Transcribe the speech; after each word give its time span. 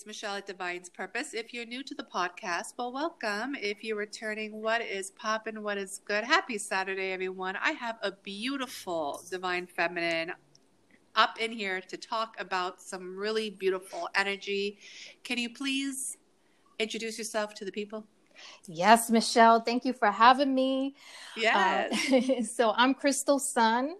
It's 0.00 0.06
Michelle 0.06 0.36
at 0.36 0.46
Divine's 0.46 0.88
Purpose. 0.88 1.34
If 1.34 1.52
you're 1.52 1.66
new 1.66 1.82
to 1.82 1.94
the 1.94 2.04
podcast, 2.04 2.72
well, 2.78 2.90
welcome. 2.90 3.54
If 3.54 3.84
you're 3.84 3.98
returning, 3.98 4.62
what 4.62 4.80
is 4.80 5.10
poppin'? 5.10 5.62
What 5.62 5.76
is 5.76 6.00
good? 6.06 6.24
Happy 6.24 6.56
Saturday, 6.56 7.12
everyone. 7.12 7.54
I 7.62 7.72
have 7.72 7.98
a 8.00 8.12
beautiful 8.12 9.22
Divine 9.30 9.66
Feminine 9.66 10.32
up 11.16 11.38
in 11.38 11.52
here 11.52 11.82
to 11.82 11.98
talk 11.98 12.34
about 12.38 12.80
some 12.80 13.14
really 13.14 13.50
beautiful 13.50 14.08
energy. 14.14 14.78
Can 15.22 15.36
you 15.36 15.50
please 15.50 16.16
introduce 16.78 17.18
yourself 17.18 17.52
to 17.56 17.66
the 17.66 17.72
people? 17.72 18.06
Yes, 18.66 19.10
Michelle. 19.10 19.60
Thank 19.60 19.84
you 19.84 19.92
for 19.92 20.10
having 20.10 20.54
me. 20.54 20.94
Yes. 21.36 22.10
Uh, 22.10 22.42
so 22.56 22.72
I'm 22.74 22.94
Crystal 22.94 23.38
Sun. 23.38 23.96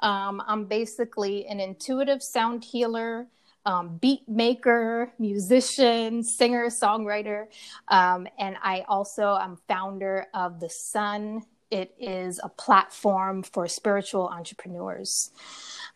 Um, 0.00 0.42
I'm 0.46 0.66
basically 0.66 1.46
an 1.46 1.60
intuitive 1.60 2.22
sound 2.22 2.62
healer, 2.62 3.26
um, 3.66 3.98
beat 3.98 4.28
maker, 4.28 5.12
musician, 5.18 6.22
singer, 6.22 6.68
songwriter, 6.68 7.46
um, 7.88 8.26
and 8.38 8.56
I 8.62 8.84
also 8.88 9.36
am 9.36 9.58
founder 9.68 10.26
of 10.34 10.60
the 10.60 10.68
Sun. 10.68 11.42
It 11.70 11.94
is 11.98 12.40
a 12.42 12.48
platform 12.48 13.42
for 13.42 13.68
spiritual 13.68 14.28
entrepreneurs. 14.28 15.30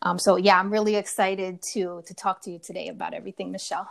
Um, 0.01 0.19
so 0.19 0.35
yeah, 0.37 0.59
I'm 0.59 0.71
really 0.71 0.95
excited 0.95 1.61
to 1.73 2.03
to 2.05 2.13
talk 2.13 2.41
to 2.43 2.51
you 2.51 2.59
today 2.59 2.87
about 2.87 3.13
everything, 3.13 3.51
Michelle. 3.51 3.89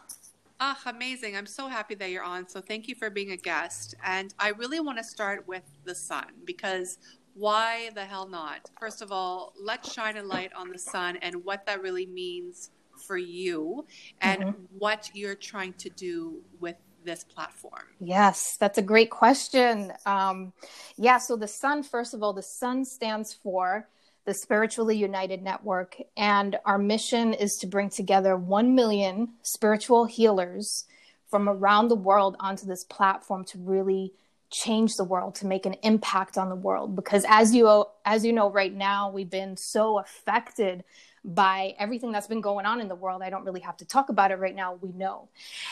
Ah, 0.61 0.81
amazing. 0.87 1.37
I'm 1.37 1.47
so 1.47 1.67
happy 1.67 1.95
that 1.97 2.11
you're 2.11 2.23
on. 2.23 2.49
So 2.49 2.61
thank 2.61 2.87
you 2.87 2.95
for 2.95 3.11
being 3.11 3.33
a 3.33 3.37
guest. 3.37 3.97
And 4.05 4.33
I 4.39 4.51
really 4.51 4.81
want 4.81 4.99
to 4.99 5.05
start 5.05 5.47
with 5.49 5.65
the 5.85 5.95
sun 5.95 6.27
because 6.45 6.99
why 7.35 7.91
the 7.95 8.05
hell 8.05 8.29
not? 8.29 8.71
First 8.79 9.03
of 9.03 9.11
all, 9.11 9.53
let's 9.61 9.93
shine 9.93 10.17
a 10.17 10.23
light 10.23 10.53
on 10.55 10.71
the 10.71 10.79
sun 10.79 11.17
and 11.17 11.45
what 11.45 11.67
that 11.67 11.83
really 11.83 12.07
means 12.07 12.71
for 13.07 13.17
you 13.17 13.87
and 14.21 14.43
mm-hmm. 14.43 14.63
what 14.79 15.11
you're 15.15 15.35
trying 15.35 15.73
to 15.75 15.91
do 15.91 16.43
with 16.61 16.77
this 17.05 17.25
platform? 17.25 17.85
Yes, 18.01 18.57
that's 18.59 18.79
a 18.79 18.83
great 18.83 19.11
question. 19.11 19.93
Um, 20.07 20.53
yeah, 20.97 21.19
so 21.19 21.37
the 21.37 21.49
sun, 21.49 21.83
first 21.83 22.15
of 22.15 22.23
all, 22.23 22.33
the 22.33 22.43
sun 22.43 22.85
stands 22.85 23.33
for 23.33 23.89
the 24.25 24.35
Spiritually 24.35 24.97
United 24.97 25.43
Network, 25.43 25.97
and 26.17 26.57
our 26.65 26.79
mission 26.79 27.35
is 27.35 27.57
to 27.57 27.67
bring 27.67 27.91
together 27.91 28.37
1 28.37 28.75
million 28.75 29.35
spiritual 29.43 30.07
healers 30.07 30.87
from 31.31 31.49
around 31.49 31.89
the 31.89 31.97
world 31.97 32.37
onto 32.41 32.67
this 32.67 32.85
platform 32.85 33.45
to 33.45 33.59
really 33.59 34.13
change 34.51 34.97
the 34.97 35.05
world 35.05 35.35
to 35.35 35.47
make 35.47 35.67
an 35.67 35.75
impact 35.83 36.39
on 36.39 36.49
the 36.49 36.55
world 36.55 36.95
because 36.95 37.25
as 37.29 37.53
you 37.53 37.85
as 38.05 38.25
you 38.25 38.33
know 38.33 38.49
right 38.49 38.73
now 38.73 39.11
we've 39.11 39.31
been 39.31 39.57
so 39.57 39.99
affected 39.99 40.85
by 41.25 41.75
everything 41.79 42.13
that's 42.13 42.27
been 42.27 42.43
going 42.43 42.67
on 42.67 42.81
in 42.81 42.89
the 42.89 42.95
world. 42.95 43.23
I 43.23 43.31
don't 43.31 43.45
really 43.45 43.61
have 43.61 43.77
to 43.79 43.85
talk 43.85 44.11
about 44.11 44.31
it 44.31 44.37
right 44.37 44.55
now. 44.55 44.75
We 44.81 44.93
know. 44.93 45.29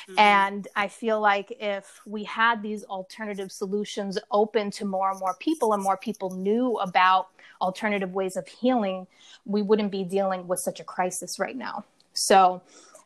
Mm-hmm. 0.08 0.18
And 0.18 0.68
I 0.74 0.88
feel 0.88 1.20
like 1.20 1.54
if 1.60 2.00
we 2.06 2.24
had 2.24 2.62
these 2.62 2.84
alternative 2.84 3.52
solutions 3.52 4.18
open 4.30 4.70
to 4.72 4.86
more 4.86 5.10
and 5.10 5.20
more 5.20 5.34
people 5.38 5.74
and 5.74 5.82
more 5.82 5.96
people 5.96 6.30
knew 6.30 6.76
about 6.78 7.28
alternative 7.60 8.14
ways 8.14 8.36
of 8.36 8.48
healing, 8.48 9.06
we 9.44 9.60
wouldn't 9.60 9.92
be 9.92 10.04
dealing 10.04 10.48
with 10.48 10.58
such 10.58 10.80
a 10.80 10.84
crisis 10.84 11.38
right 11.38 11.56
now. 11.56 11.84
So, 12.14 12.62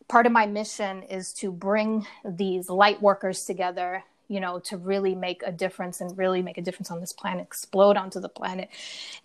part 0.08 0.26
of 0.26 0.32
my 0.32 0.46
mission 0.46 1.02
is 1.04 1.32
to 1.34 1.50
bring 1.50 2.06
these 2.24 2.70
light 2.70 3.02
workers 3.02 3.44
together 3.44 4.04
you 4.28 4.40
know, 4.40 4.58
to 4.60 4.76
really 4.76 5.14
make 5.14 5.42
a 5.44 5.52
difference 5.52 6.00
and 6.00 6.16
really 6.18 6.42
make 6.42 6.58
a 6.58 6.62
difference 6.62 6.90
on 6.90 7.00
this 7.00 7.12
planet, 7.12 7.44
explode 7.44 7.96
onto 7.96 8.20
the 8.20 8.28
planet 8.28 8.68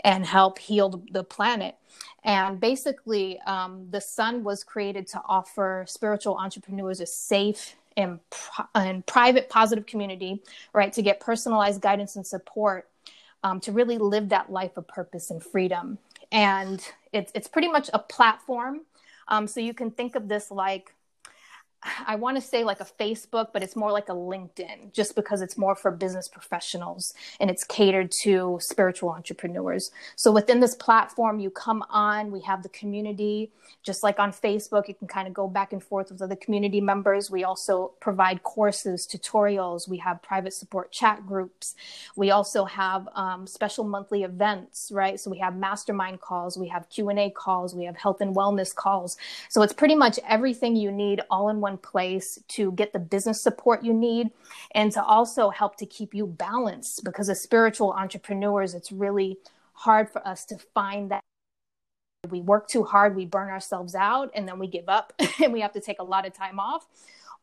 and 0.04 0.26
help 0.26 0.60
heal 0.60 1.04
the 1.12 1.24
planet. 1.24 1.76
And 2.24 2.60
basically, 2.60 3.40
um, 3.42 3.88
the 3.90 4.02
sun 4.02 4.44
was 4.44 4.64
created 4.64 5.08
to 5.08 5.22
offer 5.28 5.86
spiritual 5.88 6.38
entrepreneurs 6.38 7.00
a 7.00 7.06
safe 7.06 7.76
and, 7.98 8.20
and 8.76 9.06
private 9.06 9.50
positive 9.50 9.86
community, 9.86 10.42
right, 10.74 10.94
to 10.94 11.02
get 11.02 11.20
personalized 11.20 11.82
guidance 11.82 12.16
and 12.16 12.26
support 12.26 12.88
um, 13.44 13.60
to 13.62 13.72
really 13.72 13.98
live 13.98 14.30
that 14.30 14.52
life 14.52 14.78
of 14.78 14.88
purpose 14.88 15.32
and 15.32 15.44
freedom. 15.44 15.98
And 16.32 16.86
it's, 17.12 17.32
it's 17.36 17.48
pretty 17.48 17.68
much 17.68 17.90
a 17.94 18.00
platform. 18.00 18.82
Um, 19.28 19.48
so 19.48 19.60
you 19.60 19.74
can 19.74 19.92
think 19.92 20.16
of 20.16 20.28
this 20.28 20.52
like 20.52 20.94
I 21.84 22.16
want 22.16 22.38
to 22.38 22.42
say 22.42 22.64
like 22.64 22.80
a 22.80 22.86
Facebook, 22.86 23.48
but 23.54 23.64
it's 23.64 23.76
more 23.76 23.92
like 23.92 24.10
a 24.10 24.14
LinkedIn 24.14 24.94
just 24.94 25.16
because 25.16 25.42
it's 25.42 25.58
more 25.58 25.76
for 25.76 25.90
business 25.90 26.28
professionals 26.28 27.14
and 27.40 27.50
it's 27.50 27.64
catered 27.64 28.12
to 28.22 28.60
spiritual 28.62 29.10
entrepreneurs. 29.10 29.92
So 30.16 30.32
within 30.32 30.60
this 30.60 30.76
platform, 30.76 31.40
you 31.40 31.50
come 31.50 31.84
on, 31.90 32.32
we 32.32 32.42
have 32.42 32.62
the 32.62 32.70
community, 32.70 33.52
just 33.84 34.04
like 34.04 34.20
on 34.20 34.32
Facebook, 34.32 34.88
you 34.88 34.94
can 34.94 35.08
kind 35.08 35.28
of 35.28 35.34
go 35.34 35.48
back 35.48 35.74
and 35.74 35.84
forth 35.84 36.12
with 36.12 36.22
other 36.22 36.36
community 36.36 36.82
members. 36.82 37.32
We 37.32 37.44
also 37.44 37.94
provide 38.00 38.44
courses, 38.44 39.08
tutorials, 39.08 39.90
we 39.90 39.98
have 39.98 40.22
private 40.22 40.54
support 40.54 40.92
chat 40.92 41.26
groups. 41.26 41.74
We 42.16 42.30
also 42.30 42.66
have 42.66 43.08
um, 43.16 43.48
special 43.48 43.86
monthly 43.86 44.24
events, 44.24 44.92
right? 44.94 45.20
So 45.20 45.32
we 45.32 45.40
have 45.40 45.56
mastermind 45.56 46.22
calls, 46.22 46.58
we 46.58 46.68
have 46.68 46.90
Q&A 46.90 47.32
calls, 47.32 47.74
we 47.74 47.86
have 47.86 47.98
health 47.98 48.22
and 48.22 48.36
wellness 48.36 48.74
calls. 48.74 49.18
So 49.50 49.64
it's 49.64 49.74
pretty 49.74 49.96
much 49.96 50.20
everything 50.28 50.76
you 50.76 50.92
need 50.92 51.22
all 51.32 51.50
in 51.50 51.60
one 51.60 51.71
place 51.78 52.40
to 52.48 52.72
get 52.74 52.94
the 52.94 53.00
business 53.00 53.42
support 53.42 53.84
you 53.84 53.94
need 53.94 54.30
and 54.74 54.92
to 54.92 55.04
also 55.04 55.50
help 55.50 55.76
to 55.78 55.86
keep 55.86 56.14
you 56.14 56.26
balanced 56.26 57.04
because 57.04 57.30
as 57.30 57.42
spiritual 57.42 57.94
entrepreneurs 57.94 58.74
it's 58.74 58.92
really 58.92 59.38
hard 59.74 60.10
for 60.10 60.26
us 60.28 60.46
to 60.46 60.58
find 60.74 61.12
that 61.12 61.22
we 62.30 62.42
work 62.42 62.68
too 62.68 62.84
hard 62.84 63.16
we 63.16 63.26
burn 63.26 63.50
ourselves 63.50 63.96
out 63.96 64.30
and 64.36 64.48
then 64.48 64.60
we 64.60 64.68
give 64.68 64.88
up 64.88 65.14
and 65.44 65.52
we 65.52 65.62
have 65.62 65.74
to 65.74 65.82
take 65.82 66.00
a 66.00 66.04
lot 66.04 66.26
of 66.26 66.34
time 66.34 66.60
off 66.60 66.88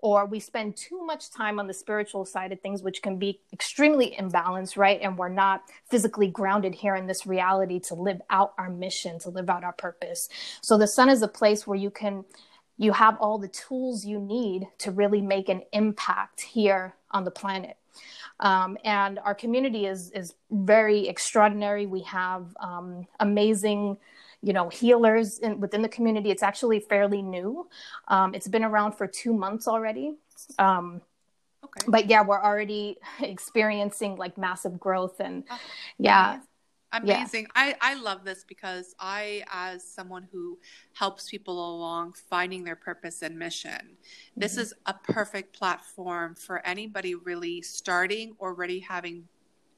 or 0.00 0.26
we 0.26 0.38
spend 0.38 0.76
too 0.76 1.04
much 1.04 1.30
time 1.30 1.58
on 1.58 1.66
the 1.66 1.74
spiritual 1.74 2.24
side 2.24 2.52
of 2.52 2.60
things, 2.60 2.82
which 2.82 3.02
can 3.02 3.18
be 3.18 3.40
extremely 3.52 4.14
imbalanced, 4.18 4.76
right? 4.76 5.00
And 5.02 5.18
we're 5.18 5.28
not 5.28 5.62
physically 5.90 6.28
grounded 6.28 6.74
here 6.74 6.94
in 6.94 7.06
this 7.06 7.26
reality 7.26 7.80
to 7.80 7.94
live 7.94 8.20
out 8.30 8.54
our 8.58 8.70
mission, 8.70 9.18
to 9.20 9.30
live 9.30 9.50
out 9.50 9.64
our 9.64 9.72
purpose. 9.72 10.28
So 10.62 10.78
the 10.78 10.86
sun 10.86 11.08
is 11.08 11.22
a 11.22 11.28
place 11.28 11.66
where 11.66 11.78
you 11.78 11.90
can 11.90 12.24
you 12.78 12.92
have 12.92 13.16
all 13.20 13.38
the 13.38 13.48
tools 13.48 14.04
you 14.04 14.20
need 14.20 14.68
to 14.78 14.90
really 14.92 15.20
make 15.20 15.48
an 15.48 15.62
impact 15.72 16.40
here 16.40 16.94
on 17.10 17.24
the 17.24 17.30
planet. 17.30 17.76
Um, 18.40 18.78
and 18.84 19.18
our 19.18 19.34
community 19.34 19.86
is 19.86 20.10
is 20.12 20.34
very 20.50 21.08
extraordinary. 21.08 21.86
We 21.86 22.02
have 22.02 22.56
um, 22.60 23.06
amazing, 23.18 23.96
you 24.42 24.52
know, 24.52 24.68
healers 24.68 25.40
in, 25.40 25.58
within 25.58 25.82
the 25.82 25.88
community. 25.88 26.30
It's 26.30 26.44
actually 26.44 26.78
fairly 26.78 27.20
new. 27.20 27.68
Um, 28.06 28.34
it's 28.34 28.46
been 28.46 28.62
around 28.62 28.92
for 28.92 29.08
two 29.08 29.32
months 29.32 29.66
already. 29.66 30.14
Um, 30.60 31.02
okay. 31.64 31.86
But 31.88 32.08
yeah, 32.08 32.22
we're 32.22 32.40
already 32.40 32.98
experiencing 33.20 34.14
like 34.14 34.38
massive 34.38 34.78
growth, 34.78 35.18
and 35.18 35.42
oh, 35.50 35.58
yeah, 35.98 36.34
Amazing. 36.34 36.47
Yeah. 37.04 37.50
I, 37.54 37.76
I 37.80 37.94
love 37.94 38.24
this 38.24 38.44
because 38.48 38.94
I, 38.98 39.44
as 39.52 39.84
someone 39.84 40.26
who 40.32 40.58
helps 40.94 41.28
people 41.30 41.76
along 41.76 42.14
finding 42.30 42.64
their 42.64 42.76
purpose 42.76 43.22
and 43.22 43.38
mission, 43.38 43.70
mm-hmm. 43.70 44.40
this 44.40 44.56
is 44.56 44.72
a 44.86 44.94
perfect 44.94 45.56
platform 45.56 46.34
for 46.34 46.66
anybody 46.66 47.14
really 47.14 47.60
starting 47.62 48.34
or 48.38 48.48
already 48.48 48.80
having, 48.80 49.28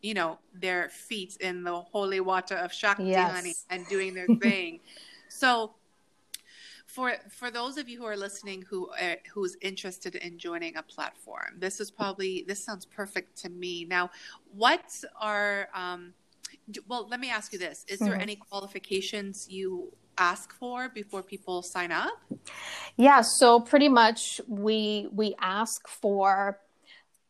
you 0.01 0.15
know, 0.15 0.39
their 0.55 0.89
feet 0.89 1.37
in 1.41 1.65
the 1.65 1.81
holy 1.81 2.21
water 2.21 2.55
of 2.55 2.73
Shakti 2.73 3.05
yes. 3.05 3.67
and 3.69 3.87
doing 3.89 4.15
their 4.15 4.27
thing. 4.41 4.81
so 5.29 5.75
for 6.87 7.15
for 7.31 7.51
those 7.51 7.79
of 7.79 7.89
you 7.89 7.99
who 7.99 8.05
are 8.05 8.17
listening 8.17 8.63
who 8.69 8.91
uh, 8.91 9.15
who's 9.33 9.57
interested 9.61 10.17
in 10.17 10.39
joining 10.39 10.77
a 10.77 10.83
platform, 10.83 11.55
this 11.59 11.81
is 11.81 11.91
probably 11.91 12.45
this 12.49 12.65
sounds 12.65 12.85
perfect 12.85 13.37
to 13.43 13.49
me. 13.49 13.85
Now, 13.85 14.11
what 14.55 14.93
are 15.21 15.69
um, 15.73 16.13
well, 16.89 17.07
let 17.09 17.21
me 17.21 17.31
ask 17.31 17.53
you 17.53 17.59
this: 17.59 17.85
Is 17.89 17.99
there 17.99 18.13
mm-hmm. 18.13 18.21
any 18.21 18.37
qualifications 18.37 19.47
you 19.49 19.93
ask 20.19 20.53
for 20.53 20.89
before 20.89 21.23
people 21.23 21.63
sign 21.63 21.91
up? 21.91 22.13
Yeah, 22.97 23.23
so 23.23 23.61
pretty 23.61 23.89
much 23.89 24.41
we 24.47 25.09
we 25.13 25.35
ask 25.41 25.89
for 25.89 26.61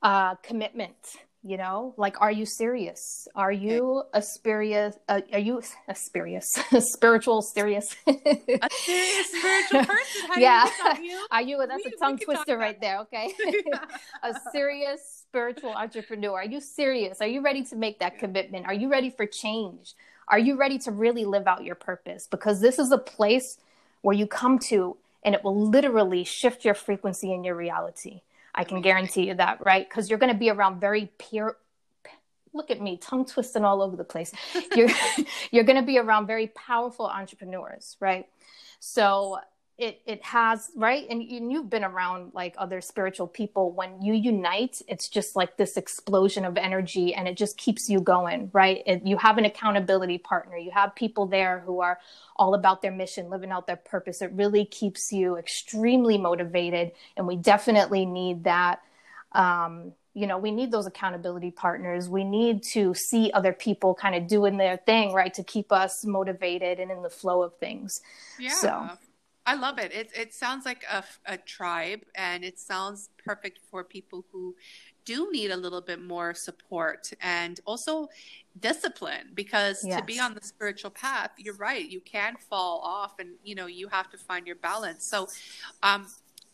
uh, 0.02 0.34
commitment. 0.36 0.96
You 1.42 1.56
know, 1.56 1.94
like, 1.96 2.20
are 2.20 2.30
you 2.30 2.44
serious? 2.44 3.26
Are 3.34 3.50
you 3.50 4.00
okay. 4.00 4.18
a 4.18 4.22
spirious? 4.22 4.94
Uh, 5.08 5.22
are 5.32 5.38
you 5.38 5.62
a 5.88 5.94
spirious, 5.94 6.46
spiritual 6.80 7.40
serious? 7.40 7.96
a 8.06 8.68
serious 8.84 9.26
spiritual 9.32 9.84
person? 9.86 10.20
How 10.28 10.36
yeah. 10.36 10.68
You? 11.00 11.26
Are 11.30 11.40
you? 11.40 11.64
That's 11.66 11.82
we, 11.82 11.92
a 11.92 11.96
tongue 11.96 12.18
twister 12.18 12.58
right 12.58 12.78
there. 12.78 12.98
Okay. 13.00 13.32
Yeah. 13.40 13.78
a 14.22 14.34
serious 14.52 15.19
spiritual 15.30 15.70
entrepreneur? 15.70 16.40
Are 16.40 16.44
you 16.44 16.60
serious? 16.60 17.20
Are 17.20 17.26
you 17.28 17.40
ready 17.40 17.62
to 17.66 17.76
make 17.76 18.00
that 18.00 18.18
commitment? 18.18 18.66
Are 18.66 18.74
you 18.74 18.90
ready 18.90 19.10
for 19.10 19.26
change? 19.26 19.94
Are 20.26 20.40
you 20.40 20.56
ready 20.56 20.76
to 20.80 20.90
really 20.90 21.24
live 21.24 21.46
out 21.46 21.62
your 21.62 21.76
purpose? 21.76 22.26
Because 22.28 22.60
this 22.60 22.80
is 22.80 22.90
a 22.90 22.98
place 22.98 23.56
where 24.02 24.16
you 24.16 24.26
come 24.26 24.58
to 24.70 24.96
and 25.22 25.32
it 25.32 25.44
will 25.44 25.68
literally 25.68 26.24
shift 26.24 26.64
your 26.64 26.74
frequency 26.74 27.32
and 27.32 27.44
your 27.44 27.54
reality. 27.54 28.22
I 28.56 28.64
can 28.64 28.80
guarantee 28.80 29.28
you 29.28 29.34
that, 29.34 29.64
right? 29.64 29.88
Because 29.88 30.10
you're 30.10 30.18
going 30.18 30.32
to 30.32 30.38
be 30.38 30.50
around 30.50 30.80
very 30.80 31.12
pure. 31.16 31.56
Look 32.52 32.72
at 32.72 32.80
me, 32.80 32.96
tongue 32.96 33.24
twisting 33.24 33.64
all 33.64 33.82
over 33.82 33.94
the 33.94 34.02
place. 34.02 34.32
You're 34.74 34.88
you're 35.52 35.62
going 35.62 35.78
to 35.78 35.86
be 35.86 35.98
around 35.98 36.26
very 36.26 36.48
powerful 36.48 37.06
entrepreneurs, 37.06 37.96
right? 38.00 38.26
So 38.80 39.38
it 39.80 40.02
it 40.06 40.22
has 40.24 40.70
right? 40.76 41.06
And, 41.08 41.22
and 41.22 41.50
you've 41.50 41.70
been 41.70 41.84
around 41.84 42.32
like 42.34 42.54
other 42.58 42.80
spiritual 42.80 43.26
people. 43.26 43.72
When 43.72 44.02
you 44.02 44.12
unite 44.12 44.82
it's 44.86 45.08
just 45.08 45.34
like 45.34 45.56
this 45.56 45.76
explosion 45.76 46.44
of 46.44 46.56
energy 46.56 47.14
and 47.14 47.26
it 47.26 47.36
just 47.36 47.56
keeps 47.56 47.88
you 47.88 48.00
going 48.00 48.50
right? 48.52 48.82
It, 48.86 49.06
you 49.06 49.16
have 49.16 49.38
an 49.38 49.44
accountability 49.44 50.18
partner. 50.18 50.56
You 50.56 50.70
have 50.72 50.94
people 50.94 51.26
there 51.26 51.60
who 51.60 51.80
are 51.80 51.98
all 52.36 52.54
about 52.54 52.82
their 52.82 52.92
mission 52.92 53.30
living 53.30 53.50
out 53.50 53.66
their 53.66 53.76
purpose. 53.76 54.20
It 54.22 54.32
really 54.32 54.64
keeps 54.64 55.10
you 55.12 55.36
extremely 55.36 56.18
motivated. 56.18 56.92
And 57.16 57.26
we 57.26 57.36
definitely 57.36 58.04
need 58.04 58.44
that 58.44 58.82
um, 59.32 59.92
you 60.12 60.26
know 60.26 60.38
we 60.38 60.50
need 60.50 60.70
those 60.70 60.86
accountability 60.86 61.50
partners. 61.50 62.08
We 62.08 62.24
need 62.24 62.62
to 62.72 62.94
see 62.94 63.30
other 63.32 63.52
people 63.52 63.94
kind 63.94 64.14
of 64.14 64.26
doing 64.26 64.56
their 64.56 64.76
thing 64.76 65.12
right 65.12 65.32
to 65.34 65.44
keep 65.44 65.72
us 65.72 66.04
motivated 66.04 66.80
and 66.80 66.90
in 66.90 67.02
the 67.02 67.10
flow 67.10 67.42
of 67.42 67.56
things. 67.56 68.00
Yeah. 68.38 68.50
So 68.50 68.90
I 69.46 69.54
love 69.54 69.78
it. 69.78 69.92
It 69.92 70.10
it 70.14 70.34
sounds 70.34 70.64
like 70.64 70.84
a, 70.90 71.02
a 71.26 71.38
tribe, 71.38 72.02
and 72.14 72.44
it 72.44 72.58
sounds 72.58 73.08
perfect 73.24 73.60
for 73.70 73.82
people 73.82 74.24
who 74.30 74.54
do 75.04 75.28
need 75.32 75.50
a 75.50 75.56
little 75.56 75.80
bit 75.80 76.00
more 76.00 76.34
support 76.34 77.10
and 77.20 77.58
also 77.64 78.08
discipline 78.60 79.30
because 79.34 79.84
yes. 79.84 79.98
to 79.98 80.04
be 80.04 80.20
on 80.20 80.34
the 80.34 80.40
spiritual 80.42 80.90
path 80.90 81.30
you're 81.36 81.54
right 81.54 81.88
you 81.88 82.00
can 82.00 82.36
fall 82.36 82.80
off 82.84 83.18
and 83.18 83.30
you 83.42 83.54
know 83.54 83.66
you 83.66 83.88
have 83.88 84.10
to 84.10 84.16
find 84.16 84.46
your 84.46 84.56
balance 84.56 85.04
so 85.04 85.26
um, 85.82 86.06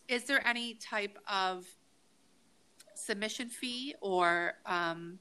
is 0.07 0.23
there 0.23 0.45
any 0.47 0.75
type 0.75 1.17
of 1.31 1.65
submission 2.95 3.49
fee 3.49 3.93
or 4.01 4.53
um, 4.65 5.19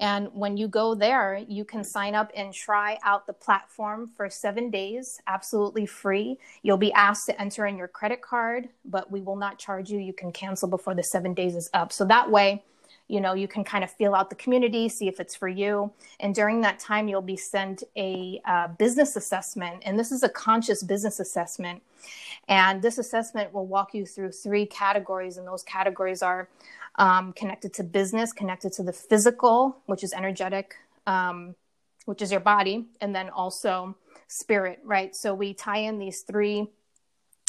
And 0.00 0.28
when 0.32 0.56
you 0.56 0.66
go 0.66 0.94
there, 0.94 1.44
you 1.46 1.66
can 1.66 1.84
sign 1.84 2.14
up 2.14 2.32
and 2.34 2.54
try 2.54 2.98
out 3.04 3.26
the 3.26 3.34
platform 3.34 4.10
for 4.16 4.30
seven 4.30 4.70
days, 4.70 5.20
absolutely 5.26 5.84
free. 5.84 6.38
You'll 6.62 6.78
be 6.78 6.92
asked 6.94 7.26
to 7.26 7.38
enter 7.38 7.66
in 7.66 7.76
your 7.76 7.88
credit 7.88 8.22
card, 8.22 8.70
but 8.86 9.10
we 9.10 9.20
will 9.20 9.36
not 9.36 9.58
charge 9.58 9.90
you. 9.90 9.98
You 9.98 10.14
can 10.14 10.32
cancel 10.32 10.68
before 10.68 10.94
the 10.94 11.02
seven 11.02 11.34
days 11.34 11.54
is 11.54 11.68
up. 11.74 11.92
So 11.92 12.06
that 12.06 12.30
way, 12.30 12.64
you 13.10 13.20
know 13.20 13.34
you 13.34 13.48
can 13.48 13.64
kind 13.64 13.82
of 13.82 13.90
feel 13.90 14.14
out 14.14 14.30
the 14.30 14.36
community 14.36 14.88
see 14.88 15.08
if 15.08 15.20
it's 15.20 15.34
for 15.34 15.48
you. 15.48 15.92
And 16.20 16.34
during 16.34 16.60
that 16.62 16.78
time 16.78 17.08
you'll 17.08 17.22
be 17.22 17.36
sent 17.36 17.82
a 17.96 18.40
uh, 18.46 18.68
business 18.68 19.16
assessment. 19.16 19.82
And 19.84 19.98
this 19.98 20.12
is 20.12 20.22
a 20.22 20.28
conscious 20.28 20.82
business 20.82 21.20
assessment. 21.20 21.82
And 22.48 22.80
this 22.82 22.98
assessment 22.98 23.52
will 23.52 23.66
walk 23.66 23.94
you 23.94 24.06
through 24.06 24.32
three 24.32 24.66
categories. 24.66 25.36
And 25.36 25.46
those 25.46 25.62
categories 25.62 26.22
are 26.22 26.48
um, 26.96 27.32
connected 27.32 27.72
to 27.74 27.84
business 27.84 28.32
connected 28.32 28.72
to 28.74 28.82
the 28.82 28.92
physical 28.92 29.78
which 29.86 30.02
is 30.04 30.12
energetic 30.12 30.74
um, 31.06 31.54
which 32.04 32.20
is 32.20 32.30
your 32.30 32.40
body 32.40 32.86
and 33.00 33.14
then 33.14 33.30
also 33.30 33.96
spirit 34.28 34.80
right? 34.84 35.14
So 35.14 35.34
we 35.34 35.54
tie 35.54 35.78
in 35.78 35.98
these 35.98 36.22
three 36.22 36.68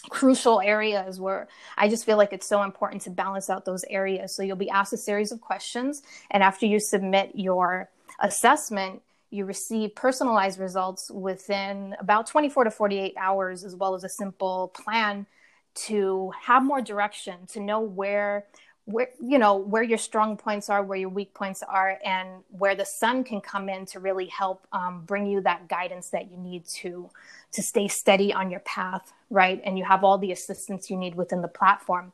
crucial 0.09 0.61
areas 0.61 1.19
where 1.19 1.47
I 1.77 1.87
just 1.87 2.05
feel 2.05 2.17
like 2.17 2.33
it's 2.33 2.47
so 2.47 2.63
important 2.63 3.01
to 3.03 3.09
balance 3.09 3.49
out 3.49 3.65
those 3.65 3.83
areas. 3.89 4.35
So 4.35 4.43
you'll 4.43 4.55
be 4.55 4.69
asked 4.69 4.93
a 4.93 4.97
series 4.97 5.31
of 5.31 5.41
questions, 5.41 6.01
and 6.31 6.43
after 6.43 6.65
you 6.65 6.79
submit 6.79 7.31
your 7.35 7.89
assessment, 8.19 9.01
you 9.29 9.45
receive 9.45 9.95
personalized 9.95 10.59
results 10.59 11.09
within 11.09 11.95
about 11.99 12.27
24 12.27 12.65
to 12.65 12.71
48 12.71 13.13
hours, 13.17 13.63
as 13.63 13.75
well 13.75 13.95
as 13.95 14.03
a 14.03 14.09
simple 14.09 14.73
plan 14.75 15.25
to 15.73 16.31
have 16.41 16.63
more 16.63 16.81
direction, 16.81 17.47
to 17.47 17.59
know 17.59 17.79
where 17.79 18.45
where 18.85 19.09
you 19.19 19.37
know 19.37 19.55
where 19.55 19.83
your 19.83 19.97
strong 19.97 20.35
points 20.35 20.69
are 20.69 20.81
where 20.83 20.97
your 20.97 21.09
weak 21.09 21.33
points 21.35 21.61
are 21.63 21.99
and 22.03 22.43
where 22.49 22.75
the 22.75 22.83
sun 22.83 23.23
can 23.23 23.39
come 23.39 23.69
in 23.69 23.85
to 23.85 23.99
really 23.99 24.25
help 24.25 24.65
um, 24.71 25.03
bring 25.05 25.25
you 25.27 25.39
that 25.39 25.67
guidance 25.67 26.09
that 26.09 26.31
you 26.31 26.37
need 26.37 26.65
to 26.65 27.09
to 27.51 27.61
stay 27.61 27.87
steady 27.87 28.33
on 28.33 28.49
your 28.49 28.61
path 28.61 29.13
right? 29.31 29.61
And 29.63 29.77
you 29.77 29.85
have 29.85 30.03
all 30.03 30.17
the 30.17 30.33
assistance 30.33 30.91
you 30.91 30.97
need 30.97 31.15
within 31.15 31.41
the 31.41 31.47
platform. 31.47 32.11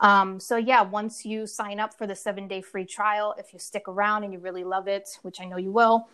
Um, 0.00 0.40
so 0.40 0.56
yeah 0.56 0.82
once 0.82 1.24
you 1.24 1.46
sign 1.46 1.80
up 1.80 1.94
for 1.94 2.06
the 2.06 2.14
seven 2.14 2.46
day 2.48 2.60
free 2.60 2.84
trial 2.84 3.34
if 3.38 3.54
you 3.54 3.58
stick 3.58 3.88
around 3.88 4.24
and 4.24 4.32
you 4.32 4.38
really 4.38 4.62
love 4.62 4.88
it 4.88 5.08
which 5.22 5.40
i 5.40 5.46
know 5.46 5.56
you 5.56 5.72
will 5.72 6.06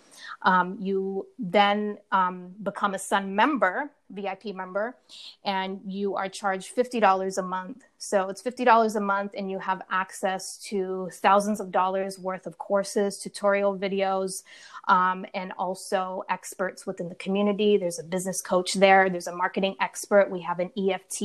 um, 0.42 0.76
you 0.80 1.26
then 1.36 1.98
um, 2.12 2.52
become 2.62 2.94
a 2.94 2.98
sun 2.98 3.34
member 3.34 3.90
vip 4.12 4.44
member 4.54 4.96
and 5.44 5.80
you 5.86 6.14
are 6.14 6.28
charged 6.28 6.76
$50 6.76 7.38
a 7.38 7.42
month. 7.42 7.82
So 7.98 8.28
it's 8.28 8.42
$50 8.42 8.96
a 8.96 9.00
month 9.00 9.32
and 9.36 9.50
you 9.50 9.58
have 9.58 9.82
access 9.90 10.58
to 10.68 11.08
thousands 11.14 11.60
of 11.60 11.70
dollars 11.70 12.18
worth 12.18 12.46
of 12.46 12.58
courses 12.58 13.18
tutorial 13.18 13.76
videos 13.76 14.42
um, 14.88 15.24
and 15.34 15.52
also 15.58 16.24
experts 16.28 16.86
within 16.86 17.08
the 17.08 17.14
community. 17.14 17.76
There's 17.76 17.98
a 17.98 18.04
business 18.04 18.42
coach 18.42 18.51
there 18.74 19.08
there's 19.10 19.26
a 19.26 19.34
marketing 19.34 19.74
expert 19.80 20.30
we 20.30 20.40
have 20.40 20.60
an 20.60 20.70
eft 20.76 21.22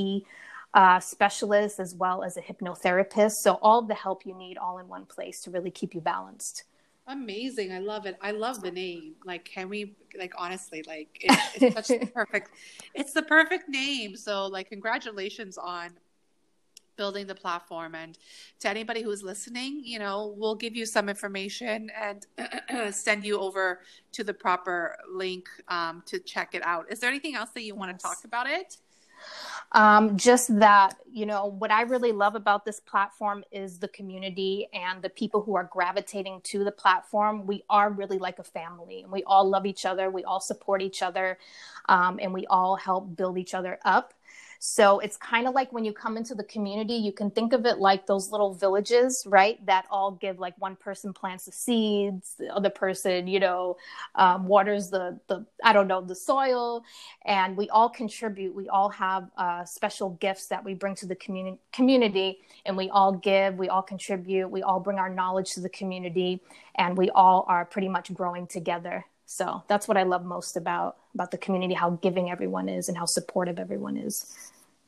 uh, 0.73 0.99
specialist 0.99 1.79
as 1.79 1.95
well 1.95 2.23
as 2.23 2.37
a 2.37 2.41
hypnotherapist. 2.41 3.33
So 3.41 3.57
all 3.61 3.81
the 3.81 3.95
help 3.95 4.25
you 4.25 4.35
need 4.35 4.57
all 4.57 4.77
in 4.77 4.87
one 4.87 5.05
place 5.05 5.41
to 5.41 5.51
really 5.51 5.71
keep 5.71 5.95
you 5.95 6.01
balanced. 6.01 6.63
Amazing. 7.07 7.71
I 7.71 7.79
love 7.79 8.05
it. 8.05 8.17
I 8.21 8.31
love 8.31 8.61
the 8.61 8.71
name. 8.71 9.15
Like, 9.25 9.45
can 9.45 9.69
we, 9.69 9.95
like, 10.19 10.33
honestly, 10.37 10.83
like, 10.85 11.07
it, 11.21 11.39
it's 11.55 11.87
such 11.87 11.99
the 11.99 12.05
perfect, 12.13 12.51
it's 12.93 13.13
the 13.13 13.21
perfect 13.21 13.69
name. 13.69 14.15
So, 14.17 14.47
like, 14.47 14.69
congratulations 14.69 15.57
on 15.57 15.91
building 16.97 17.27
the 17.27 17.35
platform. 17.35 17.95
And 17.95 18.17
to 18.59 18.69
anybody 18.69 19.01
who's 19.01 19.23
listening, 19.23 19.81
you 19.83 19.99
know, 19.99 20.33
we'll 20.37 20.55
give 20.55 20.75
you 20.75 20.85
some 20.85 21.09
information 21.09 21.89
and 21.99 22.25
send 22.93 23.23
you 23.23 23.39
over 23.39 23.81
to 24.13 24.23
the 24.23 24.33
proper 24.33 24.97
link 25.11 25.47
um, 25.67 26.03
to 26.07 26.19
check 26.19 26.53
it 26.53 26.63
out. 26.63 26.85
Is 26.91 26.99
there 26.99 27.09
anything 27.09 27.35
else 27.35 27.51
that 27.51 27.61
you 27.61 27.73
yes. 27.73 27.79
want 27.79 27.97
to 27.97 28.03
talk 28.03 28.23
about 28.25 28.47
it? 28.47 28.77
Um, 29.73 30.15
just 30.15 30.59
that, 30.59 30.95
you 31.11 31.25
know, 31.25 31.47
what 31.47 31.71
I 31.71 31.81
really 31.81 32.11
love 32.11 32.35
about 32.35 32.63
this 32.63 32.79
platform 32.79 33.43
is 33.51 33.79
the 33.79 33.89
community 33.89 34.67
and 34.73 35.01
the 35.01 35.09
people 35.09 35.41
who 35.41 35.55
are 35.55 35.65
gravitating 35.65 36.41
to 36.45 36.63
the 36.63 36.71
platform. 36.71 37.45
We 37.45 37.63
are 37.69 37.89
really 37.89 38.17
like 38.17 38.39
a 38.39 38.43
family 38.43 39.01
and 39.01 39.11
we 39.11 39.23
all 39.23 39.47
love 39.47 39.65
each 39.65 39.85
other. 39.85 40.09
We 40.09 40.23
all 40.23 40.39
support 40.39 40.81
each 40.81 41.01
other 41.01 41.37
um, 41.89 42.19
and 42.21 42.33
we 42.33 42.45
all 42.47 42.75
help 42.75 43.15
build 43.15 43.37
each 43.37 43.53
other 43.53 43.77
up. 43.83 44.13
So 44.59 44.99
it's 44.99 45.17
kind 45.17 45.47
of 45.47 45.53
like 45.53 45.71
when 45.71 45.85
you 45.85 45.93
come 45.93 46.17
into 46.17 46.35
the 46.35 46.43
community, 46.43 46.93
you 46.93 47.11
can 47.11 47.29
think 47.31 47.53
of 47.53 47.65
it 47.65 47.77
like 47.79 48.07
those 48.07 48.31
little 48.31 48.53
villages, 48.53 49.23
right? 49.27 49.63
That 49.65 49.85
all 49.91 50.11
give 50.11 50.39
like 50.39 50.55
one 50.59 50.75
person 50.75 51.13
plants 51.13 51.45
the 51.45 51.51
seeds, 51.51 52.35
the 52.37 52.53
other 52.53 52.69
person, 52.69 53.27
you 53.27 53.39
know, 53.39 53.77
um, 54.15 54.47
waters 54.47 54.89
the 54.89 55.19
the 55.27 55.45
I 55.63 55.73
don't 55.73 55.87
know 55.87 56.01
the 56.01 56.15
soil, 56.15 56.83
and 57.25 57.55
we 57.55 57.69
all 57.69 57.89
contribute. 57.89 58.55
We 58.55 58.69
all 58.69 58.89
have 58.89 59.29
uh, 59.37 59.65
special 59.65 60.11
gifts 60.11 60.47
that 60.47 60.63
we 60.63 60.73
bring 60.73 60.95
to 60.95 61.05
the 61.05 61.15
community 61.15 61.59
community, 61.71 62.39
and 62.65 62.75
we 62.77 62.89
all 62.89 63.13
give. 63.13 63.55
We 63.57 63.69
all 63.69 63.81
contribute. 63.81 64.49
We 64.49 64.63
all 64.63 64.79
bring 64.79 64.99
our 64.99 65.09
knowledge 65.09 65.53
to 65.53 65.61
the 65.61 65.69
community, 65.69 66.41
and 66.75 66.97
we 66.97 67.09
all 67.11 67.45
are 67.47 67.65
pretty 67.65 67.89
much 67.89 68.13
growing 68.13 68.47
together. 68.47 69.05
So 69.27 69.61
that's 69.67 69.89
what 69.89 69.97
I 69.97 70.03
love 70.03 70.25
most 70.25 70.55
about 70.55 70.97
about 71.13 71.31
the 71.31 71.37
community, 71.37 71.73
how 71.73 71.91
giving 72.01 72.31
everyone 72.31 72.69
is 72.69 72.87
and 72.87 72.97
how 72.97 73.05
supportive 73.05 73.59
everyone 73.59 73.97
is. 73.97 74.33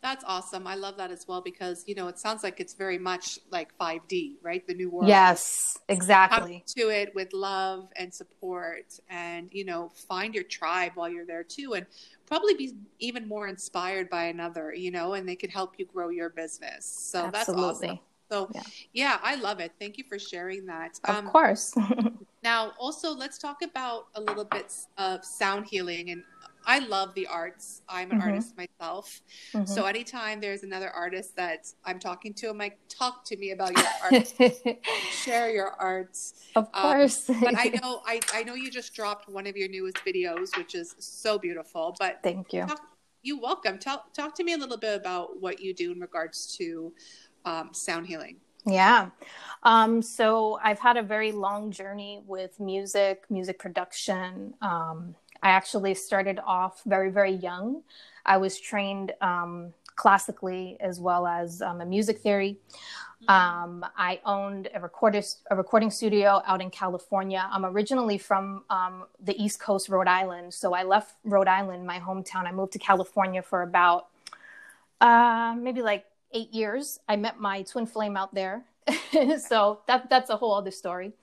That's 0.02 0.24
awesome. 0.26 0.66
I 0.66 0.76
love 0.76 0.96
that 0.96 1.12
as 1.12 1.28
well 1.28 1.42
because 1.42 1.84
you 1.88 1.94
know 1.94 2.08
it 2.08 2.18
sounds 2.18 2.42
like 2.42 2.62
it's 2.62 2.74
very 2.74 2.98
much 2.98 3.40
like 3.52 3.78
5D, 3.78 4.38
right? 4.42 4.66
The 4.66 4.74
new 4.74 4.90
world. 4.90 5.10
Yes, 5.10 5.78
exactly. 5.90 6.64
Come 6.76 6.84
to 6.86 6.90
it 6.90 7.14
with 7.14 7.34
love 7.34 7.90
and 7.98 8.14
support, 8.14 8.98
and 9.10 9.50
you 9.52 9.66
know, 9.66 9.92
find 10.08 10.34
your 10.34 10.46
tribe 10.46 10.94
while 10.96 11.10
you're 11.10 11.26
there 11.26 11.44
too, 11.44 11.74
and 11.74 11.86
probably 12.26 12.54
be 12.54 12.76
even 13.00 13.28
more 13.28 13.50
inspired 13.50 14.10
by 14.10 14.26
another, 14.26 14.74
you 14.74 14.90
know, 14.90 15.16
and 15.16 15.28
they 15.28 15.36
could 15.36 15.50
help 15.50 15.76
you 15.78 15.86
grow 15.86 16.08
your 16.08 16.30
business. 16.30 16.86
So 16.86 17.26
Absolutely. 17.26 17.62
that's 17.64 17.90
awesome. 17.90 18.00
So 18.32 18.50
yeah. 18.54 18.62
yeah. 18.94 19.18
I 19.24 19.36
love 19.36 19.60
it. 19.60 19.72
Thank 19.80 19.98
you 19.98 20.04
for 20.08 20.20
sharing 20.20 20.66
that. 20.68 21.00
Of 21.06 21.16
um, 21.16 21.28
course. 21.28 21.74
now, 22.44 22.74
also, 22.80 23.12
let's 23.12 23.38
talk 23.38 23.62
about 23.64 24.08
a 24.16 24.22
little 24.22 24.46
bit 24.46 24.74
of 24.98 25.26
sound 25.26 25.66
healing. 25.66 26.12
And 26.12 26.24
I 26.66 26.80
love 26.80 27.14
the 27.16 27.26
arts. 27.28 27.82
I'm 27.90 28.12
an 28.12 28.20
mm-hmm. 28.20 28.30
artist 28.30 28.56
myself. 28.58 29.22
Mm-hmm. 29.54 29.66
So 29.66 29.86
anytime 29.86 30.40
there's 30.40 30.64
another 30.64 30.90
artist 30.92 31.36
that 31.36 31.68
I'm 31.86 32.00
talking 32.00 32.34
to, 32.36 32.50
I'm 32.50 32.58
like, 32.58 32.78
talk 32.90 33.26
to 33.26 33.38
me 33.38 33.52
about 33.52 33.76
your 33.76 33.86
art. 34.04 34.34
Share 35.12 35.50
your 35.50 35.72
arts. 35.72 36.34
Of 36.56 36.70
um, 36.74 36.82
course. 36.82 37.30
Um, 37.30 37.40
but 37.42 37.56
I 37.58 37.70
know 37.82 38.02
I, 38.06 38.20
I 38.34 38.44
know 38.44 38.54
you 38.54 38.70
just 38.70 38.94
dropped 38.94 39.28
one 39.30 39.48
of 39.48 39.58
your 39.58 39.70
newest 39.70 39.98
videos, 39.98 40.56
which 40.58 40.76
is 40.76 40.96
so 41.00 41.40
beautiful. 41.40 41.96
But 41.98 42.20
thank 42.22 42.54
you. 42.54 42.66
Talk, 42.68 42.82
you 43.24 43.40
welcome. 43.40 43.80
Talk 43.80 44.14
talk 44.14 44.36
to 44.36 44.44
me 44.44 44.54
a 44.54 44.58
little 44.58 44.78
bit 44.78 44.96
about 44.96 45.42
what 45.42 45.60
you 45.60 45.74
do 45.74 45.92
in 45.92 46.00
regards 46.00 46.56
to 46.58 46.94
um, 47.46 47.70
sound 47.74 48.08
healing? 48.08 48.38
Yeah. 48.66 49.10
Um, 49.64 50.02
so 50.02 50.60
I've 50.64 50.80
had 50.80 50.98
a 50.98 51.04
very 51.04 51.32
long 51.32 51.72
journey 51.72 52.22
with 52.28 52.60
music, 52.60 53.24
music 53.30 53.60
production. 53.60 54.54
Um, 54.62 55.16
I 55.42 55.50
actually 55.50 55.96
started 55.96 56.40
off 56.46 56.82
very, 56.86 57.10
very 57.10 57.32
young. 57.32 57.82
I 58.26 58.38
was 58.38 58.60
trained 58.60 59.14
um, 59.22 59.74
classically 59.96 60.78
as 60.80 61.00
well 61.00 61.26
as 61.28 61.62
um, 61.62 61.82
a 61.82 61.86
music 61.86 62.20
theory. 62.20 62.58
Mm-hmm. 63.24 63.30
Um, 63.30 63.86
I 63.98 64.22
owned 64.26 64.70
a, 64.74 64.80
recorder, 64.80 65.22
a 65.52 65.56
recording 65.56 65.92
studio 65.92 66.42
out 66.46 66.62
in 66.62 66.70
California. 66.70 67.46
I'm 67.52 67.66
originally 67.66 68.18
from 68.18 68.64
um, 68.70 69.06
the 69.22 69.42
East 69.42 69.60
Coast, 69.60 69.90
Rhode 69.90 70.08
Island. 70.08 70.54
So 70.54 70.74
I 70.74 70.84
left 70.84 71.16
Rhode 71.26 71.48
Island, 71.48 71.86
my 71.86 72.00
hometown. 72.00 72.46
I 72.46 72.52
moved 72.52 72.74
to 72.74 72.80
California 72.80 73.42
for 73.42 73.62
about 73.62 74.08
uh, 75.02 75.56
maybe 75.58 75.82
like 75.82 76.06
eight 76.34 76.54
years. 76.54 77.00
I 77.08 77.16
met 77.16 77.40
my 77.40 77.64
twin 77.64 77.86
flame 77.86 78.18
out 78.18 78.34
there. 78.34 78.66
so 79.48 79.80
that, 79.88 80.10
that's 80.10 80.30
a 80.30 80.38
whole 80.38 80.54
other 80.54 80.72
story. 80.72 81.14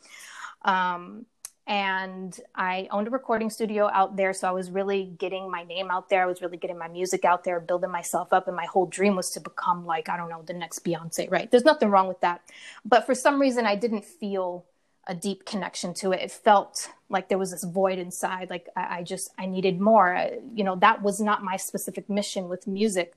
Um, 0.63 1.27
and 1.67 2.39
I 2.55 2.87
owned 2.93 3.09
a 3.09 3.11
recording 3.11 3.51
studio 3.51 3.91
out 3.93 4.17
there. 4.17 4.33
So 4.33 4.47
I 4.47 4.53
was 4.53 4.71
really 4.71 5.13
getting 5.19 5.51
my 5.51 5.65
name 5.65 5.91
out 5.91 6.09
there. 6.09 6.23
I 6.23 6.27
was 6.27 6.41
really 6.41 6.57
getting 6.57 6.79
my 6.79 6.87
music 6.87 7.25
out 7.25 7.43
there, 7.43 7.59
building 7.59 7.91
myself 7.91 8.33
up. 8.33 8.47
And 8.47 8.57
my 8.57 8.67
whole 8.67 8.87
dream 8.87 9.17
was 9.17 9.31
to 9.31 9.41
become 9.41 9.85
like, 9.85 10.09
I 10.09 10.17
don't 10.17 10.29
know, 10.29 10.43
the 10.43 10.53
next 10.53 10.85
Beyonce, 10.85 11.29
right? 11.29 11.51
There's 11.51 11.65
nothing 11.65 11.91
wrong 11.91 12.07
with 12.07 12.21
that. 12.21 12.43
But 12.85 13.05
for 13.05 13.17
some 13.17 13.41
reason, 13.41 13.67
I 13.67 13.75
didn't 13.75 14.05
feel 14.05 14.65
a 15.09 15.15
deep 15.15 15.45
connection 15.45 15.93
to 15.95 16.13
it. 16.13 16.21
It 16.21 16.31
felt 16.31 16.89
like 17.09 17.29
there 17.29 17.39
was 17.39 17.51
this 17.51 17.65
void 17.65 17.99
inside. 17.99 18.49
Like 18.49 18.69
I, 18.77 18.99
I 18.99 19.03
just, 19.03 19.31
I 19.37 19.47
needed 19.47 19.81
more. 19.81 20.29
you 20.55 20.63
know, 20.63 20.77
that 20.77 21.03
was 21.03 21.21
not 21.21 21.43
my 21.43 21.57
specific 21.57 22.09
mission 22.09 22.49
with 22.49 22.69
music. 22.69 23.15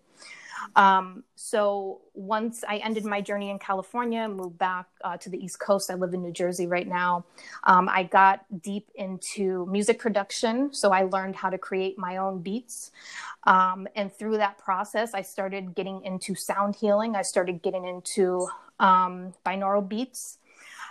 Um, 0.75 1.23
so 1.35 2.01
once 2.13 2.63
I 2.67 2.77
ended 2.77 3.05
my 3.05 3.21
journey 3.21 3.49
in 3.49 3.59
California, 3.59 4.27
moved 4.27 4.57
back 4.57 4.87
uh, 5.03 5.17
to 5.17 5.29
the 5.29 5.43
East 5.43 5.59
Coast. 5.59 5.89
I 5.89 5.95
live 5.95 6.13
in 6.13 6.21
New 6.21 6.31
Jersey 6.31 6.67
right 6.67 6.87
now. 6.87 7.25
Um, 7.63 7.89
I 7.89 8.03
got 8.03 8.45
deep 8.61 8.89
into 8.95 9.65
music 9.67 9.99
production, 9.99 10.73
so 10.73 10.91
I 10.91 11.03
learned 11.03 11.35
how 11.35 11.49
to 11.49 11.57
create 11.57 11.97
my 11.97 12.17
own 12.17 12.41
beats. 12.41 12.91
Um, 13.45 13.87
and 13.95 14.13
through 14.13 14.37
that 14.37 14.57
process, 14.57 15.13
I 15.13 15.21
started 15.21 15.75
getting 15.75 16.03
into 16.03 16.35
sound 16.35 16.75
healing. 16.75 17.15
I 17.15 17.21
started 17.21 17.61
getting 17.61 17.85
into 17.85 18.47
um, 18.79 19.33
binaural 19.45 19.87
beats 19.87 20.37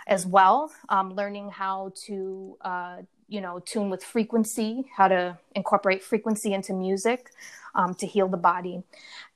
as 0.07 0.25
well, 0.25 0.71
um, 0.89 1.13
learning 1.13 1.49
how 1.51 1.93
to 2.07 2.57
uh, 2.61 2.97
you 3.27 3.41
know 3.41 3.59
tune 3.59 3.89
with 3.89 4.03
frequency, 4.03 4.85
how 4.95 5.07
to 5.07 5.37
incorporate 5.55 6.03
frequency 6.03 6.53
into 6.53 6.73
music 6.73 7.31
um, 7.75 7.93
to 7.95 8.07
heal 8.07 8.27
the 8.27 8.37
body. 8.37 8.83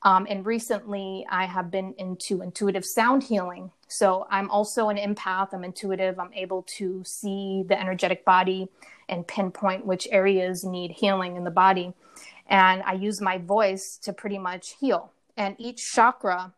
Um, 0.02 0.26
and 0.28 0.44
recently, 0.44 1.26
I 1.30 1.46
have 1.46 1.70
been 1.70 1.94
into 1.98 2.42
intuitive 2.42 2.84
sound 2.84 3.22
healing. 3.22 3.70
So 3.88 4.26
I'm 4.30 4.50
also 4.50 4.88
an 4.88 4.96
empath. 4.96 5.52
I'm 5.52 5.64
intuitive. 5.64 6.18
I'm 6.18 6.32
able 6.32 6.62
to 6.78 7.02
see 7.04 7.64
the 7.66 7.78
energetic 7.78 8.24
body 8.24 8.68
and 9.08 9.26
pinpoint 9.26 9.86
which 9.86 10.08
areas 10.10 10.64
need 10.64 10.90
healing 10.90 11.36
in 11.36 11.44
the 11.44 11.50
body. 11.50 11.94
And 12.48 12.82
I 12.82 12.94
use 12.94 13.20
my 13.20 13.38
voice 13.38 13.98
to 14.02 14.12
pretty 14.12 14.38
much 14.38 14.74
heal. 14.80 15.12
And 15.36 15.56
each 15.58 15.92
chakra 15.92 16.52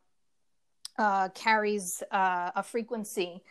uh, 0.98 1.28
carries 1.30 2.02
uh, 2.10 2.50
a 2.54 2.62
frequency 2.62 3.42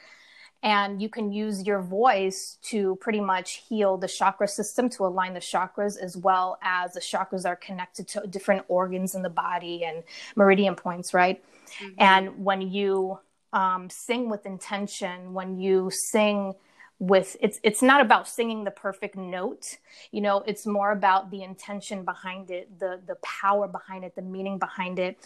and 0.64 1.02
you 1.02 1.10
can 1.10 1.32
use 1.32 1.66
your 1.66 1.82
voice 1.82 2.58
to 2.64 2.96
pretty 2.98 3.22
much 3.22 3.64
heal 3.68 3.98
the 3.98 4.08
chakra 4.08 4.48
system 4.48 4.90
to 4.90 5.06
align 5.06 5.34
the 5.34 5.40
chakras 5.40 5.98
as 6.02 6.18
well 6.18 6.58
as 6.62 6.94
the 6.94 7.00
chakras 7.00 7.46
are 7.46 7.56
connected 7.56 8.08
to 8.08 8.26
different 8.28 8.64
organs 8.68 9.16
in 9.16 9.22
the 9.22 9.30
body 9.30 9.84
and 9.84 10.04
meridian 10.36 10.76
points 10.76 11.14
right 11.14 11.44
mm-hmm. 11.80 11.94
and 11.98 12.44
when 12.44 12.62
you 12.62 13.20
um, 13.54 13.90
sing 13.90 14.30
with 14.30 14.46
intention 14.46 15.34
when 15.34 15.58
you 15.58 15.90
sing 15.92 16.54
with 17.00 17.36
it's 17.42 17.60
it's 17.62 17.82
not 17.82 18.00
about 18.00 18.28
singing 18.28 18.64
the 18.64 18.72
perfect 18.72 19.18
note 19.18 19.78
you 20.12 20.22
know 20.22 20.42
it's 20.48 20.66
more 20.66 20.92
about 20.92 21.30
the 21.30 21.44
intention 21.44 22.06
behind 22.06 22.50
it 22.50 22.80
the 22.80 23.02
the 23.06 23.16
power 23.16 23.68
behind 23.68 24.06
it 24.06 24.16
the 24.16 24.22
meaning 24.22 24.58
behind 24.58 24.98
it 24.98 25.18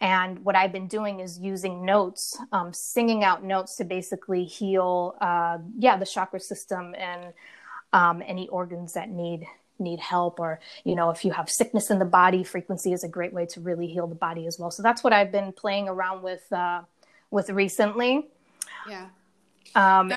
and 0.00 0.44
what 0.44 0.54
I've 0.54 0.72
been 0.72 0.86
doing 0.86 1.20
is 1.20 1.38
using 1.38 1.84
notes, 1.84 2.38
um, 2.52 2.72
singing 2.72 3.24
out 3.24 3.42
notes 3.42 3.76
to 3.76 3.84
basically 3.84 4.44
heal, 4.44 5.16
uh, 5.20 5.58
yeah, 5.76 5.96
the 5.96 6.06
chakra 6.06 6.38
system 6.38 6.94
and 6.96 7.32
um, 7.92 8.22
any 8.26 8.48
organs 8.48 8.92
that 8.92 9.10
need 9.10 9.44
need 9.80 10.00
help, 10.00 10.40
or 10.40 10.60
you 10.84 10.94
know, 10.94 11.10
if 11.10 11.24
you 11.24 11.32
have 11.32 11.48
sickness 11.48 11.90
in 11.90 11.98
the 11.98 12.04
body, 12.04 12.44
frequency 12.44 12.92
is 12.92 13.04
a 13.04 13.08
great 13.08 13.32
way 13.32 13.46
to 13.46 13.60
really 13.60 13.86
heal 13.86 14.06
the 14.06 14.14
body 14.14 14.46
as 14.46 14.58
well. 14.58 14.70
So 14.70 14.82
that's 14.82 15.02
what 15.02 15.12
I've 15.12 15.32
been 15.32 15.52
playing 15.52 15.88
around 15.88 16.22
with 16.22 16.52
uh, 16.52 16.82
with 17.30 17.50
recently. 17.50 18.28
Yeah. 18.88 19.08
Um, 19.74 20.12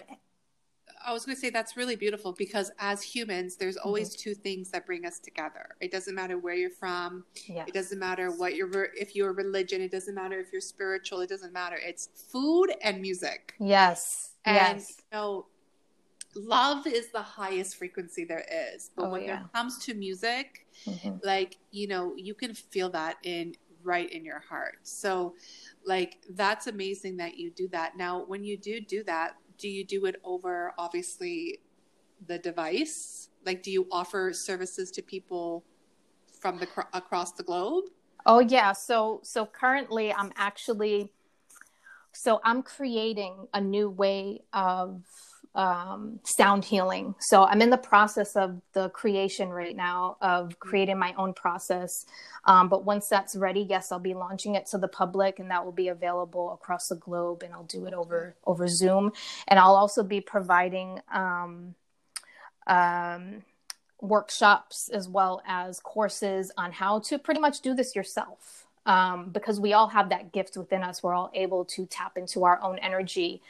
I 1.06 1.14
was 1.14 1.26
going 1.26 1.36
to 1.36 1.40
say 1.40 1.50
that's 1.50 1.78
really 1.78 1.96
beautiful 1.96 2.34
because 2.34 2.72
as 2.80 3.02
humans, 3.02 3.56
there's 3.56 3.78
mm-hmm. 3.78 3.88
always 3.88 4.10
mm-hmm. 4.10 4.30
two 4.30 4.36
things 4.36 4.70
that 4.72 4.86
bring 4.86 5.06
us 5.06 5.20
together. 5.20 5.76
It 5.80 5.92
doesn't 5.92 6.16
matter 6.16 6.38
where 6.38 6.56
you're 6.56 6.70
from. 6.70 7.26
Yeah. 7.46 7.66
It 7.68 7.74
doesn't 7.74 8.00
matter 8.00 8.32
what 8.32 8.56
you're 8.56 8.90
if 8.98 9.16
you're 9.16 9.34
religion. 9.34 9.82
It 9.82 9.92
doesn't 9.92 10.16
matter 10.16 10.40
if 10.40 10.52
you're 10.52 10.62
spiritual. 10.62 11.22
It 11.22 11.30
doesn't 11.30 11.54
matter. 11.54 11.78
It's 11.82 12.10
food 12.32 12.72
and 12.82 13.02
music. 13.02 13.54
Yes. 13.60 14.36
And 14.46 14.80
yes. 14.80 14.96
you 14.98 15.18
know, 15.18 15.46
love 16.36 16.88
is 16.88 17.12
the 17.12 17.22
highest 17.22 17.78
frequency 17.78 18.26
there 18.26 18.46
is. 18.74 18.92
But 18.96 19.06
oh, 19.06 19.10
when 19.10 19.24
yeah. 19.24 19.42
it 19.42 19.54
comes 19.54 19.78
to 19.86 19.94
music, 19.94 20.66
mm-hmm. 20.86 21.18
like 21.24 21.58
you 21.72 21.88
know, 21.88 22.14
you 22.16 22.34
can 22.34 22.54
feel 22.54 22.90
that 22.92 23.18
in 23.24 23.56
right 23.84 24.12
in 24.12 24.24
your 24.24 24.40
heart. 24.40 24.80
So, 24.84 25.36
like 25.86 26.18
that's 26.30 26.68
amazing 26.68 27.18
that 27.18 27.38
you 27.38 27.52
do 27.52 27.68
that. 27.70 27.98
Now, 27.98 28.24
when 28.26 28.44
you 28.44 28.58
do 28.58 28.80
do 28.80 29.04
that, 29.06 29.36
do 29.62 29.70
you 29.70 29.86
do 29.86 30.06
it 30.06 30.16
over 30.24 30.74
obviously 30.78 31.60
the 32.28 32.40
device? 32.40 33.30
Like, 33.46 33.64
do 33.64 33.72
you 33.72 33.88
offer 33.92 34.34
services 34.34 34.92
to 34.92 35.02
people 35.02 35.64
from 36.40 36.58
the 36.58 36.68
across 36.94 37.32
the 37.34 37.44
globe? 37.44 37.86
Oh 38.26 38.40
yeah. 38.40 38.74
So 38.74 39.22
so 39.24 39.46
currently, 39.46 40.12
I'm 40.12 40.32
actually 40.36 41.14
so 42.12 42.42
I'm 42.44 42.62
creating 42.64 43.48
a 43.54 43.62
new 43.62 43.90
way 43.90 44.42
of 44.54 45.04
um, 45.54 46.20
sound 46.24 46.64
healing. 46.64 47.14
So 47.20 47.44
I'm 47.44 47.62
in 47.62 47.70
the 47.70 47.78
process 47.78 48.36
of 48.36 48.62
the 48.74 48.90
creation 48.90 49.50
right 49.50 49.76
now 49.76 50.18
of 50.22 50.60
creating 50.60 50.98
my 50.98 51.14
own 51.18 51.34
process. 51.34 52.06
Um, 52.46 52.70
but 52.70 52.86
once 52.86 53.08
that's 53.08 53.36
ready, 53.36 53.62
yes, 53.62 53.92
I'll 53.92 54.00
be 54.00 54.14
launching 54.14 54.56
it 54.56 54.66
to 54.68 54.78
the 54.78 54.88
public, 54.88 55.40
and 55.40 55.52
that 55.52 55.64
will 55.64 55.72
be 55.72 55.90
available 55.90 56.54
across 56.54 56.88
the 56.88 56.96
globe. 56.96 57.44
And 57.44 57.54
I'll 57.54 57.64
do 57.64 57.86
it 57.86 57.94
over 57.94 58.36
over 58.46 58.68
Zoom, 58.68 59.12
and 59.48 59.60
I'll 59.60 59.76
also 59.76 60.04
be 60.04 60.22
providing. 60.22 61.00
Um, 61.14 61.76
um, 62.68 63.44
workshops 64.02 64.90
as 64.90 65.08
well 65.08 65.42
as 65.46 65.80
courses 65.80 66.52
on 66.58 66.72
how 66.72 67.00
to 67.00 67.20
pretty 67.20 67.40
much 67.40 67.62
do 67.62 67.76
this 67.76 67.96
yourself 67.96 68.66
um, 68.88 69.30
because 69.30 69.60
we 69.60 69.74
all 69.74 69.88
have 69.88 70.10
that 70.10 70.32
gift 70.32 70.58
within 70.58 70.82
us 70.82 71.04
we're 71.04 71.14
all 71.14 71.30
able 71.36 71.64
to 71.64 71.86
tap 71.86 72.18
into 72.18 72.44
our 72.44 72.60
own 72.64 72.80
energy 72.80 73.42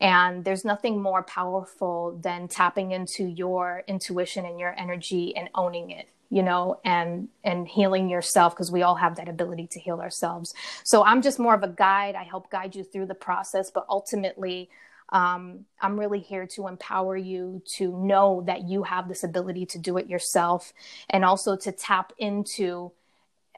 and 0.00 0.44
there's 0.44 0.64
nothing 0.64 1.00
more 1.00 1.22
powerful 1.22 2.18
than 2.22 2.48
tapping 2.48 2.92
into 2.92 3.24
your 3.24 3.84
intuition 3.86 4.44
and 4.44 4.58
your 4.58 4.74
energy 4.78 5.36
and 5.36 5.48
owning 5.54 5.90
it 5.90 6.08
you 6.30 6.42
know 6.42 6.80
and 6.84 7.28
and 7.44 7.68
healing 7.68 8.08
yourself 8.08 8.54
because 8.54 8.72
we 8.72 8.82
all 8.82 8.96
have 8.96 9.16
that 9.16 9.28
ability 9.28 9.68
to 9.68 9.78
heal 9.78 10.00
ourselves. 10.00 10.54
So 10.82 11.04
i'm 11.04 11.22
just 11.22 11.38
more 11.38 11.54
of 11.54 11.62
a 11.62 11.68
guide. 11.68 12.14
I 12.14 12.24
help 12.24 12.50
guide 12.50 12.74
you 12.74 12.82
through 12.84 13.06
the 13.06 13.14
process 13.14 13.70
but 13.70 13.86
ultimately 13.88 14.68
um, 15.10 15.66
i'm 15.80 15.98
really 15.98 16.18
here 16.18 16.46
to 16.48 16.66
empower 16.66 17.16
you 17.16 17.62
to 17.76 17.92
know 18.04 18.42
that 18.46 18.68
you 18.68 18.82
have 18.82 19.08
this 19.08 19.22
ability 19.22 19.66
to 19.66 19.78
do 19.78 19.96
it 19.96 20.08
yourself 20.08 20.72
and 21.10 21.24
also 21.24 21.56
to 21.56 21.70
tap 21.70 22.12
into 22.18 22.90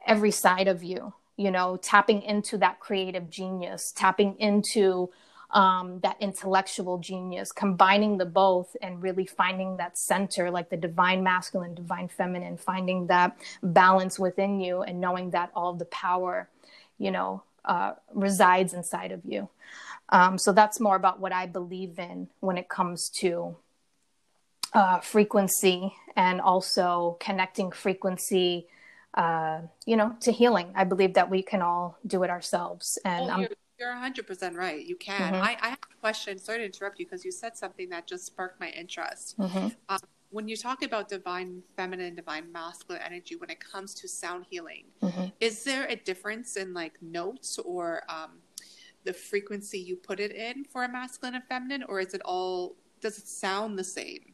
every 0.05 0.31
side 0.31 0.67
of 0.67 0.83
you 0.83 1.13
you 1.35 1.49
know 1.49 1.77
tapping 1.77 2.21
into 2.21 2.57
that 2.57 2.79
creative 2.79 3.29
genius 3.29 3.91
tapping 3.95 4.35
into 4.39 5.09
um, 5.51 5.99
that 6.01 6.17
intellectual 6.19 6.97
genius, 6.97 7.51
combining 7.51 8.17
the 8.17 8.25
both 8.25 8.75
and 8.81 9.01
really 9.01 9.25
finding 9.25 9.77
that 9.77 9.97
center, 9.97 10.51
like 10.51 10.69
the 10.69 10.77
divine 10.77 11.23
masculine, 11.23 11.73
divine 11.73 12.09
feminine, 12.09 12.57
finding 12.57 13.07
that 13.07 13.37
balance 13.63 14.19
within 14.19 14.59
you 14.59 14.81
and 14.81 14.99
knowing 14.99 15.31
that 15.31 15.51
all 15.55 15.73
the 15.73 15.85
power, 15.85 16.49
you 16.97 17.11
know, 17.11 17.43
uh, 17.65 17.93
resides 18.13 18.73
inside 18.73 19.11
of 19.11 19.21
you. 19.25 19.49
Um, 20.09 20.37
so 20.37 20.51
that's 20.51 20.79
more 20.79 20.95
about 20.95 21.19
what 21.19 21.33
I 21.33 21.45
believe 21.47 21.99
in 21.99 22.29
when 22.39 22.57
it 22.57 22.69
comes 22.69 23.09
to 23.09 23.57
uh, 24.73 24.99
frequency 24.99 25.93
and 26.15 26.41
also 26.41 27.17
connecting 27.19 27.71
frequency, 27.71 28.67
uh, 29.13 29.61
you 29.85 29.95
know, 29.95 30.15
to 30.21 30.31
healing. 30.31 30.71
I 30.75 30.83
believe 30.83 31.13
that 31.15 31.29
we 31.29 31.41
can 31.41 31.61
all 31.61 31.97
do 32.05 32.23
it 32.23 32.29
ourselves. 32.29 32.97
And 33.03 33.31
I'm 33.31 33.47
you're 33.79 33.93
100% 33.93 34.55
right. 34.55 34.85
You 34.85 34.95
can. 34.95 35.33
Mm-hmm. 35.33 35.43
I, 35.43 35.57
I, 35.61 35.69
have 35.69 35.79
a 35.91 35.99
question. 35.99 36.37
Sorry 36.37 36.59
to 36.59 36.65
interrupt 36.65 36.99
you 36.99 37.05
because 37.05 37.23
you 37.23 37.31
said 37.31 37.55
something 37.55 37.89
that 37.89 38.07
just 38.07 38.25
sparked 38.25 38.59
my 38.59 38.69
interest. 38.69 39.37
Mm-hmm. 39.37 39.67
Um, 39.89 39.99
when 40.29 40.47
you 40.47 40.57
talk 40.57 40.83
about 40.83 41.09
divine 41.09 41.61
feminine, 41.75 42.15
divine 42.15 42.51
masculine 42.51 43.01
energy, 43.05 43.35
when 43.35 43.49
it 43.49 43.59
comes 43.59 43.93
to 43.95 44.07
sound 44.07 44.45
healing, 44.49 44.85
mm-hmm. 45.01 45.25
is 45.39 45.63
there 45.63 45.85
a 45.87 45.95
difference 45.95 46.57
in 46.57 46.73
like 46.73 46.93
notes 47.01 47.59
or 47.59 48.01
um, 48.09 48.39
the 49.03 49.13
frequency 49.13 49.79
you 49.79 49.95
put 49.95 50.19
it 50.19 50.31
in 50.31 50.65
for 50.65 50.83
a 50.83 50.91
masculine 50.91 51.35
and 51.35 51.43
feminine, 51.45 51.83
or 51.83 51.99
is 51.99 52.13
it 52.13 52.21
all, 52.25 52.75
does 52.99 53.17
it 53.17 53.27
sound 53.27 53.79
the 53.79 53.83
same? 53.83 54.33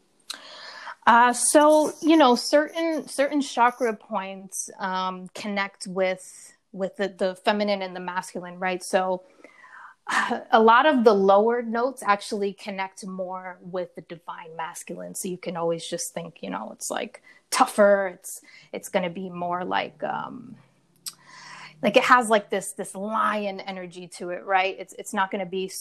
Uh, 1.05 1.33
so 1.33 1.91
you 2.01 2.15
know, 2.15 2.33
certain 2.33 3.05
certain 3.07 3.41
chakra 3.41 3.93
points 3.93 4.69
um, 4.79 5.27
connect 5.35 5.85
with 5.85 6.53
with 6.71 6.95
the, 6.95 7.09
the 7.09 7.35
feminine 7.35 7.81
and 7.81 7.95
the 7.95 7.99
masculine, 7.99 8.57
right? 8.57 8.81
So 8.81 9.23
a 10.51 10.61
lot 10.61 10.85
of 10.85 11.03
the 11.03 11.13
lower 11.13 11.61
notes 11.61 12.03
actually 12.03 12.53
connect 12.53 13.05
more 13.05 13.57
with 13.61 13.95
the 13.95 14.01
divine 14.01 14.55
masculine. 14.57 15.15
So 15.15 15.27
you 15.27 15.37
can 15.37 15.55
always 15.55 15.85
just 15.85 16.13
think, 16.13 16.43
you 16.43 16.49
know, 16.49 16.71
it's 16.73 16.91
like 16.91 17.21
tougher. 17.49 18.11
It's 18.13 18.41
it's 18.73 18.89
going 18.89 19.03
to 19.03 19.09
be 19.09 19.29
more 19.29 19.63
like 19.63 20.03
um, 20.03 20.55
like 21.81 21.97
it 21.97 22.03
has 22.03 22.29
like 22.29 22.49
this 22.49 22.71
this 22.71 22.95
lion 22.95 23.59
energy 23.59 24.07
to 24.07 24.29
it, 24.29 24.43
right? 24.45 24.75
It's 24.79 24.93
it's 24.93 25.13
not 25.13 25.31
going 25.31 25.43
to 25.43 25.49
be 25.49 25.71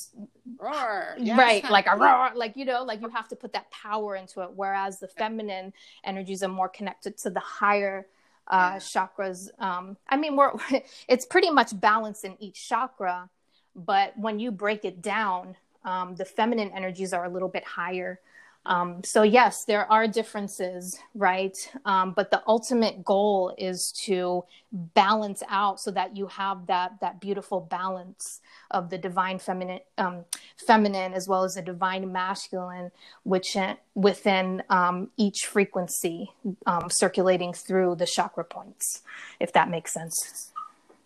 roar, 0.59 1.17
yes. 1.19 1.39
right? 1.39 1.69
Like 1.71 1.87
a 1.87 1.97
roar, 1.97 2.31
like 2.35 2.57
you 2.57 2.65
know, 2.65 2.85
like 2.85 3.01
you 3.01 3.09
have 3.09 3.29
to 3.29 3.37
put 3.37 3.53
that 3.55 3.71
power 3.71 4.17
into 4.17 4.43
it. 4.43 4.51
Whereas 4.55 5.01
the 5.01 5.09
feminine 5.09 5.73
energies 6.05 6.43
are 6.43 6.49
more 6.49 6.69
connected 6.69 7.17
to 7.19 7.31
the 7.31 7.41
higher 7.41 8.07
uh, 8.49 8.73
yeah. 8.75 8.79
chakras. 8.79 9.49
Um, 9.61 9.97
I 10.09 10.17
mean, 10.17 10.37
we're 10.37 10.53
it's 11.09 11.25
pretty 11.25 11.51
much 11.51 11.79
balanced 11.79 12.25
in 12.25 12.37
each 12.41 12.69
chakra, 12.69 13.31
but 13.75 14.17
when 14.17 14.39
you 14.39 14.51
break 14.51 14.85
it 14.85 15.03
down, 15.03 15.57
um, 15.85 16.15
the 16.15 16.25
feminine 16.25 16.71
energies 16.75 17.13
are 17.13 17.25
a 17.25 17.29
little 17.29 17.49
bit 17.49 17.65
higher. 17.65 18.21
Um, 18.65 19.03
so 19.03 19.25
yes, 19.25 19.65
there 19.65 19.91
are 19.91 20.07
differences, 20.07 20.97
right? 21.15 21.57
Um, 21.85 22.13
but 22.13 22.31
the 22.31 22.43
ultimate 22.47 23.05
goal 23.05 23.53
is 23.59 23.91
to 24.05 24.45
balance 24.73 25.43
out 25.49 25.81
so 25.81 25.91
that 25.91 26.17
you 26.17 26.29
have 26.29 26.67
that 26.69 26.93
that 27.01 27.21
beautiful 27.21 27.61
balance 27.61 28.41
of 28.71 28.89
the 28.89 28.99
divine 28.99 29.41
feminine, 29.41 29.81
um, 29.99 30.25
feminine 30.65 31.13
as 31.13 31.27
well 31.27 31.43
as 31.43 31.57
the 31.57 31.63
divine 31.63 32.13
masculine, 32.13 32.93
which 33.25 33.57
uh, 33.57 33.75
within 33.97 34.63
um, 34.71 35.11
each 35.17 35.47
frequency 35.47 36.31
um, 36.67 36.89
circulating 36.89 37.53
through 37.53 37.97
the 37.97 38.07
chakra 38.07 38.45
points, 38.45 39.03
if 39.41 39.53
that 39.53 39.69
makes 39.71 39.93
sense. 39.93 40.52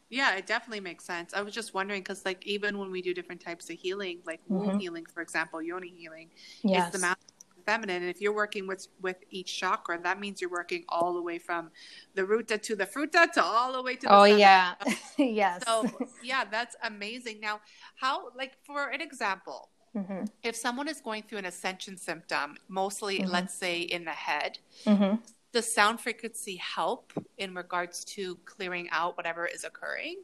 Yeah, 0.08 0.36
it 0.36 0.46
definitely 0.46 0.80
makes 0.80 1.04
sense. 1.04 1.34
I 1.34 1.42
was 1.42 1.52
just 1.52 1.74
wondering 1.74 2.00
because, 2.00 2.24
like, 2.24 2.46
even 2.46 2.78
when 2.78 2.90
we 2.90 3.02
do 3.02 3.12
different 3.12 3.40
types 3.40 3.68
of 3.70 3.76
healing, 3.76 4.20
like 4.24 4.40
womb 4.48 4.68
mm-hmm. 4.68 4.78
healing, 4.78 5.06
for 5.12 5.20
example, 5.20 5.60
yoni 5.60 5.92
healing, 5.96 6.30
yes. 6.62 6.86
is 6.86 6.92
the 6.92 6.98
masculine 7.06 7.36
feminine. 7.66 8.02
And 8.02 8.10
if 8.10 8.20
you're 8.20 8.34
working 8.34 8.66
with 8.66 8.86
with 9.02 9.16
each 9.30 9.58
chakra, 9.58 10.00
that 10.02 10.18
means 10.18 10.40
you're 10.40 10.50
working 10.50 10.84
all 10.88 11.12
the 11.12 11.20
way 11.20 11.38
from 11.38 11.70
the 12.14 12.24
ruta 12.24 12.56
to 12.56 12.76
the 12.76 12.86
fruta 12.86 13.30
to 13.32 13.42
all 13.42 13.72
the 13.72 13.82
way 13.82 13.96
to 13.96 14.02
the 14.02 14.12
Oh 14.12 14.24
yeah. 14.24 14.74
yes. 15.18 15.62
So 15.66 15.84
yeah, 16.22 16.44
that's 16.50 16.76
amazing. 16.84 17.40
Now, 17.40 17.60
how 17.96 18.30
like 18.36 18.52
for 18.64 18.88
an 18.88 19.00
example, 19.00 19.68
mm-hmm. 19.94 20.24
if 20.42 20.56
someone 20.56 20.88
is 20.88 21.00
going 21.00 21.24
through 21.24 21.38
an 21.38 21.46
ascension 21.46 21.96
symptom, 21.96 22.56
mostly 22.68 23.18
mm-hmm. 23.18 23.32
let's 23.32 23.54
say 23.54 23.80
in 23.80 24.04
the 24.04 24.12
head, 24.12 24.58
mm-hmm. 24.86 25.16
Does 25.52 25.72
sound 25.72 26.00
frequency 26.00 26.56
help 26.56 27.12
in 27.38 27.54
regards 27.54 28.04
to 28.04 28.36
clearing 28.44 28.88
out 28.90 29.16
whatever 29.16 29.46
is 29.46 29.64
occurring? 29.64 30.22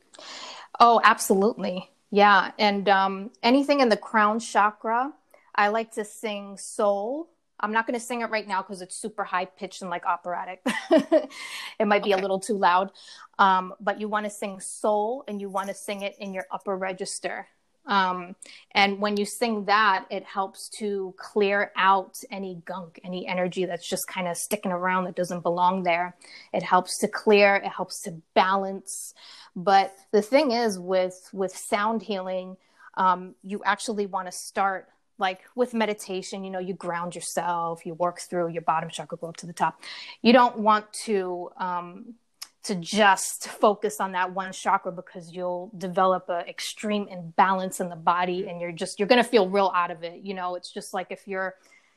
Oh, 0.79 1.00
absolutely. 1.02 1.91
Yeah, 2.11 2.52
and 2.59 2.88
um, 2.88 3.31
anything 3.43 3.81
in 3.81 3.88
the 3.88 3.97
crown 3.97 4.38
chakra, 4.38 5.12
I 5.55 5.69
like 5.69 5.93
to 5.93 6.05
sing 6.05 6.59
soul 6.59 7.31
I'm 7.62 7.73
not 7.73 7.87
going 7.87 7.99
to 7.99 8.05
sing 8.05 8.23
it 8.23 8.31
right 8.31 8.47
now 8.47 8.61
because 8.61 8.83
it's 8.83 8.97
super 8.97 9.23
high 9.23 9.45
pitched 9.45 9.83
and 9.83 9.91
like 9.91 10.05
operatic. 10.05 10.61
it 10.91 11.87
might 11.87 12.02
be 12.02 12.12
okay. 12.12 12.21
a 12.21 12.23
little 12.23 12.41
too 12.41 12.59
loud. 12.59 12.91
Um, 13.38 13.73
but 13.81 14.00
you 14.00 14.09
want 14.09 14.25
to 14.25 14.31
sing 14.31 14.59
soul 14.59 15.25
and 15.29 15.41
you 15.41 15.49
want 15.49 15.69
to 15.69 15.75
sing 15.75 16.02
it 16.02 16.17
in 16.19 16.35
your 16.35 16.45
upper 16.50 16.76
register. 16.76 17.47
Um, 17.86 18.36
and 18.72 19.00
when 19.00 19.16
you 19.16 19.24
sing 19.24 19.64
that, 19.64 20.06
it 20.10 20.24
helps 20.24 20.68
to 20.78 21.14
clear 21.18 21.72
out 21.76 22.16
any 22.30 22.62
gunk, 22.64 23.00
any 23.04 23.26
energy 23.26 23.64
that's 23.64 23.88
just 23.88 24.06
kind 24.06 24.28
of 24.28 24.36
sticking 24.36 24.72
around 24.72 25.04
that 25.04 25.16
doesn't 25.16 25.40
belong 25.40 25.82
there. 25.82 26.16
It 26.52 26.62
helps 26.62 26.98
to 26.98 27.08
clear, 27.08 27.56
it 27.56 27.66
helps 27.66 28.02
to 28.02 28.20
balance. 28.34 29.14
But 29.56 29.94
the 30.12 30.23
thing 30.23 30.52
is 30.52 30.78
with 30.78 31.28
with 31.32 31.56
sound 31.56 32.02
healing, 32.02 32.56
um, 32.95 33.34
you 33.42 33.62
actually 33.64 34.06
want 34.06 34.28
to 34.28 34.32
start 34.32 34.88
like 35.18 35.40
with 35.54 35.75
meditation, 35.75 36.45
you 36.45 36.50
know, 36.50 36.58
you 36.58 36.75
ground 36.75 37.14
yourself, 37.14 37.86
you 37.86 37.95
work 37.95 38.21
through 38.21 38.49
your 38.49 38.62
bottom 38.62 38.88
chakra, 38.90 39.16
go 39.18 39.28
up 39.28 39.36
to 39.36 39.47
the 39.47 39.52
top. 39.52 39.80
You 40.21 40.32
don't 40.32 40.58
want 40.58 40.92
to 41.04 41.50
um, 41.58 42.14
to 42.64 42.75
just 42.76 43.48
focus 43.48 44.00
on 44.00 44.12
that 44.12 44.32
one 44.32 44.52
chakra 44.52 44.92
because 44.92 45.32
you'll 45.32 45.70
develop 45.76 46.28
an 46.28 46.46
extreme 46.46 47.08
imbalance 47.08 47.80
in 47.80 47.88
the 47.88 47.96
body, 47.96 48.48
and 48.48 48.60
you're 48.60 48.72
just 48.72 48.98
you're 48.98 49.08
gonna 49.08 49.25
feel 49.25 49.48
real 49.48 49.72
out 49.75 49.90
of 49.90 50.02
it. 50.04 50.20
You 50.22 50.34
know, 50.34 50.54
it's 50.54 50.72
just 50.72 50.94
like 50.94 51.08
if 51.10 51.26
you're 51.26 51.54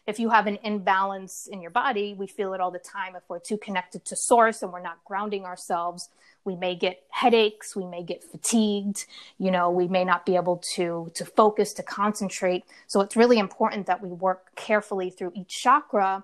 if 0.07 0.19
you 0.19 0.29
have 0.29 0.47
an 0.47 0.59
imbalance 0.63 1.47
in 1.51 1.61
your 1.61 1.71
body, 1.71 2.13
we 2.13 2.27
feel 2.27 2.53
it 2.53 2.61
all 2.61 2.71
the 2.71 2.79
time. 2.79 3.15
If 3.15 3.23
we're 3.27 3.39
too 3.39 3.57
connected 3.57 4.05
to 4.05 4.15
source 4.15 4.61
and 4.61 4.71
we're 4.71 4.81
not 4.81 5.03
grounding 5.03 5.45
ourselves, 5.45 6.09
we 6.45 6.55
may 6.55 6.75
get 6.75 7.03
headaches 7.09 7.75
we 7.75 7.85
may 7.85 8.03
get 8.03 8.23
fatigued 8.23 9.05
you 9.37 9.51
know 9.51 9.69
we 9.69 9.87
may 9.87 10.05
not 10.05 10.25
be 10.25 10.35
able 10.35 10.57
to 10.57 11.11
to 11.13 11.25
focus 11.25 11.73
to 11.73 11.83
concentrate 11.83 12.63
so 12.87 13.01
it's 13.01 13.15
really 13.17 13.39
important 13.39 13.87
that 13.87 14.01
we 14.01 14.09
work 14.09 14.55
carefully 14.55 15.09
through 15.09 15.31
each 15.35 15.61
chakra 15.61 16.23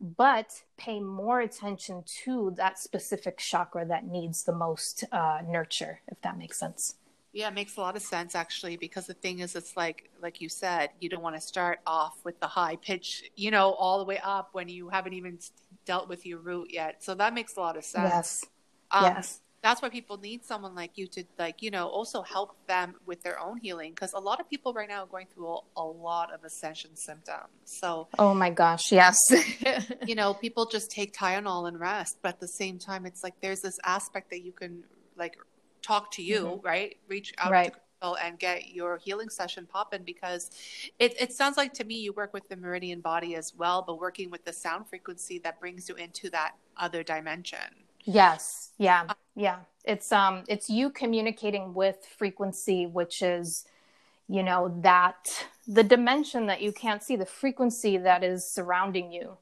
but 0.00 0.62
pay 0.76 1.00
more 1.00 1.40
attention 1.40 2.04
to 2.06 2.52
that 2.56 2.78
specific 2.78 3.38
chakra 3.38 3.84
that 3.84 4.06
needs 4.06 4.44
the 4.44 4.52
most 4.52 5.04
uh, 5.10 5.40
nurture 5.48 6.00
if 6.08 6.20
that 6.20 6.38
makes 6.38 6.58
sense 6.58 6.96
yeah, 7.34 7.48
it 7.48 7.54
makes 7.54 7.78
a 7.78 7.80
lot 7.80 7.96
of 7.96 8.02
sense 8.02 8.34
actually, 8.34 8.76
because 8.76 9.06
the 9.06 9.14
thing 9.14 9.38
is, 9.38 9.56
it's 9.56 9.74
like, 9.74 10.10
like 10.20 10.42
you 10.42 10.50
said, 10.50 10.90
you 11.00 11.08
don't 11.08 11.22
want 11.22 11.34
to 11.34 11.40
start 11.40 11.80
off 11.86 12.18
with 12.24 12.38
the 12.40 12.46
high 12.46 12.76
pitch, 12.76 13.24
you 13.36 13.50
know, 13.50 13.72
all 13.72 13.98
the 13.98 14.04
way 14.04 14.20
up 14.22 14.50
when 14.52 14.68
you 14.68 14.90
haven't 14.90 15.14
even 15.14 15.38
dealt 15.86 16.10
with 16.10 16.26
your 16.26 16.40
root 16.40 16.68
yet. 16.70 17.02
So 17.02 17.14
that 17.14 17.32
makes 17.32 17.56
a 17.56 17.60
lot 17.60 17.78
of 17.78 17.86
sense. 17.86 18.12
Yes. 18.12 18.44
Um, 18.90 19.04
yes 19.04 19.40
that's 19.62 19.80
why 19.80 19.88
people 19.88 20.18
need 20.18 20.44
someone 20.44 20.74
like 20.74 20.98
you 20.98 21.06
to 21.06 21.24
like 21.38 21.62
you 21.62 21.70
know 21.70 21.88
also 21.88 22.22
help 22.22 22.56
them 22.66 22.94
with 23.06 23.22
their 23.22 23.38
own 23.38 23.56
healing 23.56 23.92
because 23.92 24.12
a 24.12 24.18
lot 24.18 24.40
of 24.40 24.50
people 24.50 24.72
right 24.72 24.88
now 24.88 25.02
are 25.02 25.06
going 25.06 25.26
through 25.32 25.48
a, 25.48 25.58
a 25.76 25.84
lot 25.84 26.32
of 26.32 26.44
ascension 26.44 26.94
symptoms 26.94 27.48
so 27.64 28.08
oh 28.18 28.34
my 28.34 28.50
gosh 28.50 28.92
yes 28.92 29.16
you 30.06 30.14
know 30.14 30.34
people 30.34 30.66
just 30.66 30.90
take 30.90 31.14
tylenol 31.14 31.68
and 31.68 31.78
rest 31.80 32.18
but 32.22 32.30
at 32.30 32.40
the 32.40 32.48
same 32.48 32.78
time 32.78 33.06
it's 33.06 33.22
like 33.22 33.34
there's 33.40 33.60
this 33.60 33.78
aspect 33.84 34.30
that 34.30 34.42
you 34.44 34.52
can 34.52 34.82
like 35.16 35.36
talk 35.80 36.10
to 36.10 36.22
you 36.22 36.40
mm-hmm. 36.40 36.66
right 36.66 36.96
reach 37.08 37.32
out 37.38 37.50
right. 37.50 37.72
to 37.72 37.78
and 38.20 38.36
get 38.40 38.70
your 38.70 38.96
healing 38.96 39.28
session 39.28 39.64
popping 39.64 40.02
because 40.02 40.50
it, 40.98 41.14
it 41.20 41.32
sounds 41.32 41.56
like 41.56 41.72
to 41.72 41.84
me 41.84 41.94
you 41.94 42.12
work 42.12 42.32
with 42.32 42.48
the 42.48 42.56
meridian 42.56 43.00
body 43.00 43.36
as 43.36 43.52
well 43.56 43.80
but 43.86 44.00
working 44.00 44.28
with 44.28 44.44
the 44.44 44.52
sound 44.52 44.88
frequency 44.88 45.38
that 45.38 45.60
brings 45.60 45.88
you 45.88 45.94
into 45.94 46.28
that 46.28 46.54
other 46.76 47.04
dimension 47.04 47.60
Yes. 48.04 48.72
Yeah. 48.78 49.06
Yeah. 49.34 49.60
It's 49.84 50.12
um 50.12 50.44
it's 50.48 50.70
you 50.70 50.90
communicating 50.90 51.74
with 51.74 52.06
frequency 52.18 52.86
which 52.86 53.22
is 53.22 53.64
you 54.28 54.42
know 54.42 54.74
that 54.82 55.46
the 55.66 55.82
dimension 55.82 56.46
that 56.46 56.62
you 56.62 56.72
can't 56.72 57.02
see 57.02 57.16
the 57.16 57.26
frequency 57.26 57.96
that 57.98 58.22
is 58.22 58.48
surrounding 58.48 59.12
you. 59.12 59.36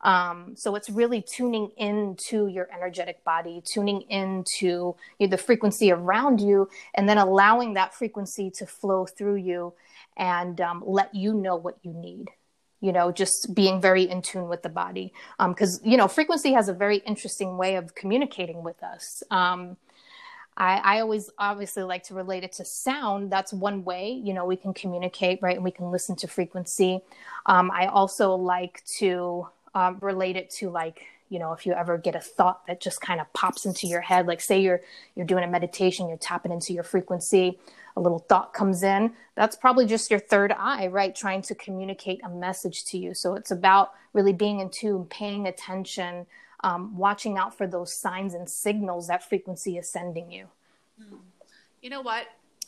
Um, 0.00 0.54
so 0.54 0.74
it's 0.74 0.90
really 0.90 1.22
tuning 1.22 1.70
into 1.78 2.46
your 2.48 2.68
energetic 2.74 3.24
body, 3.24 3.62
tuning 3.64 4.02
into 4.02 4.96
you 5.18 5.26
know, 5.26 5.28
the 5.28 5.38
frequency 5.38 5.90
around 5.90 6.42
you, 6.42 6.68
and 6.94 7.08
then 7.08 7.16
allowing 7.16 7.72
that 7.74 7.94
frequency 7.94 8.50
to 8.50 8.66
flow 8.66 9.06
through 9.06 9.36
you 9.36 9.72
and 10.16 10.60
um, 10.60 10.82
let 10.86 11.14
you 11.14 11.32
know 11.32 11.56
what 11.56 11.78
you 11.82 11.92
need 11.94 12.28
you 12.84 12.92
know 12.92 13.10
just 13.10 13.54
being 13.54 13.80
very 13.80 14.02
in 14.02 14.20
tune 14.20 14.48
with 14.48 14.62
the 14.62 14.68
body. 14.68 15.12
Because 15.38 15.80
um, 15.82 15.90
you 15.90 15.96
know 15.96 16.06
frequency 16.06 16.52
has 16.52 16.68
a 16.68 16.74
very 16.74 16.98
interesting 16.98 17.56
way 17.56 17.76
of 17.76 17.94
communicating 17.94 18.62
with 18.62 18.82
us. 18.82 19.22
Um, 19.30 19.76
I, 20.56 20.76
I, 20.84 21.00
always 21.00 21.30
obviously 21.36 21.82
like 21.82 22.04
to 22.04 22.14
relate 22.14 22.44
it 22.44 22.52
to 22.52 22.64
sound. 22.64 23.32
That's 23.32 23.52
one 23.52 23.84
way 23.84 24.10
you 24.12 24.34
know 24.34 24.44
we 24.44 24.56
can 24.56 24.74
communicate 24.74 25.38
right 25.40 25.56
and 25.56 25.64
we 25.64 25.70
can 25.70 25.90
listen 25.90 26.14
to 26.16 26.28
frequency. 26.28 27.00
Um, 27.46 27.70
i 27.70 27.86
also 27.86 28.34
like 28.34 28.82
to 28.98 29.48
um, 29.74 29.98
relate 30.00 30.36
it 30.36 30.50
to 30.58 30.70
like 30.70 31.06
you 31.34 31.38
know 31.40 31.52
if 31.52 31.66
you 31.66 31.72
ever 31.72 31.98
get 31.98 32.14
a 32.14 32.20
thought 32.20 32.66
that 32.66 32.80
just 32.80 33.00
kind 33.00 33.20
of 33.20 33.30
pops 33.32 33.66
into 33.66 33.86
your 33.86 34.00
head 34.00 34.26
like 34.26 34.40
say 34.40 34.60
you're 34.60 34.80
you're 35.14 35.26
doing 35.26 35.44
a 35.44 35.48
meditation 35.48 36.08
you're 36.08 36.16
tapping 36.16 36.52
into 36.52 36.72
your 36.72 36.84
frequency 36.84 37.58
a 37.96 38.00
little 38.00 38.18
thought 38.18 38.52
comes 38.52 38.82
in, 38.82 39.12
that's 39.34 39.56
probably 39.56 39.86
just 39.86 40.10
your 40.10 40.20
third 40.20 40.52
eye, 40.52 40.88
right? 40.88 41.14
Trying 41.14 41.42
to 41.42 41.54
communicate 41.54 42.20
a 42.24 42.28
message 42.28 42.84
to 42.86 42.98
you. 42.98 43.14
So 43.14 43.34
it's 43.34 43.50
about 43.50 43.92
really 44.12 44.32
being 44.32 44.60
in 44.60 44.70
tune, 44.70 45.04
paying 45.04 45.46
attention, 45.46 46.26
um, 46.64 46.96
watching 46.96 47.38
out 47.38 47.56
for 47.56 47.66
those 47.66 47.94
signs 47.94 48.34
and 48.34 48.48
signals 48.48 49.06
that 49.08 49.28
frequency 49.28 49.78
is 49.78 49.88
sending 49.88 50.30
you. 50.30 50.46
Hmm. 51.00 51.16
You 51.82 51.90
know 51.90 52.00
what? 52.00 52.26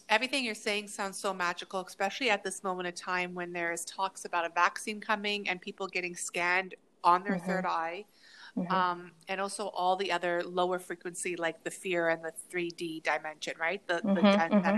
Everything 0.09 0.45
you're 0.45 0.55
saying 0.55 0.87
sounds 0.89 1.19
so 1.19 1.35
magical, 1.35 1.81
especially 1.81 2.31
at 2.31 2.45
this 2.45 2.63
moment 2.63 2.87
of 2.87 2.95
time 2.95 3.35
when 3.35 3.53
there's 3.53 3.85
talks 3.85 4.25
about 4.25 4.45
a 4.45 4.51
vaccine 4.51 5.01
coming 5.01 5.49
and 5.49 5.61
people 5.61 5.89
getting 5.89 6.15
scanned 6.15 6.77
on 7.03 7.25
their 7.25 7.35
mm-hmm. 7.35 7.47
third 7.47 7.67
eye. 7.67 8.05
Mm-hmm. 8.57 8.73
Um, 8.73 9.11
and 9.29 9.41
also 9.41 9.69
all 9.69 9.97
the 9.97 10.11
other 10.11 10.43
lower 10.43 10.79
frequency, 10.79 11.37
like 11.37 11.63
the 11.63 11.71
fear 11.71 12.09
and 12.09 12.23
the 12.25 12.33
3D 12.51 13.03
dimension, 13.03 13.55
right? 13.61 13.87
The, 13.87 13.95
mm-hmm, 13.95 14.15
the 14.15 14.21
mm-hmm. 14.23 14.77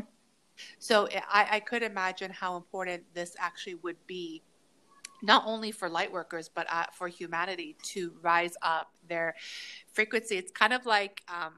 So 0.78 1.04
eh, 1.04 1.20
I, 1.30 1.46
I 1.52 1.60
could 1.60 1.82
imagine 1.82 2.32
how 2.32 2.56
important 2.56 3.04
this 3.14 3.36
actually 3.38 3.76
would 3.76 4.04
be 4.06 4.42
not 5.22 5.44
only 5.46 5.72
for 5.72 5.88
light 5.88 6.12
workers 6.12 6.48
but 6.48 6.66
uh, 6.70 6.86
for 6.92 7.08
humanity 7.08 7.76
to 7.82 8.12
rise 8.22 8.56
up 8.62 8.92
their 9.08 9.34
frequency 9.92 10.36
it's 10.36 10.52
kind 10.52 10.72
of 10.72 10.86
like 10.86 11.24
um, 11.26 11.54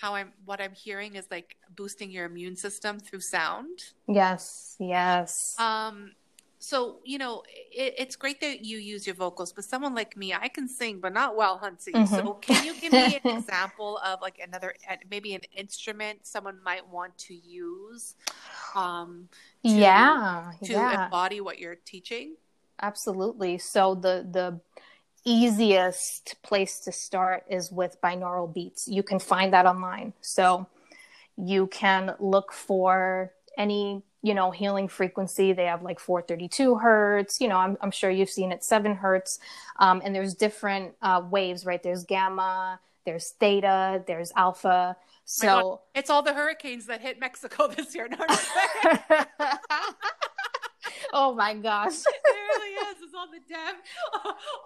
how 0.00 0.14
I'm 0.14 0.32
what 0.44 0.60
I'm 0.60 0.72
hearing 0.72 1.14
is 1.14 1.26
like 1.30 1.56
boosting 1.74 2.10
your 2.10 2.26
immune 2.26 2.56
system 2.56 3.00
through 3.00 3.20
sound. 3.20 3.78
Yes, 4.06 4.76
yes. 4.78 5.56
Um, 5.58 6.12
so 6.58 6.98
you 7.04 7.18
know 7.18 7.42
it, 7.70 7.94
it's 7.98 8.16
great 8.16 8.40
that 8.40 8.64
you 8.64 8.78
use 8.78 9.06
your 9.06 9.16
vocals, 9.16 9.52
but 9.52 9.64
someone 9.64 9.94
like 9.94 10.16
me, 10.16 10.34
I 10.34 10.48
can 10.48 10.68
sing, 10.68 11.00
but 11.00 11.12
not 11.12 11.36
well, 11.36 11.58
Huntsy. 11.58 11.92
Mm-hmm. 11.92 12.14
So 12.14 12.34
can 12.34 12.64
you 12.64 12.74
give 12.80 12.92
me 12.92 13.20
an 13.22 13.36
example 13.38 13.98
of 14.04 14.20
like 14.20 14.40
another 14.42 14.74
maybe 15.10 15.34
an 15.34 15.42
instrument 15.54 16.26
someone 16.26 16.58
might 16.64 16.88
want 16.88 17.16
to 17.18 17.34
use? 17.34 18.14
Um, 18.74 19.28
to, 19.64 19.70
yeah, 19.70 20.52
to 20.64 20.72
yeah. 20.72 21.04
embody 21.04 21.40
what 21.40 21.58
you're 21.58 21.76
teaching. 21.76 22.36
Absolutely. 22.80 23.58
So 23.58 23.94
the 23.94 24.26
the 24.30 24.60
easiest 25.26 26.40
place 26.42 26.78
to 26.78 26.92
start 26.92 27.44
is 27.50 27.72
with 27.72 28.00
binaural 28.00 28.52
beats. 28.52 28.86
You 28.86 29.02
can 29.02 29.18
find 29.18 29.52
that 29.52 29.66
online. 29.66 30.12
So 30.20 30.68
you 31.36 31.66
can 31.66 32.14
look 32.20 32.52
for 32.52 33.32
any, 33.58 34.02
you 34.26 34.34
know, 34.34 34.50
healing 34.50 34.88
frequency. 34.88 35.52
They 35.52 35.66
have 35.66 35.84
like 35.84 36.00
432 36.00 36.74
hertz. 36.78 37.40
You 37.40 37.46
know, 37.46 37.58
I'm, 37.58 37.76
I'm 37.80 37.92
sure 37.92 38.10
you've 38.10 38.28
seen 38.28 38.50
it, 38.50 38.64
seven 38.64 38.96
hertz. 38.96 39.38
Um, 39.78 40.02
and 40.04 40.12
there's 40.12 40.34
different 40.34 40.94
uh, 41.00 41.22
waves, 41.30 41.64
right? 41.64 41.80
There's 41.80 42.02
gamma, 42.02 42.80
there's 43.04 43.30
theta, 43.30 44.02
there's 44.08 44.32
alpha. 44.34 44.96
So 45.26 45.82
it's 45.94 46.10
all 46.10 46.22
the 46.24 46.34
hurricanes 46.34 46.86
that 46.86 47.00
hit 47.02 47.20
Mexico 47.20 47.68
this 47.76 47.94
year. 47.94 48.08
No, 48.08 48.16
oh 51.12 51.32
my 51.32 51.54
gosh. 51.54 51.92
it 51.94 52.22
really 52.24 52.74
is. 52.90 52.96
It's 53.04 53.14
all 53.16 53.28
the 53.30 53.38
dev, 53.48 53.76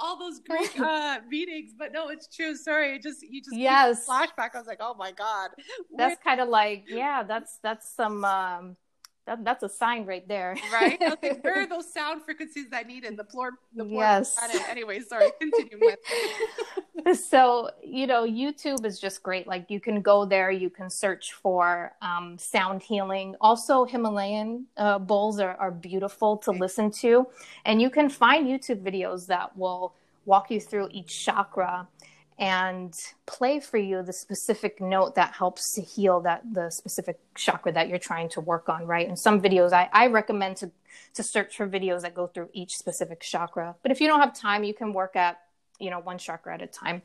all 0.00 0.18
those 0.18 0.40
great 0.40 0.80
uh, 0.80 1.18
meetings. 1.28 1.72
But 1.78 1.92
no, 1.92 2.08
it's 2.08 2.34
true. 2.34 2.56
Sorry, 2.56 2.96
it 2.96 3.02
just 3.02 3.20
you 3.20 3.42
just 3.42 3.54
yes 3.54 4.06
flashback. 4.08 4.54
I 4.54 4.58
was 4.58 4.66
like, 4.66 4.80
oh 4.80 4.94
my 4.94 5.12
god. 5.12 5.50
That's 5.94 6.18
kind 6.24 6.40
of 6.40 6.48
like 6.48 6.84
yeah. 6.88 7.24
That's 7.24 7.58
that's 7.62 7.94
some. 7.94 8.24
Um, 8.24 8.76
that, 9.26 9.44
that's 9.44 9.62
a 9.62 9.68
sign 9.68 10.06
right 10.06 10.26
there. 10.26 10.56
right? 10.72 11.00
Okay. 11.00 11.38
Where 11.42 11.62
are 11.62 11.66
those 11.66 11.92
sound 11.92 12.22
frequencies 12.22 12.70
that 12.70 12.86
need, 12.86 13.02
needed? 13.02 13.16
The 13.16 13.24
floor, 13.24 13.52
the 13.74 13.84
floor 13.84 14.02
yes. 14.02 14.38
Anyway, 14.68 15.00
sorry, 15.00 15.30
continue 15.40 15.78
with. 15.80 17.18
so, 17.18 17.70
you 17.82 18.06
know, 18.06 18.24
YouTube 18.24 18.84
is 18.84 18.98
just 18.98 19.22
great. 19.22 19.46
Like 19.46 19.66
you 19.70 19.80
can 19.80 20.02
go 20.02 20.24
there, 20.24 20.50
you 20.50 20.70
can 20.70 20.90
search 20.90 21.32
for 21.34 21.92
um, 22.02 22.36
sound 22.38 22.82
healing. 22.82 23.36
Also, 23.40 23.84
Himalayan 23.84 24.66
uh, 24.76 24.98
bowls 24.98 25.38
are, 25.40 25.56
are 25.56 25.70
beautiful 25.70 26.36
to 26.38 26.50
okay. 26.50 26.58
listen 26.58 26.90
to. 26.92 27.26
And 27.64 27.80
you 27.80 27.90
can 27.90 28.08
find 28.08 28.46
YouTube 28.46 28.82
videos 28.82 29.26
that 29.26 29.56
will 29.56 29.94
walk 30.26 30.50
you 30.50 30.60
through 30.60 30.88
each 30.92 31.24
chakra 31.24 31.88
and 32.40 32.94
play 33.26 33.60
for 33.60 33.76
you 33.76 34.02
the 34.02 34.14
specific 34.14 34.80
note 34.80 35.14
that 35.14 35.34
helps 35.34 35.74
to 35.74 35.82
heal 35.82 36.20
that 36.22 36.42
the 36.52 36.70
specific 36.70 37.20
chakra 37.36 37.70
that 37.70 37.88
you're 37.88 37.98
trying 37.98 38.30
to 38.30 38.40
work 38.40 38.68
on 38.68 38.86
right? 38.86 39.06
And 39.06 39.18
some 39.18 39.40
videos 39.40 39.72
i, 39.72 39.88
I 39.92 40.06
recommend 40.06 40.56
to 40.58 40.70
to 41.14 41.22
search 41.22 41.56
for 41.56 41.68
videos 41.68 42.02
that 42.02 42.14
go 42.14 42.26
through 42.26 42.48
each 42.52 42.76
specific 42.76 43.20
chakra. 43.20 43.76
But 43.82 43.92
if 43.92 44.00
you 44.00 44.08
don't 44.08 44.20
have 44.20 44.34
time 44.34 44.64
you 44.64 44.74
can 44.74 44.92
work 44.92 45.14
at 45.14 45.38
you 45.78 45.90
know 45.90 46.00
one 46.00 46.18
chakra 46.18 46.54
at 46.54 46.62
a 46.62 46.66
time. 46.66 47.02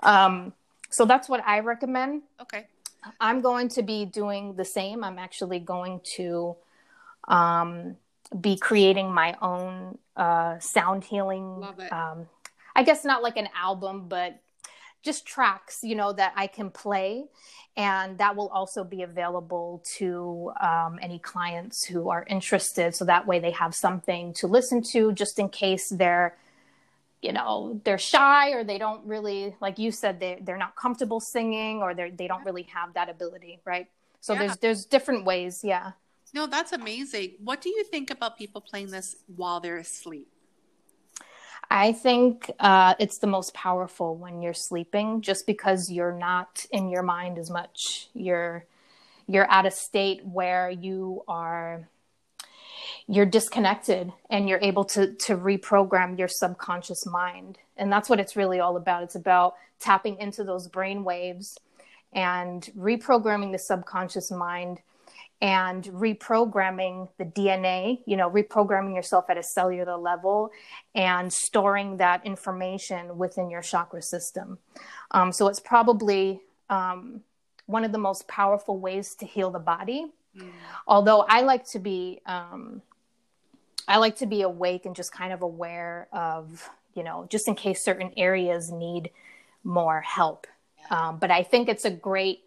Um, 0.00 0.54
so 0.88 1.04
that's 1.04 1.28
what 1.28 1.44
i 1.46 1.60
recommend. 1.60 2.22
Okay. 2.40 2.66
I'm 3.20 3.40
going 3.40 3.68
to 3.70 3.82
be 3.82 4.04
doing 4.04 4.54
the 4.54 4.64
same. 4.64 5.04
I'm 5.04 5.18
actually 5.18 5.58
going 5.58 6.00
to 6.16 6.56
um, 7.28 7.96
be 8.38 8.56
creating 8.56 9.12
my 9.12 9.36
own 9.40 9.98
uh, 10.16 10.58
sound 10.58 11.04
healing 11.04 11.64
um, 11.92 12.26
I 12.76 12.82
guess 12.82 13.04
not 13.04 13.22
like 13.22 13.36
an 13.36 13.48
album, 13.54 14.06
but 14.08 14.40
just 15.02 15.26
tracks 15.26 15.80
you 15.82 15.94
know 15.94 16.12
that 16.12 16.32
i 16.36 16.46
can 16.46 16.70
play 16.70 17.24
and 17.76 18.18
that 18.18 18.36
will 18.36 18.48
also 18.48 18.84
be 18.84 19.02
available 19.02 19.82
to 19.96 20.52
um, 20.60 20.98
any 21.00 21.18
clients 21.18 21.84
who 21.84 22.10
are 22.10 22.24
interested. 22.28 22.94
So 22.94 23.04
that 23.04 23.26
way 23.26 23.38
they 23.38 23.52
have 23.52 23.74
something 23.74 24.34
to 24.34 24.46
listen 24.46 24.82
to 24.92 25.12
just 25.12 25.38
in 25.38 25.48
case 25.48 25.88
they're 25.88 26.36
you 27.22 27.32
know 27.32 27.80
they're 27.84 27.98
shy 27.98 28.50
or 28.50 28.64
they 28.64 28.78
don't 28.78 29.04
really 29.06 29.54
like 29.60 29.78
you 29.78 29.92
said 29.92 30.20
they, 30.20 30.38
they're 30.40 30.56
not 30.56 30.74
comfortable 30.74 31.20
singing 31.20 31.82
or 31.82 31.92
they 31.92 32.10
they 32.10 32.26
don't 32.26 32.44
really 32.44 32.62
have 32.62 32.94
that 32.94 33.08
ability 33.08 33.60
right? 33.64 33.88
So 34.20 34.32
yeah. 34.32 34.40
there's 34.40 34.56
there's 34.56 34.84
different 34.84 35.24
ways 35.24 35.62
yeah. 35.62 35.92
No 36.34 36.46
that's 36.46 36.72
amazing. 36.72 37.34
What 37.42 37.60
do 37.60 37.68
you 37.68 37.84
think 37.84 38.10
about 38.10 38.36
people 38.36 38.60
playing 38.60 38.90
this 38.90 39.16
while 39.36 39.60
they're 39.60 39.78
asleep 39.78 40.28
I 41.70 41.92
think 41.92 42.50
uh, 42.58 42.94
it's 42.98 43.18
the 43.18 43.28
most 43.28 43.54
powerful 43.54 44.16
when 44.16 44.42
you're 44.42 44.54
sleeping, 44.54 45.20
just 45.20 45.46
because 45.46 45.90
you're 45.90 46.16
not 46.16 46.66
in 46.72 46.88
your 46.88 47.02
mind 47.02 47.38
as 47.38 47.48
much. 47.48 48.08
You're 48.12 48.64
you're 49.28 49.50
at 49.50 49.64
a 49.66 49.70
state 49.70 50.26
where 50.26 50.68
you 50.68 51.22
are 51.28 51.88
you're 53.06 53.26
disconnected 53.26 54.12
and 54.28 54.48
you're 54.48 54.58
able 54.60 54.84
to 54.84 55.14
to 55.14 55.36
reprogram 55.36 56.18
your 56.18 56.26
subconscious 56.26 57.06
mind 57.06 57.58
and 57.76 57.92
that's 57.92 58.08
what 58.08 58.18
it's 58.18 58.34
really 58.34 58.58
all 58.58 58.76
about 58.76 59.02
it's 59.04 59.14
about 59.14 59.54
tapping 59.78 60.18
into 60.18 60.42
those 60.42 60.66
brain 60.66 61.04
waves 61.04 61.56
and 62.12 62.70
reprogramming 62.76 63.52
the 63.52 63.58
subconscious 63.58 64.30
mind 64.32 64.80
and 65.40 65.84
reprogramming 65.84 67.08
the 67.16 67.24
DNA, 67.24 68.00
you 68.06 68.16
know, 68.16 68.30
reprogramming 68.30 68.94
yourself 68.94 69.24
at 69.30 69.38
a 69.38 69.42
cellular 69.42 69.96
level 69.96 70.50
and 70.94 71.32
storing 71.32 71.96
that 71.96 72.24
information 72.26 73.16
within 73.16 73.48
your 73.48 73.62
chakra 73.62 74.02
system. 74.02 74.58
Um, 75.12 75.32
so 75.32 75.48
it's 75.48 75.60
probably 75.60 76.40
um, 76.68 77.22
one 77.66 77.84
of 77.84 77.92
the 77.92 77.98
most 77.98 78.28
powerful 78.28 78.78
ways 78.78 79.14
to 79.16 79.26
heal 79.26 79.50
the 79.50 79.58
body. 79.58 80.06
Mm. 80.36 80.50
Although 80.86 81.24
I 81.26 81.40
like 81.40 81.66
to 81.70 81.78
be, 81.78 82.20
um, 82.26 82.82
I 83.88 83.96
like 83.96 84.16
to 84.16 84.26
be 84.26 84.42
awake 84.42 84.84
and 84.84 84.94
just 84.94 85.10
kind 85.10 85.32
of 85.32 85.40
aware 85.40 86.08
of, 86.12 86.68
you 86.94 87.02
know, 87.02 87.26
just 87.30 87.48
in 87.48 87.54
case 87.54 87.82
certain 87.82 88.12
areas 88.16 88.70
need 88.70 89.10
more 89.64 90.02
help. 90.02 90.46
Um, 90.90 91.18
but 91.18 91.30
I 91.30 91.44
think 91.44 91.68
it's 91.68 91.84
a 91.84 91.90
great 91.90 92.44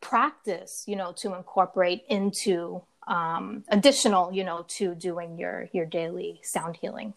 practice 0.00 0.84
you 0.86 0.96
know 0.96 1.12
to 1.12 1.34
incorporate 1.34 2.04
into 2.08 2.82
um, 3.06 3.64
additional 3.68 4.32
you 4.32 4.44
know 4.44 4.64
to 4.68 4.94
doing 4.94 5.38
your 5.38 5.68
your 5.72 5.86
daily 5.86 6.40
sound 6.42 6.76
healing 6.76 7.14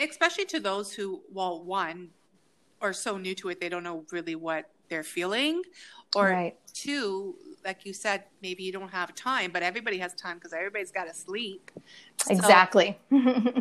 especially 0.00 0.44
to 0.44 0.60
those 0.60 0.92
who 0.92 1.20
well 1.32 1.62
one 1.62 2.10
are 2.80 2.92
so 2.92 3.18
new 3.18 3.34
to 3.34 3.48
it 3.48 3.60
they 3.60 3.68
don't 3.68 3.82
know 3.82 4.04
really 4.12 4.34
what 4.34 4.70
they're 4.88 5.02
feeling 5.02 5.62
or 6.14 6.26
right. 6.26 6.56
two 6.72 7.34
like 7.68 7.84
you 7.84 7.92
said, 7.92 8.24
maybe 8.40 8.62
you 8.62 8.72
don't 8.72 8.88
have 8.88 9.14
time, 9.14 9.50
but 9.52 9.62
everybody 9.62 9.98
has 9.98 10.14
time 10.14 10.38
because 10.38 10.54
everybody's 10.54 10.90
got 10.90 11.06
to 11.06 11.12
sleep. 11.12 11.70
So, 12.24 12.32
exactly. 12.32 12.98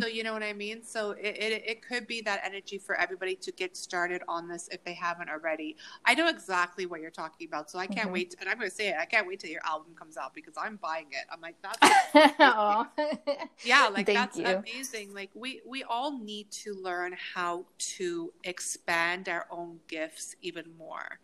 so 0.02 0.08
you 0.08 0.24
know 0.24 0.32
what 0.32 0.44
I 0.44 0.54
mean. 0.54 0.82
So 0.82 1.12
it, 1.12 1.36
it, 1.38 1.64
it 1.66 1.82
could 1.86 2.08
be 2.08 2.22
that 2.22 2.40
energy 2.46 2.78
for 2.78 2.96
everybody 2.96 3.36
to 3.36 3.52
get 3.52 3.76
started 3.76 4.22
on 4.30 4.48
this 4.48 4.70
if 4.72 4.82
they 4.86 4.94
haven't 4.94 5.30
already. 5.30 5.76
I 6.06 6.14
know 6.16 6.30
exactly 6.30 6.86
what 6.86 7.02
you're 7.02 7.12
talking 7.12 7.48
about, 7.48 7.70
so 7.70 7.80
I 7.80 7.86
can't 7.86 8.06
mm-hmm. 8.06 8.14
wait. 8.14 8.32
To, 8.32 8.38
and 8.40 8.50
I'm 8.50 8.58
going 8.58 8.70
to 8.70 8.76
say 8.76 8.88
it. 8.88 8.96
I 8.98 9.04
can't 9.04 9.28
wait 9.28 9.42
till 9.42 9.50
your 9.50 9.66
album 9.66 9.94
comes 9.94 10.16
out 10.16 10.34
because 10.34 10.54
I'm 10.58 10.78
buying 10.78 11.08
it. 11.12 11.26
I'm 11.30 11.42
like 11.42 11.56
that's 11.62 11.78
yeah, 13.66 13.88
like 13.90 14.06
Thank 14.06 14.18
that's 14.18 14.38
you. 14.38 14.46
amazing. 14.46 15.14
Like 15.14 15.32
we 15.36 15.62
we 15.68 15.84
all 15.84 16.18
need 16.18 16.50
to 16.64 16.74
learn 16.74 17.14
how 17.36 17.66
to 17.98 18.32
expand 18.46 19.28
our 19.28 19.48
own 19.52 19.80
gifts 19.90 20.38
even 20.42 20.64
more. 20.78 21.20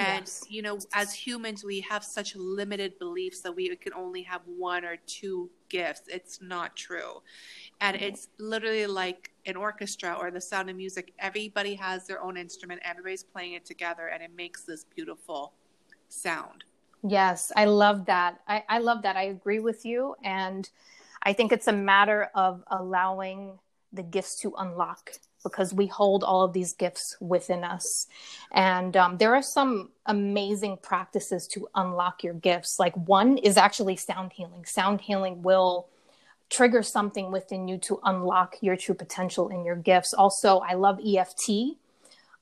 And 0.00 0.20
yes. 0.20 0.44
you 0.48 0.62
know, 0.62 0.78
as 0.94 1.12
humans, 1.12 1.62
we 1.62 1.80
have 1.80 2.02
such 2.02 2.34
limited 2.34 2.98
beliefs 2.98 3.40
that 3.42 3.54
we 3.54 3.76
can 3.76 3.92
only 3.92 4.22
have 4.22 4.40
one 4.46 4.82
or 4.82 4.96
two 5.06 5.50
gifts. 5.68 6.02
It's 6.08 6.40
not 6.40 6.74
true. 6.74 7.22
And 7.82 7.96
mm-hmm. 7.96 8.06
it's 8.06 8.28
literally 8.38 8.86
like 8.86 9.30
an 9.44 9.56
orchestra 9.56 10.16
or 10.18 10.30
the 10.30 10.40
sound 10.40 10.70
of 10.70 10.76
music. 10.76 11.12
Everybody 11.18 11.74
has 11.74 12.06
their 12.06 12.22
own 12.22 12.38
instrument, 12.38 12.80
everybody's 12.82 13.22
playing 13.22 13.52
it 13.52 13.66
together, 13.66 14.06
and 14.06 14.22
it 14.22 14.30
makes 14.34 14.64
this 14.64 14.84
beautiful 14.84 15.52
sound. 16.08 16.64
Yes, 17.06 17.52
I 17.54 17.66
love 17.66 18.06
that. 18.06 18.40
I, 18.48 18.64
I 18.70 18.78
love 18.78 19.02
that. 19.02 19.16
I 19.16 19.24
agree 19.24 19.60
with 19.60 19.84
you. 19.84 20.14
And 20.24 20.68
I 21.22 21.34
think 21.34 21.52
it's 21.52 21.68
a 21.68 21.74
matter 21.74 22.30
of 22.34 22.64
allowing 22.70 23.58
the 23.92 24.02
gifts 24.02 24.40
to 24.40 24.54
unlock 24.56 25.12
because 25.42 25.72
we 25.72 25.86
hold 25.86 26.22
all 26.22 26.42
of 26.42 26.52
these 26.52 26.72
gifts 26.72 27.16
within 27.20 27.64
us. 27.64 28.06
And 28.52 28.96
um, 28.96 29.16
there 29.18 29.34
are 29.34 29.42
some 29.42 29.90
amazing 30.06 30.78
practices 30.82 31.46
to 31.48 31.68
unlock 31.74 32.22
your 32.22 32.34
gifts. 32.34 32.78
Like 32.78 32.94
one 32.94 33.38
is 33.38 33.56
actually 33.56 33.96
sound 33.96 34.32
healing. 34.32 34.64
Sound 34.64 35.00
healing 35.00 35.42
will 35.42 35.88
trigger 36.50 36.82
something 36.82 37.30
within 37.30 37.68
you 37.68 37.78
to 37.78 38.00
unlock 38.04 38.56
your 38.60 38.76
true 38.76 38.94
potential 38.94 39.48
in 39.48 39.64
your 39.64 39.76
gifts. 39.76 40.12
Also, 40.12 40.58
I 40.58 40.74
love 40.74 41.00
EFT. 41.04 41.76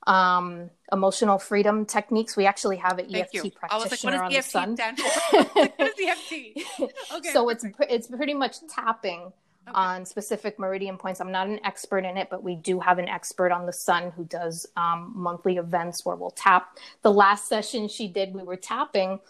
Um, 0.06 0.70
emotional 0.90 1.38
freedom 1.38 1.84
techniques. 1.84 2.34
We 2.34 2.46
actually 2.46 2.78
have 2.78 2.98
an 2.98 3.10
Thank 3.10 3.26
EFT 3.26 3.34
you. 3.34 3.50
practitioner 3.50 4.22
on 4.22 4.32
EFT 4.32 4.52
the 4.52 4.76
sun. 4.76 4.76
what 5.30 5.80
is 5.80 6.08
EFT? 6.08 6.92
Okay, 7.14 7.32
so 7.32 7.50
it's 7.50 7.64
it's 7.80 8.06
pretty 8.06 8.32
much 8.32 8.56
tapping 8.74 9.32
okay. 9.68 9.74
on 9.74 10.04
specific 10.04 10.58
meridian 10.58 10.96
points. 10.96 11.20
I'm 11.20 11.32
not 11.32 11.46
an 11.46 11.60
expert 11.64 12.04
in 12.04 12.16
it, 12.16 12.28
but 12.30 12.42
we 12.42 12.56
do 12.56 12.80
have 12.80 12.98
an 12.98 13.08
expert 13.08 13.52
on 13.52 13.66
the 13.66 13.72
sun 13.72 14.12
who 14.16 14.24
does 14.24 14.66
um, 14.76 15.12
monthly 15.14 15.56
events 15.56 16.04
where 16.04 16.16
we'll 16.16 16.30
tap. 16.30 16.78
The 17.02 17.12
last 17.12 17.48
session 17.48 17.88
she 17.88 18.08
did, 18.08 18.34
we 18.34 18.42
were 18.42 18.56
tapping, 18.56 19.20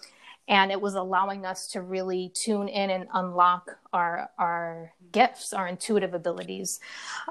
and 0.48 0.72
it 0.72 0.80
was 0.80 0.94
allowing 0.94 1.44
us 1.44 1.66
to 1.68 1.82
really 1.82 2.32
tune 2.34 2.68
in 2.68 2.90
and 2.90 3.06
unlock 3.14 3.70
our 3.92 4.30
our 4.38 4.92
gifts, 5.12 5.52
our 5.52 5.66
intuitive 5.66 6.14
abilities. 6.14 6.80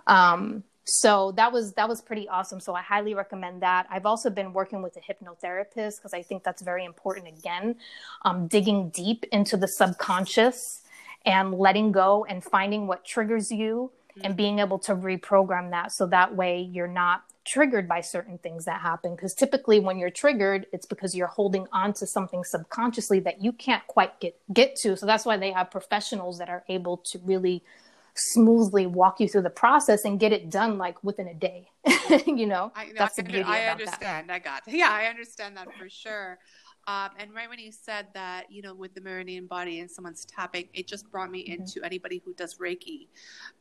Um, 0.06 0.63
so 0.88 1.34
that 1.34 1.52
was 1.52 1.74
that 1.74 1.89
was 1.89 2.02
pretty 2.02 2.30
awesome 2.30 2.62
so 2.62 2.74
i 2.74 2.82
highly 2.82 3.13
recommend 3.13 3.62
that 3.62 3.86
i've 3.91 4.06
also 4.06 4.30
been 4.30 4.54
working 4.54 4.82
with 4.82 4.96
a 4.96 5.02
hypnotherapist 5.02 5.98
because 5.98 6.13
i 6.13 6.22
think 6.22 6.43
that's 6.43 6.62
very 6.62 6.86
important 6.86 7.28
again 7.28 7.76
um, 8.24 8.48
digging 8.48 8.89
deep 8.91 9.26
into 9.34 9.58
the 9.58 9.67
subconscious 9.67 10.84
and 11.28 11.54
letting 11.54 11.92
go 11.92 12.26
and 12.26 12.44
finding 12.44 12.88
what 12.88 13.06
triggers 13.06 13.52
you 13.52 13.92
mm-hmm. 14.12 14.22
and 14.26 14.38
being 14.38 14.60
able 14.60 14.80
to 14.80 14.96
reprogram 14.96 15.72
that 15.72 15.92
so 15.92 16.08
that 16.08 16.36
way 16.36 16.62
you're 16.62 16.88
not 16.88 17.24
triggered 17.46 17.88
by 17.88 18.02
certain 18.02 18.38
things 18.40 18.66
that 18.66 18.82
happen. 18.82 19.16
Because 19.16 19.34
typically 19.34 19.80
when 19.80 19.98
you're 19.98 20.10
triggered 20.10 20.66
it's 20.72 20.86
because 20.86 21.13
you're 21.13 21.28
holding 21.28 21.68
on 21.72 21.94
to 21.94 22.08
something 22.08 22.44
subconsciously 22.44 23.20
that 23.22 23.44
you 23.44 23.52
can't 23.52 23.86
quite 23.88 24.20
get 24.20 24.40
get 24.54 24.76
to. 24.78 24.96
So 24.96 25.06
that's 25.06 25.26
why 25.26 25.38
they 25.38 25.52
have 25.52 25.70
professionals 25.70 26.40
that 26.40 26.50
are 26.50 26.63
able 26.70 26.98
to 26.98 27.20
really 27.20 27.63
smoothly 28.16 28.88
walk 28.88 29.20
you 29.20 29.28
through 29.28 29.44
the 29.44 29.50
process 29.50 30.04
and 30.04 30.20
get 30.20 30.32
it 30.34 30.50
done 30.50 30.78
like 30.78 31.04
within 31.04 31.28
a 31.28 31.34
day 31.36 31.70
you 32.26 32.48
know? 32.48 32.72
I, 32.76 32.92
that's 32.98 33.16
the 33.16 33.24
beauty 33.24 33.44
I, 33.44 33.66
I 33.66 33.68
understand 33.68 34.30
that. 34.30 34.34
i 34.34 34.40
got 34.40 34.63
yeah 34.66 34.90
i 34.92 35.06
understand 35.06 35.56
that 35.58 35.68
for 35.78 35.88
sure 35.88 36.40
um, 36.88 37.10
and 37.19 37.34
right 37.34 37.50
when 37.50 37.60
you 37.60 37.71
said 37.71 38.08
that, 38.13 38.50
you 38.50 38.62
know, 38.62 38.73
with 38.73 38.95
the 38.95 39.02
meridian 39.02 39.45
body 39.45 39.82
and 39.82 39.91
someone's 39.91 40.23
tapping, 40.23 40.69
it 40.73 40.88
just 40.88 41.12
brought 41.12 41.30
me 41.30 41.43
mm-hmm. 41.43 41.62
into 41.62 41.84
anybody 41.84 42.21
who 42.23 42.34
does 42.34 42.56
Reiki. 42.60 43.08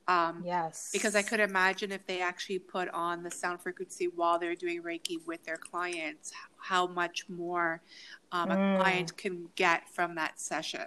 Um, 0.07 0.45
yes. 0.47 0.91
Because 0.93 1.17
I 1.17 1.23
could 1.23 1.41
imagine 1.41 1.91
if 1.91 2.07
they 2.07 2.21
actually 2.21 2.61
put 2.61 2.89
on 2.91 3.25
the 3.25 3.31
sound 3.31 3.61
frequency 3.61 4.07
while 4.15 4.39
they're 4.39 4.55
doing 4.55 4.81
Reiki 4.81 5.27
with 5.27 5.45
their 5.45 5.57
clients, 5.57 6.33
how 6.57 6.87
much 6.87 7.29
more 7.29 7.83
um, 8.31 8.49
mm. 8.51 8.77
a 8.77 8.81
client 8.81 9.17
can 9.17 9.49
get 9.57 9.89
from 9.89 10.15
that 10.15 10.39
session. 10.41 10.87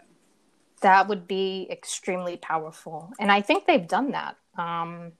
That 0.81 1.09
would 1.09 1.27
be 1.27 1.67
extremely 1.69 2.37
powerful. 2.37 3.11
And 3.19 3.33
I 3.33 3.41
think 3.41 3.65
they've 3.65 3.85
done 3.85 4.11
that. 4.11 4.37
Um, 4.57 5.11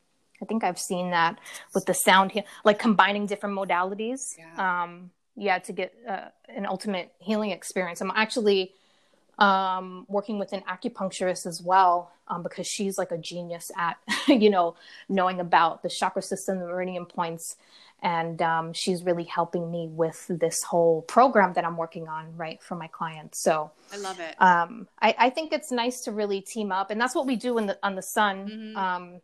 I 0.42 0.46
think 0.46 0.64
I've 0.64 0.80
seen 0.80 1.12
that 1.12 1.38
with 1.74 1.86
the 1.86 1.94
sound 1.94 2.32
here, 2.32 2.44
like 2.64 2.80
combining 2.80 3.26
different 3.26 3.58
modalities. 3.58 4.36
Yeah. 4.38 4.84
Um, 5.40 5.46
yeah 5.46 5.60
to 5.60 5.74
get 5.74 5.94
uh, 6.08 6.26
an 6.48 6.66
ultimate 6.66 7.14
healing 7.20 7.52
experience. 7.52 8.02
I'm 8.02 8.12
actually 8.16 8.74
um, 9.40 10.06
working 10.10 10.38
with 10.38 10.54
an 10.54 10.62
acupuncturist 10.62 11.46
as 11.46 11.62
well 11.62 12.12
um, 12.28 12.44
because 12.44 12.68
she's 12.68 12.98
like 12.98 13.12
a 13.12 13.18
genius 13.18 13.72
at 13.78 13.98
you 14.28 14.50
know 14.50 14.76
knowing 15.08 15.40
about 15.40 15.82
the 15.82 15.90
chakra 15.90 16.22
system 16.22 16.60
the 16.60 16.66
meridian 16.66 17.06
points 17.06 17.56
and 18.02 18.42
um, 18.42 18.72
she's 18.72 19.04
really 19.04 19.26
helping 19.26 19.70
me 19.70 19.88
with 19.88 20.26
this 20.30 20.64
whole 20.64 21.02
program 21.04 21.54
that 21.54 21.66
i'm 21.66 21.78
working 21.78 22.08
on 22.08 22.36
right 22.38 22.62
for 22.62 22.76
my 22.76 22.88
clients. 22.88 23.42
So 23.42 23.72
i 23.94 23.98
love 23.98 24.20
it. 24.20 24.36
um, 24.42 24.88
I, 25.02 25.16
I, 25.18 25.30
think 25.30 25.54
it's 25.54 25.72
nice 25.72 26.02
to 26.02 26.12
really 26.12 26.42
team 26.42 26.72
up 26.72 26.92
and 26.92 27.00
that's 27.00 27.16
what 27.16 27.26
we 27.26 27.36
do 27.36 27.58
in 27.58 27.66
the 27.66 27.80
on 27.82 27.96
the 27.96 28.02
sun. 28.02 28.50
Mm-hmm. 28.50 29.16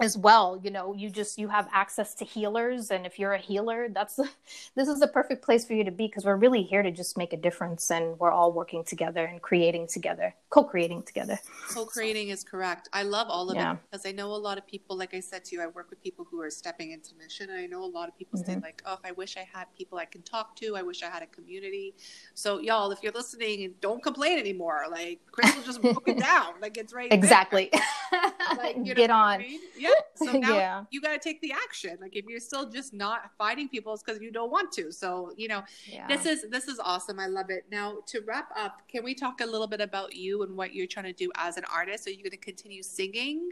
As 0.00 0.18
well 0.18 0.60
you 0.62 0.70
know 0.70 0.92
you 0.92 1.08
just 1.08 1.38
you 1.38 1.48
have 1.48 1.68
access 1.72 2.14
to 2.16 2.24
healers 2.24 2.90
and 2.90 3.06
if 3.06 3.18
you're 3.18 3.32
a 3.32 3.38
healer 3.38 3.88
that's 3.88 4.16
this 4.74 4.88
is 4.88 5.00
the 5.00 5.08
perfect 5.08 5.44
place 5.44 5.64
for 5.64 5.74
you 5.74 5.84
to 5.84 5.90
be 5.90 6.06
because 6.06 6.24
we're 6.24 6.36
really 6.36 6.62
here 6.62 6.82
to 6.82 6.90
just 6.90 7.16
make 7.16 7.32
a 7.32 7.36
difference 7.36 7.90
and 7.90 8.18
we're 8.18 8.32
all 8.32 8.52
working 8.52 8.84
together 8.84 9.24
and 9.24 9.40
creating 9.40 9.86
together 9.86 10.34
co-creating 10.54 11.02
together. 11.02 11.36
Co-creating 11.70 12.28
is 12.28 12.44
correct. 12.44 12.88
I 12.92 13.02
love 13.02 13.26
all 13.28 13.50
of 13.50 13.56
yeah. 13.56 13.72
it 13.72 13.78
because 13.90 14.06
i 14.06 14.12
know 14.12 14.30
a 14.32 14.36
lot 14.48 14.56
of 14.56 14.66
people 14.66 14.96
like 14.96 15.12
i 15.14 15.20
said 15.20 15.44
to 15.44 15.56
you 15.56 15.62
i 15.62 15.66
work 15.66 15.90
with 15.90 16.00
people 16.00 16.24
who 16.30 16.40
are 16.40 16.50
stepping 16.50 16.92
into 16.92 17.14
mission 17.16 17.50
and 17.50 17.58
i 17.58 17.66
know 17.66 17.82
a 17.82 17.92
lot 17.98 18.08
of 18.08 18.16
people 18.16 18.38
mm-hmm. 18.38 18.52
say 18.52 18.60
like 18.60 18.80
oh 18.86 18.98
i 19.04 19.10
wish 19.12 19.36
i 19.36 19.46
had 19.52 19.66
people 19.76 19.98
i 19.98 20.04
can 20.04 20.22
talk 20.22 20.54
to 20.54 20.76
i 20.76 20.82
wish 20.82 21.02
i 21.02 21.08
had 21.08 21.22
a 21.22 21.26
community. 21.26 21.94
So 22.34 22.60
y'all 22.60 22.90
if 22.92 23.02
you're 23.02 23.12
listening 23.12 23.74
don't 23.80 24.02
complain 24.02 24.38
anymore 24.38 24.84
like 24.90 25.20
crystal 25.32 25.62
just 25.64 25.82
broke 25.82 26.08
it 26.08 26.18
down 26.30 26.54
like 26.62 26.76
it's 26.76 26.92
right 26.94 27.12
exactly 27.12 27.70
like, 28.58 28.76
you 28.76 28.84
know 28.84 28.94
get 28.94 29.10
on 29.10 29.34
I 29.34 29.38
mean? 29.38 29.60
yeah. 29.78 29.90
So 30.14 30.32
now 30.38 30.56
yeah. 30.56 30.84
you 30.90 31.00
got 31.00 31.12
to 31.12 31.18
take 31.18 31.40
the 31.40 31.52
action. 31.52 31.98
Like 32.00 32.16
if 32.16 32.26
you're 32.26 32.40
still 32.40 32.70
just 32.70 32.92
not 32.92 33.30
fighting 33.36 33.68
people, 33.68 33.94
it's 33.94 34.02
because 34.02 34.20
you 34.20 34.30
don't 34.30 34.50
want 34.50 34.72
to. 34.72 34.92
So 34.92 35.32
you 35.36 35.48
know, 35.48 35.62
yeah. 35.86 36.06
this 36.06 36.26
is 36.26 36.46
this 36.50 36.68
is 36.68 36.78
awesome. 36.78 37.18
I 37.18 37.26
love 37.26 37.50
it. 37.50 37.64
Now 37.70 37.98
to 38.06 38.20
wrap 38.26 38.50
up, 38.56 38.82
can 38.88 39.04
we 39.04 39.14
talk 39.14 39.40
a 39.40 39.46
little 39.46 39.66
bit 39.66 39.80
about 39.80 40.14
you 40.14 40.42
and 40.42 40.56
what 40.56 40.74
you're 40.74 40.86
trying 40.86 41.06
to 41.06 41.12
do 41.12 41.30
as 41.36 41.56
an 41.56 41.64
artist? 41.72 42.06
Are 42.06 42.10
you 42.10 42.18
going 42.18 42.30
to 42.30 42.36
continue 42.36 42.82
singing? 42.82 43.50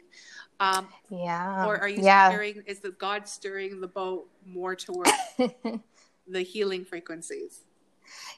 Um, 0.60 0.88
yeah. 1.10 1.66
Or 1.66 1.78
are 1.78 1.88
you 1.88 2.02
yeah. 2.02 2.30
stirring? 2.30 2.62
Is 2.66 2.80
the 2.80 2.90
God 2.92 3.28
stirring 3.28 3.80
the 3.80 3.88
boat 3.88 4.28
more 4.46 4.76
towards 4.76 5.10
the 6.28 6.42
healing 6.42 6.84
frequencies? 6.84 7.64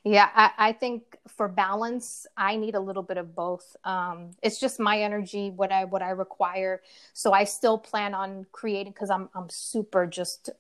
Yeah, 0.06 0.28
I, 0.34 0.50
I, 0.58 0.72
think 0.72 1.16
for 1.26 1.48
balance, 1.48 2.26
I 2.37 2.56
need 2.56 2.74
a 2.74 2.80
little 2.80 3.02
bit 3.02 3.16
of 3.16 3.34
both. 3.34 3.74
Um, 3.84 4.32
it's 4.42 4.60
just 4.60 4.78
my 4.78 5.00
energy, 5.00 5.48
what 5.50 5.72
I 5.72 5.84
what 5.84 6.02
I 6.02 6.10
require. 6.10 6.82
So 7.14 7.32
I 7.32 7.44
still 7.44 7.78
plan 7.78 8.14
on 8.14 8.44
creating 8.52 8.92
because 8.92 9.08
I'm 9.08 9.30
I'm 9.34 9.48
super 9.48 10.06
just 10.06 10.50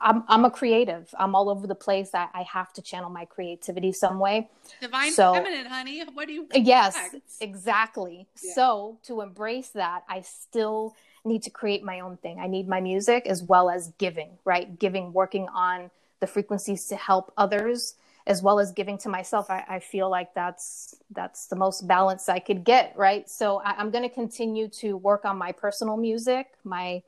I'm 0.00 0.24
I'm 0.28 0.46
a 0.46 0.50
creative. 0.50 1.14
I'm 1.18 1.34
all 1.34 1.50
over 1.50 1.66
the 1.66 1.74
place. 1.74 2.14
I, 2.14 2.28
I 2.32 2.42
have 2.44 2.72
to 2.74 2.82
channel 2.82 3.10
my 3.10 3.26
creativity 3.26 3.92
some 3.92 4.18
way. 4.18 4.48
Divine 4.80 5.12
so, 5.12 5.34
feminine, 5.34 5.66
honey. 5.66 6.02
What 6.14 6.26
do 6.26 6.32
you? 6.32 6.48
Yes, 6.54 6.98
exactly. 7.40 8.26
Yeah. 8.42 8.52
So 8.54 8.98
to 9.04 9.20
embrace 9.20 9.68
that, 9.70 10.04
I 10.08 10.22
still 10.22 10.96
need 11.22 11.42
to 11.42 11.50
create 11.50 11.82
my 11.82 12.00
own 12.00 12.16
thing. 12.16 12.38
I 12.38 12.46
need 12.46 12.66
my 12.66 12.80
music 12.80 13.26
as 13.26 13.42
well 13.42 13.68
as 13.68 13.92
giving. 13.98 14.38
Right, 14.46 14.78
giving, 14.78 15.12
working 15.12 15.48
on 15.48 15.90
the 16.20 16.26
frequencies 16.26 16.86
to 16.86 16.96
help 16.96 17.32
others 17.36 17.94
as 18.26 18.42
well 18.42 18.58
as 18.58 18.72
giving 18.72 18.98
to 18.98 19.08
myself 19.08 19.50
I, 19.50 19.64
I, 19.68 19.78
feel 19.78 20.10
like 20.10 20.34
that's 20.34 20.96
that's 21.10 21.46
the 21.46 21.56
most 21.56 21.86
balance 21.86 22.28
i 22.28 22.40
could 22.40 22.64
get 22.64 22.86
right? 22.96 23.28
So 23.28 23.60
I, 23.64 23.80
am 23.80 23.90
going 23.90 24.08
to 24.08 24.14
continue 24.14 24.68
to 24.80 24.96
work 24.96 25.24
on 25.24 25.36
my 25.36 25.52
personal 25.52 25.96
music. 25.96 26.48
My 26.64 27.02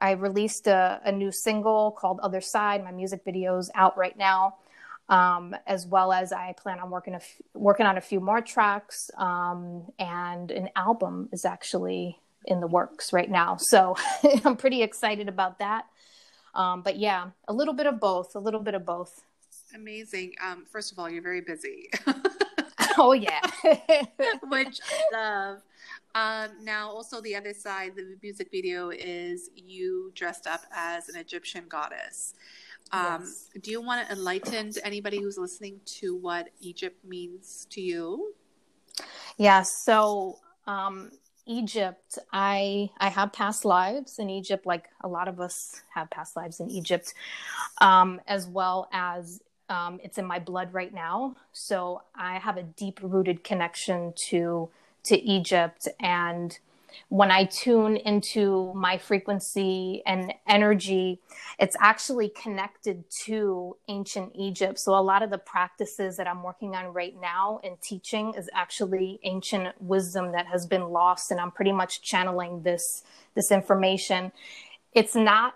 i 0.00 0.12
released 0.12 0.66
a, 0.66 1.00
a, 1.04 1.12
new 1.12 1.32
single 1.32 1.90
called 1.92 2.20
other 2.20 2.40
side. 2.40 2.84
My 2.84 2.92
music 2.92 3.24
videos 3.24 3.68
out 3.74 3.96
right 3.96 4.16
now. 4.16 4.56
Um, 5.08 5.56
as 5.66 5.86
well 5.86 6.12
as 6.12 6.32
i 6.32 6.52
plan 6.52 6.80
on 6.80 6.90
working 6.90 7.14
a 7.14 7.16
f- 7.16 7.40
working 7.54 7.86
on 7.86 7.96
a 7.96 8.00
few 8.00 8.20
more 8.20 8.40
tracks. 8.40 9.10
Um, 9.16 9.84
and 9.98 10.50
an 10.50 10.68
album 10.76 11.30
is 11.32 11.44
actually 11.44 12.18
in 12.44 12.60
the 12.60 12.66
works 12.66 13.12
right 13.12 13.30
now. 13.30 13.56
So 13.70 13.96
i'm 14.44 14.56
pretty 14.56 14.82
excited 14.82 15.28
about 15.28 15.58
that. 15.58 15.86
Um, 16.54 16.82
but 16.82 16.98
yeah 16.98 17.30
a 17.46 17.52
little 17.52 17.74
bit 17.74 17.86
of 17.86 18.00
both 18.00 18.34
a 18.34 18.40
little 18.40 18.60
bit 18.60 18.74
of 18.74 18.84
both 18.84 19.22
Amazing. 19.74 20.34
Um, 20.44 20.64
first 20.70 20.92
of 20.92 20.98
all, 20.98 21.10
you're 21.10 21.22
very 21.22 21.40
busy. 21.40 21.90
oh 22.98 23.12
yeah, 23.12 23.40
which 24.44 24.80
I 24.82 25.12
love. 25.12 25.62
Um, 26.14 26.64
now, 26.64 26.88
also 26.88 27.20
the 27.20 27.36
other 27.36 27.52
side, 27.52 27.92
the 27.96 28.16
music 28.22 28.48
video 28.50 28.90
is 28.90 29.50
you 29.54 30.10
dressed 30.14 30.46
up 30.46 30.62
as 30.74 31.08
an 31.08 31.16
Egyptian 31.16 31.64
goddess. 31.68 32.34
Um, 32.92 33.20
yes. 33.20 33.50
Do 33.60 33.70
you 33.70 33.82
want 33.82 34.06
to 34.06 34.14
enlighten 34.14 34.72
anybody 34.82 35.20
who's 35.20 35.36
listening 35.36 35.80
to 36.00 36.16
what 36.16 36.48
Egypt 36.60 37.04
means 37.04 37.66
to 37.70 37.80
you? 37.80 38.34
Yeah. 39.36 39.62
So 39.62 40.38
um, 40.66 41.10
Egypt, 41.46 42.18
I 42.32 42.90
I 42.98 43.08
have 43.08 43.32
past 43.32 43.64
lives 43.64 44.18
in 44.18 44.30
Egypt, 44.30 44.66
like 44.66 44.88
a 45.02 45.08
lot 45.08 45.28
of 45.28 45.40
us 45.40 45.82
have 45.94 46.10
past 46.10 46.36
lives 46.36 46.60
in 46.60 46.70
Egypt, 46.70 47.14
um, 47.80 48.20
as 48.26 48.46
well 48.46 48.88
as 48.92 49.42
um, 49.68 50.00
it's 50.02 50.18
in 50.18 50.24
my 50.24 50.38
blood 50.38 50.72
right 50.72 50.92
now. 50.92 51.36
So 51.52 52.02
I 52.14 52.38
have 52.38 52.56
a 52.56 52.62
deep 52.62 53.00
rooted 53.02 53.44
connection 53.44 54.12
to 54.28 54.70
to 55.04 55.18
Egypt 55.18 55.88
and 56.00 56.58
when 57.08 57.30
I 57.30 57.44
tune 57.44 57.96
into 57.96 58.72
my 58.74 58.98
frequency 58.98 60.02
and 60.06 60.32
energy, 60.46 61.20
it's 61.58 61.76
actually 61.80 62.30
connected 62.30 63.04
to 63.24 63.76
ancient 63.88 64.32
Egypt. 64.34 64.78
So, 64.78 64.94
a 64.94 65.00
lot 65.00 65.22
of 65.22 65.30
the 65.30 65.38
practices 65.38 66.16
that 66.16 66.26
I'm 66.26 66.42
working 66.42 66.74
on 66.74 66.92
right 66.92 67.14
now 67.20 67.60
and 67.64 67.80
teaching 67.80 68.34
is 68.34 68.48
actually 68.54 69.20
ancient 69.24 69.80
wisdom 69.80 70.32
that 70.32 70.46
has 70.46 70.66
been 70.66 70.88
lost. 70.90 71.30
And 71.30 71.40
I'm 71.40 71.50
pretty 71.50 71.72
much 71.72 72.02
channeling 72.02 72.62
this, 72.62 73.04
this 73.34 73.50
information. 73.50 74.32
It's 74.94 75.14
not 75.14 75.54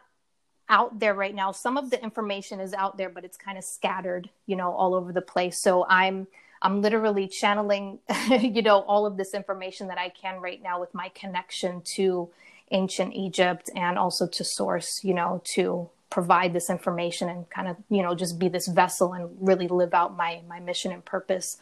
out 0.73 0.99
there 0.99 1.13
right 1.13 1.35
now. 1.35 1.53
Some 1.53 1.77
of 1.77 1.91
the 1.91 2.03
information 2.03 2.59
is 2.59 2.73
out 2.73 2.97
there, 2.97 3.11
but 3.11 3.25
it's 3.25 3.37
kind 3.37 3.59
of 3.59 3.63
scattered, 3.63 4.31
you 4.47 4.57
know, 4.57 4.73
all 4.73 4.95
over 4.95 5.13
the 5.13 5.21
place. 5.21 5.63
So 5.63 5.87
I'm 5.87 6.27
I'm 6.63 6.81
literally 6.81 7.29
channeling, 7.29 7.99
you 8.41 8.63
know, 8.63 8.81
all 8.81 9.05
of 9.05 9.17
this 9.19 9.35
information 9.35 9.89
that 9.89 9.99
I 9.99 10.09
can 10.09 10.41
right 10.41 10.63
now 10.63 10.81
with 10.81 10.95
my 10.95 11.11
connection 11.11 11.83
to 11.97 12.31
ancient 12.71 13.15
Egypt 13.15 13.69
and 13.77 13.99
also 13.99 14.27
to 14.27 14.45
source, 14.45 14.89
you 15.05 15.13
know, 15.13 15.43
to 15.55 15.91
provide 16.09 16.53
this 16.53 16.71
information 16.71 17.29
and 17.29 17.51
kind 17.51 17.69
of, 17.69 17.77
you 17.91 18.03
know, 18.03 18.15
just 18.15 18.39
be 18.39 18.49
this 18.49 18.67
vessel 18.69 19.13
and 19.13 19.29
really 19.41 19.69
live 19.69 19.93
out 19.93 20.17
my 20.17 20.41
my 20.49 20.59
mission 20.59 20.91
and 20.91 21.05
purpose. 21.05 21.59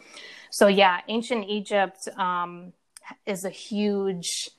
So 0.50 0.68
yeah, 0.68 1.00
ancient 1.08 1.46
Egypt 1.48 2.06
um, 2.16 2.72
is 3.26 3.44
a 3.44 3.50
huge 3.50 4.50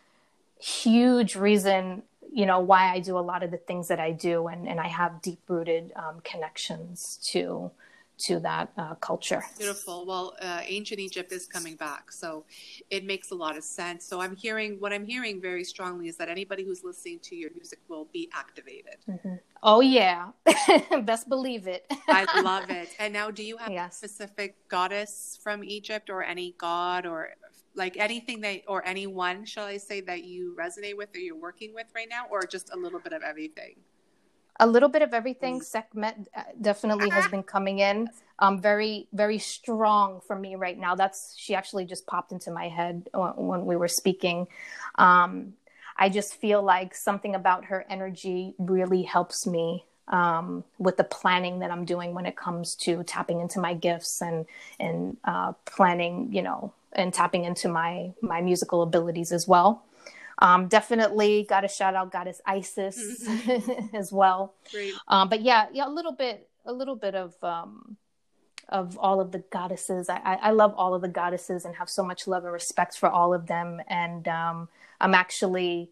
huge 0.59 1.35
reason 1.35 2.03
you 2.31 2.45
know 2.45 2.59
why 2.59 2.91
I 2.93 2.99
do 2.99 3.17
a 3.17 3.19
lot 3.19 3.43
of 3.43 3.51
the 3.51 3.57
things 3.57 3.87
that 3.89 3.99
I 3.99 4.11
do, 4.11 4.47
and 4.47 4.67
and 4.67 4.79
I 4.79 4.87
have 4.87 5.21
deep 5.21 5.41
rooted 5.47 5.91
um, 5.95 6.21
connections 6.23 7.19
to 7.31 7.71
to 8.21 8.39
that 8.39 8.71
uh, 8.77 8.95
culture. 8.95 9.43
Beautiful. 9.57 10.05
Well, 10.05 10.35
uh, 10.41 10.61
ancient 10.63 10.99
Egypt 10.99 11.31
is 11.31 11.47
coming 11.47 11.75
back, 11.75 12.11
so 12.11 12.45
it 12.89 13.03
makes 13.03 13.31
a 13.31 13.35
lot 13.35 13.57
of 13.57 13.63
sense. 13.63 14.05
So 14.05 14.21
I'm 14.21 14.35
hearing 14.35 14.77
what 14.79 14.93
I'm 14.93 15.05
hearing 15.05 15.41
very 15.41 15.63
strongly 15.63 16.07
is 16.07 16.17
that 16.17 16.29
anybody 16.29 16.63
who's 16.63 16.83
listening 16.83 17.19
to 17.23 17.35
your 17.35 17.49
music 17.55 17.79
will 17.87 18.07
be 18.13 18.29
activated. 18.33 18.97
Mm-hmm. 19.09 19.35
Oh 19.63 19.81
yeah, 19.81 20.29
best 21.03 21.29
believe 21.29 21.67
it. 21.67 21.85
I 22.07 22.41
love 22.41 22.69
it. 22.69 22.89
And 22.99 23.11
now, 23.11 23.31
do 23.31 23.43
you 23.43 23.57
have 23.57 23.71
yes. 23.71 23.95
a 23.95 24.07
specific 24.07 24.55
goddess 24.69 25.39
from 25.43 25.63
Egypt, 25.63 26.09
or 26.09 26.23
any 26.23 26.55
god, 26.57 27.05
or 27.05 27.29
like 27.75 27.97
anything 27.97 28.41
that, 28.41 28.62
or 28.67 28.86
anyone, 28.86 29.45
shall 29.45 29.65
I 29.65 29.77
say, 29.77 30.01
that 30.01 30.23
you 30.23 30.55
resonate 30.60 30.97
with, 30.97 31.15
or 31.15 31.19
you're 31.19 31.36
working 31.36 31.73
with 31.73 31.88
right 31.95 32.07
now, 32.10 32.25
or 32.29 32.43
just 32.43 32.73
a 32.73 32.77
little 32.77 32.99
bit 32.99 33.13
of 33.13 33.23
everything? 33.23 33.75
a 34.60 34.67
little 34.67 34.89
bit 34.89 35.01
of 35.01 35.13
everything. 35.13 35.60
Mm. 35.60 35.63
Sekhmet 35.63 36.27
uh, 36.36 36.43
definitely 36.62 37.10
has 37.10 37.27
been 37.27 37.43
coming 37.43 37.79
in. 37.79 38.10
Um, 38.39 38.62
very, 38.62 39.07
very 39.12 39.39
strong 39.39 40.21
for 40.25 40.36
me 40.36 40.55
right 40.55 40.77
now. 40.77 40.95
That's 40.95 41.36
she 41.38 41.55
actually 41.55 41.86
just 41.86 42.05
popped 42.05 42.31
into 42.31 42.51
my 42.51 42.67
head 42.67 43.10
when 43.13 43.65
we 43.65 43.75
were 43.75 43.88
speaking. 43.88 44.47
Um, 44.95 45.53
I 45.97 46.10
just 46.10 46.36
feel 46.36 46.62
like 46.62 46.95
something 46.95 47.36
about 47.36 47.65
her 47.65 47.86
energy 47.89 48.53
really 48.57 49.03
helps 49.03 49.45
me 49.45 49.86
um, 50.07 50.63
with 50.77 50.97
the 50.97 51.03
planning 51.03 51.60
that 51.60 51.71
I'm 51.71 51.86
doing 51.86 52.13
when 52.13 52.25
it 52.25 52.36
comes 52.36 52.75
to 52.75 53.03
tapping 53.03 53.39
into 53.39 53.60
my 53.60 53.73
gifts 53.73 54.21
and 54.21 54.45
and 54.79 55.17
uh, 55.23 55.53
planning, 55.65 56.29
you 56.31 56.41
know, 56.41 56.73
and 56.93 57.13
tapping 57.13 57.45
into 57.45 57.69
my 57.69 58.13
my 58.21 58.41
musical 58.41 58.82
abilities 58.82 59.32
as 59.32 59.47
well. 59.47 59.84
Um, 60.39 60.67
definitely 60.67 61.45
got 61.47 61.62
to 61.62 61.67
shout 61.67 61.93
out 61.93 62.12
Goddess 62.12 62.41
Isis 62.45 63.23
mm-hmm. 63.27 63.95
as 63.95 64.12
well. 64.12 64.56
Um, 65.08 65.30
but 65.30 65.41
yeah, 65.41 65.67
yeah, 65.71 65.88
a 65.88 65.89
little 65.89 66.13
bit, 66.13 66.49
a 66.65 66.73
little 66.73 66.95
bit 66.95 67.13
of 67.13 67.36
um, 67.43 67.97
of 68.71 68.97
all 68.97 69.19
of 69.19 69.32
the 69.32 69.39
goddesses. 69.39 70.10
I, 70.10 70.17
I, 70.17 70.36
I, 70.36 70.51
love 70.51 70.73
all 70.77 70.95
of 70.95 71.01
the 71.01 71.10
goddesses 71.10 71.65
and 71.65 71.75
have 71.75 71.89
so 71.89 72.04
much 72.04 72.25
love 72.25 72.45
and 72.45 72.54
respect 72.54 72.97
for 72.97 73.10
all 73.10 73.34
of 73.34 73.47
them. 73.47 73.82
And 73.88 74.27
um, 74.30 74.69
I'm 74.99 75.13
actually, 75.13 75.89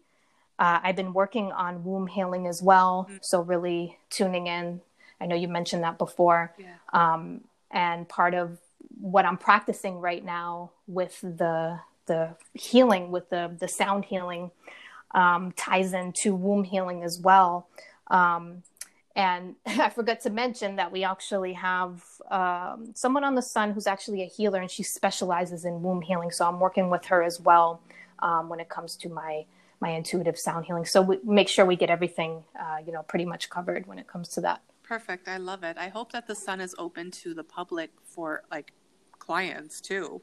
uh, 0.58 0.80
I've 0.82 0.96
been 0.96 1.12
working 1.12 1.52
on 1.52 1.84
womb 1.84 2.06
healing 2.06 2.46
as 2.46 2.62
well. 2.62 3.06
Mm-hmm. 3.08 3.18
So 3.20 3.42
really 3.42 3.98
tuning 4.08 4.46
in. 4.46 4.80
I 5.20 5.26
know 5.26 5.36
you 5.36 5.46
mentioned 5.46 5.82
that 5.84 5.98
before. 5.98 6.54
Yeah. 6.58 6.76
Um, 6.92 7.42
and 7.70 8.08
part 8.08 8.34
of 8.34 8.58
what 9.00 9.24
I'm 9.24 9.38
practicing 9.38 9.98
right 10.00 10.24
now 10.24 10.70
with 10.86 11.20
the 11.20 11.80
the 12.06 12.34
healing 12.54 13.10
with 13.10 13.30
the 13.30 13.54
the 13.58 13.68
sound 13.68 14.04
healing 14.04 14.50
um, 15.12 15.52
ties 15.52 15.92
into 15.92 16.34
womb 16.34 16.64
healing 16.64 17.02
as 17.02 17.18
well. 17.18 17.68
Um, 18.08 18.62
and 19.16 19.56
I 19.66 19.90
forgot 19.90 20.20
to 20.20 20.30
mention 20.30 20.76
that 20.76 20.92
we 20.92 21.04
actually 21.04 21.54
have 21.54 22.02
um, 22.30 22.92
someone 22.94 23.24
on 23.24 23.34
the 23.34 23.42
sun 23.42 23.72
who's 23.72 23.86
actually 23.86 24.22
a 24.22 24.26
healer, 24.26 24.60
and 24.60 24.70
she 24.70 24.82
specializes 24.82 25.64
in 25.64 25.82
womb 25.82 26.02
healing. 26.02 26.30
So 26.30 26.46
I'm 26.46 26.60
working 26.60 26.90
with 26.90 27.06
her 27.06 27.22
as 27.22 27.40
well 27.40 27.80
um, 28.20 28.48
when 28.48 28.60
it 28.60 28.68
comes 28.68 28.96
to 28.96 29.08
my 29.08 29.44
my 29.80 29.90
intuitive 29.90 30.38
sound 30.38 30.66
healing. 30.66 30.84
So 30.84 31.00
we 31.00 31.18
make 31.24 31.48
sure 31.48 31.64
we 31.64 31.76
get 31.76 31.88
everything, 31.88 32.44
uh, 32.58 32.78
you 32.84 32.92
know, 32.92 33.02
pretty 33.02 33.24
much 33.24 33.48
covered 33.48 33.86
when 33.86 33.98
it 33.98 34.06
comes 34.06 34.28
to 34.30 34.42
that. 34.42 34.60
Perfect. 34.90 35.28
I 35.28 35.36
love 35.36 35.62
it. 35.62 35.78
I 35.78 35.86
hope 35.86 36.10
that 36.10 36.26
the 36.26 36.34
sun 36.34 36.60
is 36.60 36.74
open 36.76 37.12
to 37.22 37.32
the 37.32 37.44
public 37.44 37.90
for 38.02 38.42
like 38.50 38.72
clients 39.20 39.80
too. 39.80 40.20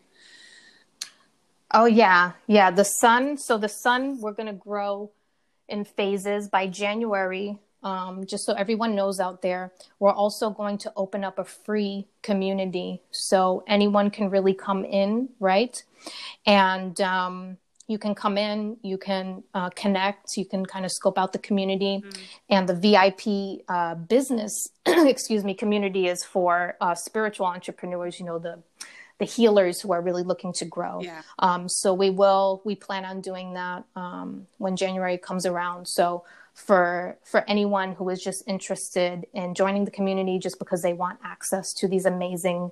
Oh 1.73 1.85
yeah, 1.85 2.33
yeah. 2.47 2.69
The 2.69 2.83
sun. 2.83 3.37
So 3.37 3.57
the 3.57 3.69
sun, 3.69 4.19
we're 4.19 4.33
gonna 4.33 4.51
grow 4.51 5.11
in 5.69 5.85
phases 5.85 6.49
by 6.49 6.67
January. 6.67 7.57
Um, 7.81 8.25
just 8.25 8.45
so 8.45 8.51
everyone 8.55 8.93
knows 8.93 9.21
out 9.21 9.41
there, 9.41 9.71
we're 9.99 10.11
also 10.11 10.49
going 10.49 10.77
to 10.79 10.91
open 10.97 11.23
up 11.23 11.39
a 11.39 11.45
free 11.45 12.09
community, 12.21 13.01
so 13.11 13.63
anyone 13.67 14.09
can 14.09 14.29
really 14.29 14.53
come 14.53 14.83
in, 14.83 15.29
right? 15.39 15.81
And 16.45 16.99
um, 16.99 17.57
you 17.87 17.97
can 17.97 18.13
come 18.13 18.37
in, 18.37 18.77
you 18.83 18.97
can 18.97 19.43
uh, 19.53 19.69
connect, 19.69 20.37
you 20.37 20.45
can 20.45 20.65
kind 20.65 20.85
of 20.85 20.91
scope 20.91 21.17
out 21.17 21.31
the 21.31 21.39
community, 21.39 22.03
mm-hmm. 22.03 22.21
and 22.49 22.67
the 22.67 22.75
VIP 22.75 23.63
uh, 23.69 23.95
business, 23.95 24.69
excuse 24.85 25.43
me, 25.43 25.53
community 25.53 26.07
is 26.07 26.23
for 26.23 26.75
uh, 26.81 26.93
spiritual 26.93 27.45
entrepreneurs. 27.45 28.19
You 28.19 28.25
know 28.25 28.39
the 28.39 28.59
the 29.19 29.25
healers 29.25 29.81
who 29.81 29.91
are 29.91 30.01
really 30.01 30.23
looking 30.23 30.53
to 30.53 30.65
grow. 30.65 31.01
Yeah. 31.01 31.21
Um, 31.39 31.67
so 31.69 31.93
we 31.93 32.09
will 32.09 32.61
we 32.65 32.75
plan 32.75 33.05
on 33.05 33.21
doing 33.21 33.53
that 33.53 33.85
um, 33.95 34.47
when 34.57 34.75
January 34.75 35.17
comes 35.17 35.45
around. 35.45 35.87
So 35.87 36.23
for 36.53 37.17
for 37.23 37.43
anyone 37.47 37.93
who 37.93 38.09
is 38.09 38.21
just 38.21 38.43
interested 38.47 39.27
in 39.33 39.53
joining 39.53 39.85
the 39.85 39.91
community 39.91 40.39
just 40.39 40.59
because 40.59 40.81
they 40.81 40.93
want 40.93 41.19
access 41.23 41.73
to 41.73 41.87
these 41.87 42.05
amazing 42.05 42.71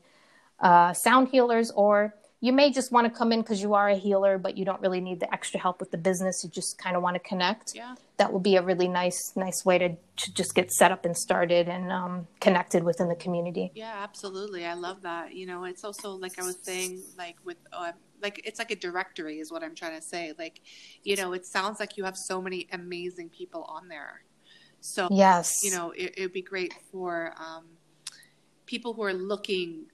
uh, 0.60 0.92
sound 0.94 1.30
healers 1.30 1.72
or 1.72 2.16
you 2.42 2.52
may 2.54 2.72
just 2.72 2.92
want 2.92 3.12
to 3.12 3.18
come 3.18 3.32
in 3.32 3.42
because 3.42 3.62
you 3.62 3.74
are 3.74 3.90
a 3.90 3.96
healer, 3.96 4.38
but 4.38 4.58
you 4.58 4.66
don't 4.66 4.82
really 4.82 5.02
need 5.02 5.20
the 5.20 5.34
extra 5.34 5.60
help 5.60 5.80
with 5.80 5.92
the 5.92 5.98
business. 5.98 6.44
You 6.44 6.50
just 6.50 6.78
kind 6.78 6.96
of 6.96 7.02
want 7.02 7.16
to 7.16 7.20
connect. 7.20 7.74
Yeah. 7.74 7.96
That 8.18 8.34
would 8.34 8.44
be 8.44 8.56
a 8.56 8.62
really 8.62 8.88
nice, 8.88 9.34
nice 9.36 9.66
way 9.66 9.78
to, 9.78 9.90
to 9.90 10.34
just 10.34 10.54
get 10.54 10.72
set 10.72 10.92
up 10.92 11.06
and 11.06 11.18
started 11.18 11.68
and 11.68 11.92
um, 11.92 12.28
connected 12.40 12.84
within 12.84 13.08
the 13.08 13.16
community. 13.16 13.72
Yeah, 13.74 13.94
absolutely. 13.98 14.66
I 14.66 14.74
love 14.74 15.02
that. 15.04 15.34
You 15.34 15.46
know, 15.46 15.64
it's 15.64 15.84
also 15.84 16.12
like 16.12 16.38
I 16.40 16.44
was 16.44 16.58
saying, 16.62 17.02
like 17.18 17.38
with, 17.44 17.58
uh, 17.74 17.94
like 18.22 18.42
it's 18.44 18.60
like 18.60 18.72
a 18.72 18.76
directory 18.76 19.40
is 19.40 19.52
what 19.52 19.64
I'm 19.64 19.76
trying 19.76 19.96
to 19.96 20.02
say. 20.02 20.34
Like, 20.38 20.62
you 21.04 21.16
know, 21.16 21.34
it 21.34 21.46
sounds 21.46 21.80
like 21.80 21.98
you 21.98 22.04
have 22.04 22.18
so 22.18 22.42
many 22.42 22.68
amazing 22.72 23.30
people 23.30 23.64
on 23.64 23.88
there. 23.88 24.24
So 24.82 25.08
yes, 25.10 25.64
you 25.64 25.72
know, 25.72 25.94
it 25.96 26.14
would 26.20 26.34
be 26.34 26.44
great 26.44 26.74
for 26.92 27.34
um, 27.38 27.66
people 28.66 28.94
who 28.94 29.04
are 29.04 29.14
looking 29.14 29.86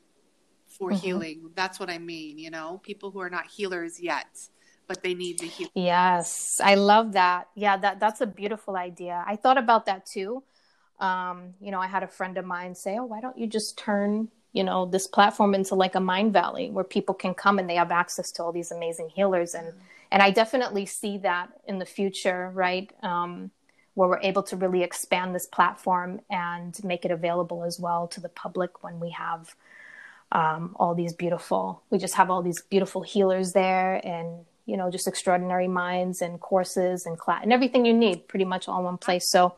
for 0.72 0.92
mm-hmm. 0.92 1.00
healing. 1.00 1.50
That's 1.56 1.80
what 1.80 1.90
I 1.90 1.98
mean, 1.98 2.40
you 2.40 2.50
know, 2.50 2.80
people 2.84 3.12
who 3.12 3.20
are 3.20 3.30
not 3.30 3.48
healers 3.48 4.00
yet, 4.00 4.48
but 4.88 5.04
they 5.04 5.14
need 5.14 5.38
to 5.40 5.48
heal. 5.48 5.70
Yes, 5.76 6.60
I 6.64 6.76
love 6.76 7.14
that. 7.14 7.48
Yeah, 7.56 7.78
that 7.78 8.00
that's 8.00 8.22
a 8.22 8.28
beautiful 8.28 8.76
idea. 8.76 9.24
I 9.28 9.36
thought 9.36 9.58
about 9.58 9.86
that 9.86 10.06
too. 10.06 10.44
Um, 11.00 11.54
you 11.60 11.72
know, 11.72 11.80
I 11.80 11.88
had 11.88 12.04
a 12.04 12.08
friend 12.08 12.38
of 12.38 12.46
mine 12.46 12.76
say, 12.76 12.98
"Oh, 12.98 13.06
why 13.06 13.22
don't 13.22 13.38
you 13.38 13.48
just 13.48 13.78
turn, 13.78 14.30
you 14.54 14.64
know, 14.64 14.86
this 14.86 15.08
platform 15.08 15.56
into 15.56 15.76
like 15.76 15.96
a 15.96 16.00
Mindvalley 16.00 16.72
where 16.72 16.84
people 16.84 17.16
can 17.16 17.34
come 17.34 17.60
and 17.60 17.70
they 17.70 17.76
have 17.76 17.92
access 17.92 18.32
to 18.34 18.44
all 18.44 18.52
these 18.52 18.72
amazing 18.72 19.10
healers 19.10 19.54
and 19.54 19.68
mm-hmm. 19.68 19.80
and 20.12 20.22
I 20.22 20.32
definitely 20.32 20.86
see 20.86 21.18
that 21.20 21.50
in 21.68 21.80
the 21.80 21.86
future, 21.86 22.52
right? 22.54 22.92
Um, 23.04 23.52
where 23.94 24.08
we're 24.08 24.20
able 24.22 24.44
to 24.44 24.56
really 24.56 24.84
expand 24.84 25.36
this 25.36 25.46
platform 25.46 26.22
and 26.30 26.82
make 26.84 27.04
it 27.06 27.12
available 27.12 27.64
as 27.64 27.80
well 27.80 28.08
to 28.08 28.22
the 28.22 28.30
public 28.30 28.84
when 28.84 29.00
we 29.00 29.10
have 29.10 29.54
um, 30.32 30.76
all 30.80 30.96
these 30.96 31.14
beautiful 31.14 31.84
we 31.90 31.98
just 31.98 32.16
have 32.16 32.30
all 32.30 32.42
these 32.42 32.62
beautiful 32.70 33.02
healers 33.02 33.54
there 33.54 34.06
and 34.06 34.46
you 34.66 34.78
know 34.78 34.90
just 34.90 35.08
extraordinary 35.08 35.68
minds 35.68 36.22
and 36.22 36.40
courses 36.40 37.06
and 37.06 37.18
class 37.18 37.42
and 37.44 37.52
everything 37.52 37.86
you 37.86 37.94
need 37.94 38.28
pretty 38.28 38.46
much 38.46 38.68
all 38.68 38.80
in 38.80 38.86
one 38.86 38.98
place. 38.98 39.30
So 39.30 39.56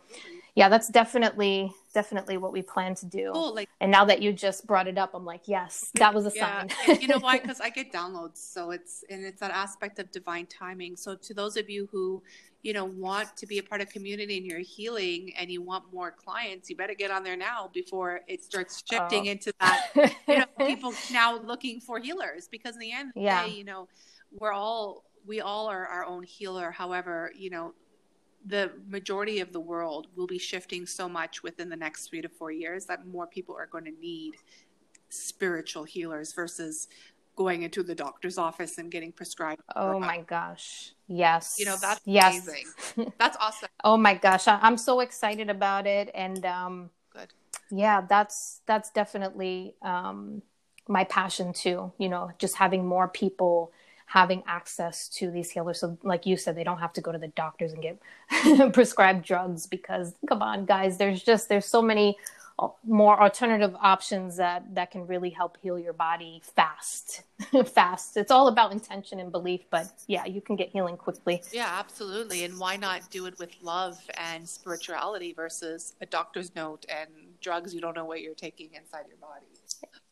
yeah 0.56 0.70
that's 0.70 0.90
definitely 0.90 1.74
definitely 1.94 2.38
what 2.38 2.52
we 2.52 2.62
plan 2.62 2.96
to 2.96 3.06
do 3.06 3.32
cool, 3.34 3.54
like, 3.54 3.70
and 3.80 3.92
now 3.92 4.04
that 4.04 4.22
you 4.22 4.34
just 4.34 4.66
brought 4.66 4.88
it 4.88 4.98
up 4.98 5.12
i'm 5.14 5.26
like 5.26 5.42
yes 5.46 5.92
that 5.96 6.14
was 6.14 6.26
a 6.26 6.32
yeah. 6.36 6.66
sign 6.68 7.00
you 7.02 7.08
know 7.08 7.20
why 7.20 7.38
because 7.42 7.62
i 7.62 7.70
get 7.70 7.92
downloads 7.92 8.38
so 8.38 8.72
it's 8.72 9.04
and 9.10 9.24
it's 9.24 9.40
that 9.40 9.52
aspect 9.52 10.00
of 10.00 10.12
divine 10.12 10.46
timing 10.48 10.96
so 10.96 11.16
to 11.16 11.34
those 11.34 11.56
of 11.56 11.70
you 11.70 11.88
who 11.92 12.22
you 12.64 12.74
know 12.74 12.86
want 12.86 13.36
to 13.38 13.46
be 13.46 13.60
a 13.60 13.64
part 13.64 13.82
of 13.82 13.90
community 13.90 14.38
and 14.38 14.46
you're 14.46 14.60
healing 14.60 15.32
and 15.38 15.52
you 15.52 15.62
want 15.62 15.84
more 15.94 16.12
clients 16.12 16.70
you 16.70 16.76
better 16.76 16.96
get 16.96 17.12
on 17.12 17.24
there 17.24 17.38
now 17.38 17.70
before 17.74 18.22
it 18.28 18.44
starts 18.44 18.84
oh. 18.92 18.96
shifting 18.96 19.28
oh. 19.28 19.32
into 19.32 19.54
that 19.60 20.14
you 20.28 20.40
know 20.40 20.46
people 20.66 20.94
now 21.12 21.38
looking 21.38 21.80
for 21.80 22.00
healers 22.00 22.48
because 22.48 22.76
in 22.76 22.80
the 22.80 22.92
end 22.92 23.10
of 23.10 23.16
the 23.16 23.22
yeah. 23.22 23.46
day 23.46 23.52
you 23.52 23.64
know 23.64 23.88
we're 24.40 24.54
all 24.54 25.04
we 25.26 25.42
all 25.42 25.68
are 25.68 25.86
our 25.86 26.06
own 26.06 26.24
healer 26.24 26.72
however 26.72 27.32
you 27.36 27.50
know 27.50 27.74
the 28.46 28.72
majority 28.88 29.40
of 29.40 29.54
the 29.54 29.60
world 29.60 30.08
will 30.16 30.28
be 30.28 30.38
shifting 30.38 30.86
so 30.86 31.08
much 31.08 31.44
within 31.44 31.70
the 31.70 31.76
next 31.76 32.10
three 32.10 32.22
to 32.22 32.30
four 32.30 32.52
years 32.52 32.86
that 32.86 33.06
more 33.08 33.28
people 33.28 33.56
are 33.56 33.68
going 33.68 33.86
to 33.86 33.94
need 34.00 34.34
spiritual 35.10 35.84
healers 35.84 36.34
versus 36.34 36.88
going 37.36 37.64
into 37.64 37.84
the 37.84 37.96
doctor's 37.96 38.38
office 38.38 38.78
and 38.78 38.92
getting 38.92 39.12
prescribed. 39.12 39.62
Oh 39.76 40.00
my 40.00 40.22
gosh. 40.22 40.94
Yes. 41.08 41.56
You 41.58 41.66
know, 41.66 41.78
that's 41.82 42.02
yes. 42.06 42.48
amazing. 42.48 43.14
That's 43.18 43.38
awesome. 43.40 43.70
oh 43.84 43.98
my 43.98 44.14
gosh. 44.14 44.48
I, 44.48 44.60
am 44.68 44.78
so 44.78 45.00
excited 45.00 45.50
about 45.50 45.88
it. 45.88 46.12
And 46.14 46.46
um 46.46 46.90
good. 47.12 47.34
Yeah, 47.72 48.02
that's 48.08 48.62
that's 48.66 48.92
definitely 48.92 49.76
um 49.82 50.42
my 50.88 51.06
passion 51.06 51.54
too. 51.54 51.92
You 51.98 52.10
know, 52.10 52.32
just 52.38 52.56
having 52.56 52.86
more 52.86 53.08
people 53.08 53.72
having 54.14 54.44
access 54.46 55.10
to 55.10 55.32
these 55.32 55.50
healers. 55.50 55.80
So 55.80 55.98
like 56.04 56.28
you 56.28 56.38
said, 56.38 56.56
they 56.56 56.64
don't 56.64 56.78
have 56.78 56.94
to 56.94 57.02
go 57.02 57.12
to 57.12 57.18
the 57.18 57.30
doctors 57.30 57.74
and 57.74 57.82
get 57.82 58.74
prescribed 58.74 59.26
drugs 59.26 59.66
because 59.66 60.14
come 60.30 60.44
on, 60.44 60.66
guys, 60.66 60.98
there's 60.98 61.24
just 61.24 61.50
there's 61.50 61.66
so 61.66 61.82
many 61.82 62.16
uh, 62.60 62.68
more 62.86 63.20
alternative 63.20 63.76
options 63.82 64.38
that 64.38 64.76
that 64.76 64.92
can 64.92 65.08
really 65.08 65.32
help 65.32 65.58
heal 65.64 65.80
your 65.80 65.94
body 65.94 66.44
fast 66.56 67.24
fast. 67.66 68.16
It's 68.16 68.30
all 68.30 68.50
about 68.50 68.72
intention 68.72 69.20
and 69.20 69.32
belief 69.32 69.62
but 69.72 69.88
yeah 70.06 70.26
you 70.26 70.42
can 70.42 70.56
get 70.56 70.70
healing 70.70 70.96
quickly. 70.96 71.42
Yeah 71.52 71.76
absolutely. 71.80 72.44
And 72.44 72.60
why 72.60 72.76
not 72.76 73.10
do 73.10 73.26
it 73.26 73.40
with 73.40 73.50
love 73.64 73.98
and 74.16 74.48
spirituality 74.48 75.34
versus 75.34 75.96
a 76.02 76.06
doctor's 76.06 76.54
note 76.56 76.86
and 76.88 77.10
drugs? 77.42 77.74
You 77.74 77.82
don't 77.82 77.96
know 77.96 78.06
what 78.06 78.22
you're 78.22 78.36
taking 78.36 78.70
inside 78.76 79.06
your 79.08 79.18
body 79.18 79.48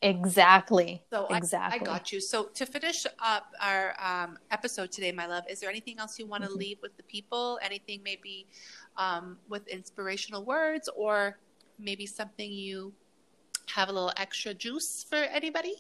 exactly 0.01 1.03
so 1.11 1.27
exactly 1.27 1.79
I, 1.79 1.81
I 1.81 1.85
got 1.85 2.11
you 2.11 2.19
so 2.19 2.45
to 2.53 2.65
finish 2.65 3.05
up 3.19 3.53
our 3.61 3.95
um, 3.99 4.37
episode 4.49 4.91
today 4.91 5.11
my 5.11 5.27
love 5.27 5.43
is 5.49 5.59
there 5.59 5.69
anything 5.69 5.99
else 5.99 6.17
you 6.17 6.25
want 6.25 6.43
to 6.43 6.49
mm-hmm. 6.49 6.59
leave 6.59 6.77
with 6.81 6.95
the 6.97 7.03
people 7.03 7.59
anything 7.61 8.01
maybe 8.03 8.47
um, 8.97 9.37
with 9.49 9.67
inspirational 9.67 10.43
words 10.43 10.89
or 10.95 11.37
maybe 11.79 12.05
something 12.05 12.51
you 12.51 12.93
have 13.71 13.89
a 13.89 13.91
little 13.91 14.11
extra 14.17 14.53
juice 14.53 15.05
for 15.09 15.15
anybody? 15.15 15.75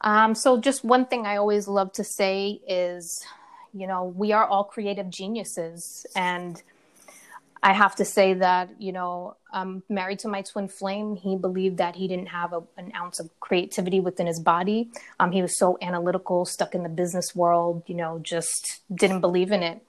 Um, 0.00 0.34
so, 0.34 0.58
just 0.60 0.84
one 0.84 1.06
thing 1.06 1.26
I 1.26 1.36
always 1.36 1.68
love 1.68 1.92
to 1.92 2.04
say 2.04 2.60
is, 2.66 3.24
you 3.72 3.86
know, 3.86 4.04
we 4.04 4.32
are 4.32 4.46
all 4.46 4.64
creative 4.64 5.08
geniuses. 5.10 6.06
And 6.16 6.60
I 7.62 7.72
have 7.72 7.94
to 7.96 8.04
say 8.04 8.34
that, 8.34 8.70
you 8.80 8.92
know, 8.92 9.36
I'm 9.52 9.84
married 9.88 10.18
to 10.20 10.28
my 10.28 10.42
twin 10.42 10.66
flame. 10.66 11.14
He 11.14 11.36
believed 11.36 11.78
that 11.78 11.94
he 11.94 12.08
didn't 12.08 12.26
have 12.28 12.52
a, 12.52 12.62
an 12.76 12.92
ounce 12.96 13.20
of 13.20 13.30
creativity 13.38 14.00
within 14.00 14.26
his 14.26 14.40
body. 14.40 14.90
Um, 15.20 15.30
he 15.30 15.42
was 15.42 15.56
so 15.56 15.78
analytical, 15.80 16.44
stuck 16.44 16.74
in 16.74 16.82
the 16.82 16.88
business 16.88 17.36
world, 17.36 17.84
you 17.86 17.94
know, 17.94 18.18
just 18.20 18.80
didn't 18.92 19.20
believe 19.20 19.52
in 19.52 19.62
it. 19.62 19.80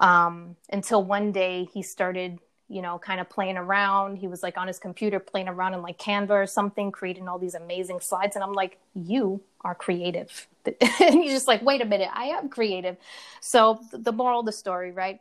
Um, 0.00 0.56
until 0.70 1.04
one 1.04 1.30
day 1.30 1.68
he 1.72 1.82
started 1.82 2.40
you 2.68 2.80
know, 2.80 2.98
kind 2.98 3.20
of 3.20 3.28
playing 3.28 3.56
around. 3.56 4.16
He 4.16 4.26
was 4.26 4.42
like 4.42 4.56
on 4.56 4.66
his 4.66 4.78
computer 4.78 5.20
playing 5.20 5.48
around 5.48 5.74
in 5.74 5.82
like 5.82 5.98
Canva 5.98 6.30
or 6.30 6.46
something, 6.46 6.90
creating 6.90 7.28
all 7.28 7.38
these 7.38 7.54
amazing 7.54 8.00
slides. 8.00 8.36
And 8.36 8.42
I'm 8.42 8.52
like, 8.52 8.78
you 8.94 9.42
are 9.60 9.74
creative. 9.74 10.48
and 10.66 11.14
he's 11.14 11.32
just 11.32 11.46
like, 11.46 11.62
wait 11.62 11.82
a 11.82 11.84
minute, 11.84 12.08
I 12.12 12.24
am 12.24 12.48
creative. 12.48 12.96
So 13.40 13.80
the 13.92 14.12
moral 14.12 14.40
of 14.40 14.46
the 14.46 14.52
story, 14.52 14.92
right? 14.92 15.20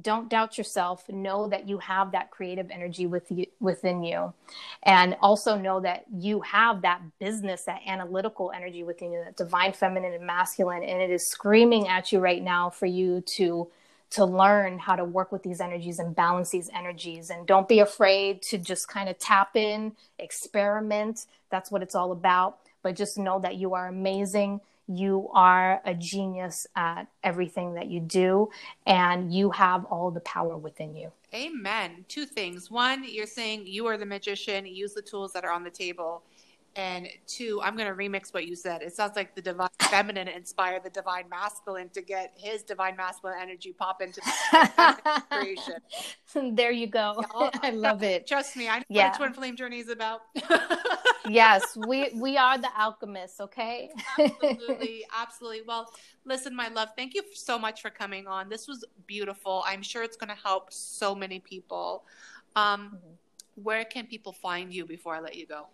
Don't 0.00 0.28
doubt 0.28 0.58
yourself. 0.58 1.08
Know 1.08 1.48
that 1.48 1.68
you 1.68 1.78
have 1.78 2.12
that 2.12 2.30
creative 2.30 2.70
energy 2.70 3.06
with 3.06 3.30
you, 3.30 3.46
within 3.60 4.02
you. 4.02 4.34
And 4.82 5.16
also 5.22 5.56
know 5.56 5.80
that 5.80 6.04
you 6.14 6.40
have 6.42 6.82
that 6.82 7.00
business, 7.18 7.64
that 7.64 7.80
analytical 7.86 8.52
energy 8.54 8.82
within 8.82 9.12
you, 9.12 9.22
that 9.24 9.36
divine 9.36 9.72
feminine 9.72 10.12
and 10.12 10.26
masculine. 10.26 10.82
And 10.82 11.00
it 11.00 11.10
is 11.10 11.30
screaming 11.30 11.88
at 11.88 12.12
you 12.12 12.20
right 12.20 12.42
now 12.42 12.70
for 12.70 12.86
you 12.86 13.22
to 13.36 13.68
to 14.08 14.24
learn 14.24 14.78
how 14.78 14.94
to 14.96 15.04
work 15.04 15.32
with 15.32 15.42
these 15.42 15.60
energies 15.60 15.98
and 15.98 16.14
balance 16.14 16.50
these 16.50 16.70
energies. 16.72 17.30
And 17.30 17.46
don't 17.46 17.68
be 17.68 17.80
afraid 17.80 18.40
to 18.42 18.58
just 18.58 18.88
kind 18.88 19.08
of 19.08 19.18
tap 19.18 19.56
in, 19.56 19.92
experiment. 20.18 21.26
That's 21.50 21.70
what 21.70 21.82
it's 21.82 21.94
all 21.94 22.12
about. 22.12 22.58
But 22.82 22.96
just 22.96 23.18
know 23.18 23.40
that 23.40 23.56
you 23.56 23.74
are 23.74 23.88
amazing. 23.88 24.60
You 24.88 25.28
are 25.32 25.80
a 25.84 25.94
genius 25.94 26.66
at 26.76 27.04
everything 27.24 27.74
that 27.74 27.88
you 27.88 28.00
do, 28.00 28.50
and 28.86 29.34
you 29.34 29.50
have 29.50 29.84
all 29.86 30.10
the 30.10 30.20
power 30.20 30.56
within 30.56 30.94
you. 30.94 31.10
Amen. 31.34 32.04
Two 32.08 32.24
things. 32.24 32.70
One, 32.70 33.04
you're 33.04 33.26
saying 33.26 33.66
you 33.66 33.86
are 33.86 33.96
the 33.96 34.06
magician, 34.06 34.64
use 34.64 34.94
the 34.94 35.02
tools 35.02 35.32
that 35.32 35.44
are 35.44 35.50
on 35.50 35.64
the 35.64 35.70
table. 35.70 36.22
And 36.76 37.08
two, 37.26 37.60
I'm 37.62 37.74
going 37.74 37.88
to 37.88 37.94
remix 37.94 38.34
what 38.34 38.46
you 38.46 38.54
said. 38.54 38.82
It 38.82 38.94
sounds 38.94 39.16
like 39.16 39.34
the 39.34 39.40
divine 39.40 39.70
feminine 39.80 40.28
inspired 40.28 40.84
the 40.84 40.90
divine 40.90 41.26
masculine 41.30 41.88
to 41.90 42.02
get 42.02 42.34
his 42.36 42.62
divine 42.62 42.96
masculine 42.96 43.38
energy 43.40 43.72
pop 43.72 44.02
into 44.02 44.20
the 44.20 45.22
creation. 45.30 46.54
There 46.54 46.70
you 46.70 46.86
go. 46.86 47.24
Yeah, 47.40 47.50
I 47.62 47.70
love 47.70 48.02
it. 48.02 48.26
Trust 48.26 48.56
me, 48.56 48.68
I 48.68 48.78
know 48.78 48.84
yeah. 48.90 49.08
what 49.08 49.14
a 49.14 49.18
twin 49.18 49.32
flame 49.32 49.56
journey 49.56 49.78
is 49.78 49.88
about. 49.88 50.22
yes, 51.28 51.78
we 51.88 52.10
we 52.14 52.36
are 52.36 52.58
the 52.58 52.68
alchemists. 52.78 53.40
Okay. 53.40 53.90
absolutely, 54.18 55.06
absolutely. 55.18 55.62
Well, 55.66 55.90
listen, 56.26 56.54
my 56.54 56.68
love. 56.68 56.90
Thank 56.94 57.14
you 57.14 57.22
so 57.32 57.58
much 57.58 57.80
for 57.80 57.88
coming 57.88 58.26
on. 58.26 58.50
This 58.50 58.68
was 58.68 58.84
beautiful. 59.06 59.64
I'm 59.66 59.82
sure 59.82 60.02
it's 60.02 60.16
going 60.16 60.28
to 60.28 60.42
help 60.42 60.72
so 60.72 61.14
many 61.14 61.40
people. 61.40 62.04
Um, 62.54 62.86
mm-hmm. 62.96 63.62
Where 63.62 63.84
can 63.86 64.06
people 64.06 64.32
find 64.32 64.72
you 64.72 64.84
before 64.84 65.14
I 65.14 65.20
let 65.20 65.36
you 65.36 65.46
go? 65.46 65.68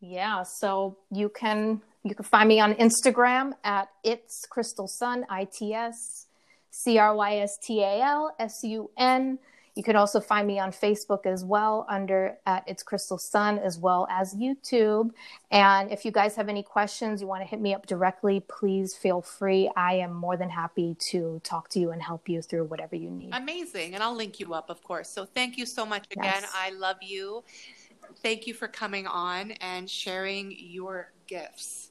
Yeah, 0.00 0.42
so 0.42 0.98
you 1.10 1.28
can 1.28 1.80
you 2.04 2.14
can 2.14 2.24
find 2.24 2.48
me 2.48 2.60
on 2.60 2.74
Instagram 2.74 3.52
at 3.64 3.88
it's 4.04 4.46
Crystal 4.48 4.86
Sun 4.86 5.26
I 5.28 5.44
T 5.44 5.74
S 5.74 6.26
C 6.70 6.98
R 6.98 7.14
Y 7.14 7.38
S 7.38 7.58
T 7.62 7.82
A 7.82 8.00
L 8.02 8.34
S 8.38 8.60
U 8.62 8.90
N. 8.96 9.38
You 9.76 9.82
can 9.82 9.94
also 9.94 10.20
find 10.20 10.46
me 10.46 10.58
on 10.58 10.72
Facebook 10.72 11.26
as 11.26 11.44
well 11.44 11.84
under 11.90 12.38
at 12.46 12.64
It's 12.66 12.82
Crystal 12.82 13.18
Sun 13.18 13.58
as 13.58 13.78
well 13.78 14.08
as 14.10 14.34
YouTube. 14.34 15.10
And 15.50 15.92
if 15.92 16.06
you 16.06 16.10
guys 16.10 16.34
have 16.36 16.48
any 16.48 16.62
questions, 16.62 17.20
you 17.20 17.26
want 17.26 17.42
to 17.42 17.46
hit 17.46 17.60
me 17.60 17.74
up 17.74 17.86
directly, 17.86 18.40
please 18.40 18.96
feel 18.96 19.20
free. 19.20 19.70
I 19.76 19.96
am 19.96 20.14
more 20.14 20.38
than 20.38 20.48
happy 20.48 20.96
to 21.10 21.42
talk 21.44 21.68
to 21.70 21.78
you 21.78 21.90
and 21.90 22.02
help 22.02 22.26
you 22.26 22.40
through 22.40 22.64
whatever 22.64 22.96
you 22.96 23.10
need. 23.10 23.34
Amazing. 23.34 23.92
And 23.94 24.02
I'll 24.02 24.16
link 24.16 24.40
you 24.40 24.54
up, 24.54 24.70
of 24.70 24.82
course. 24.82 25.10
So 25.10 25.26
thank 25.26 25.58
you 25.58 25.66
so 25.66 25.84
much 25.84 26.06
again. 26.10 26.24
Yes. 26.40 26.52
I 26.54 26.70
love 26.70 26.96
you 27.02 27.44
thank 28.22 28.46
you 28.46 28.54
for 28.54 28.68
coming 28.68 29.06
on 29.06 29.52
and 29.52 29.88
sharing 29.90 30.54
your 30.56 31.12
gifts. 31.26 31.90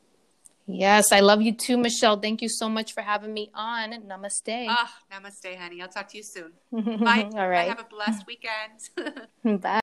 Yes, 0.67 1.11
I 1.11 1.19
love 1.19 1.41
you 1.43 1.51
too, 1.51 1.77
Michelle. 1.77 2.19
Thank 2.19 2.41
you 2.41 2.49
so 2.49 2.67
much 2.67 2.93
for 2.93 3.01
having 3.01 3.33
me 3.33 3.51
on. 3.53 3.91
Namaste. 4.07 4.65
Ah, 4.67 4.91
namaste, 5.11 5.55
honey. 5.55 5.81
I'll 5.81 5.87
talk 5.87 6.07
to 6.09 6.17
you 6.17 6.23
soon. 6.23 6.53
Bye. 6.71 7.29
All 7.35 7.47
right. 7.47 7.69
Have 7.69 7.79
a 7.79 7.83
blessed 7.83 8.25
weekend. 8.25 9.21
Bye. 9.61 9.73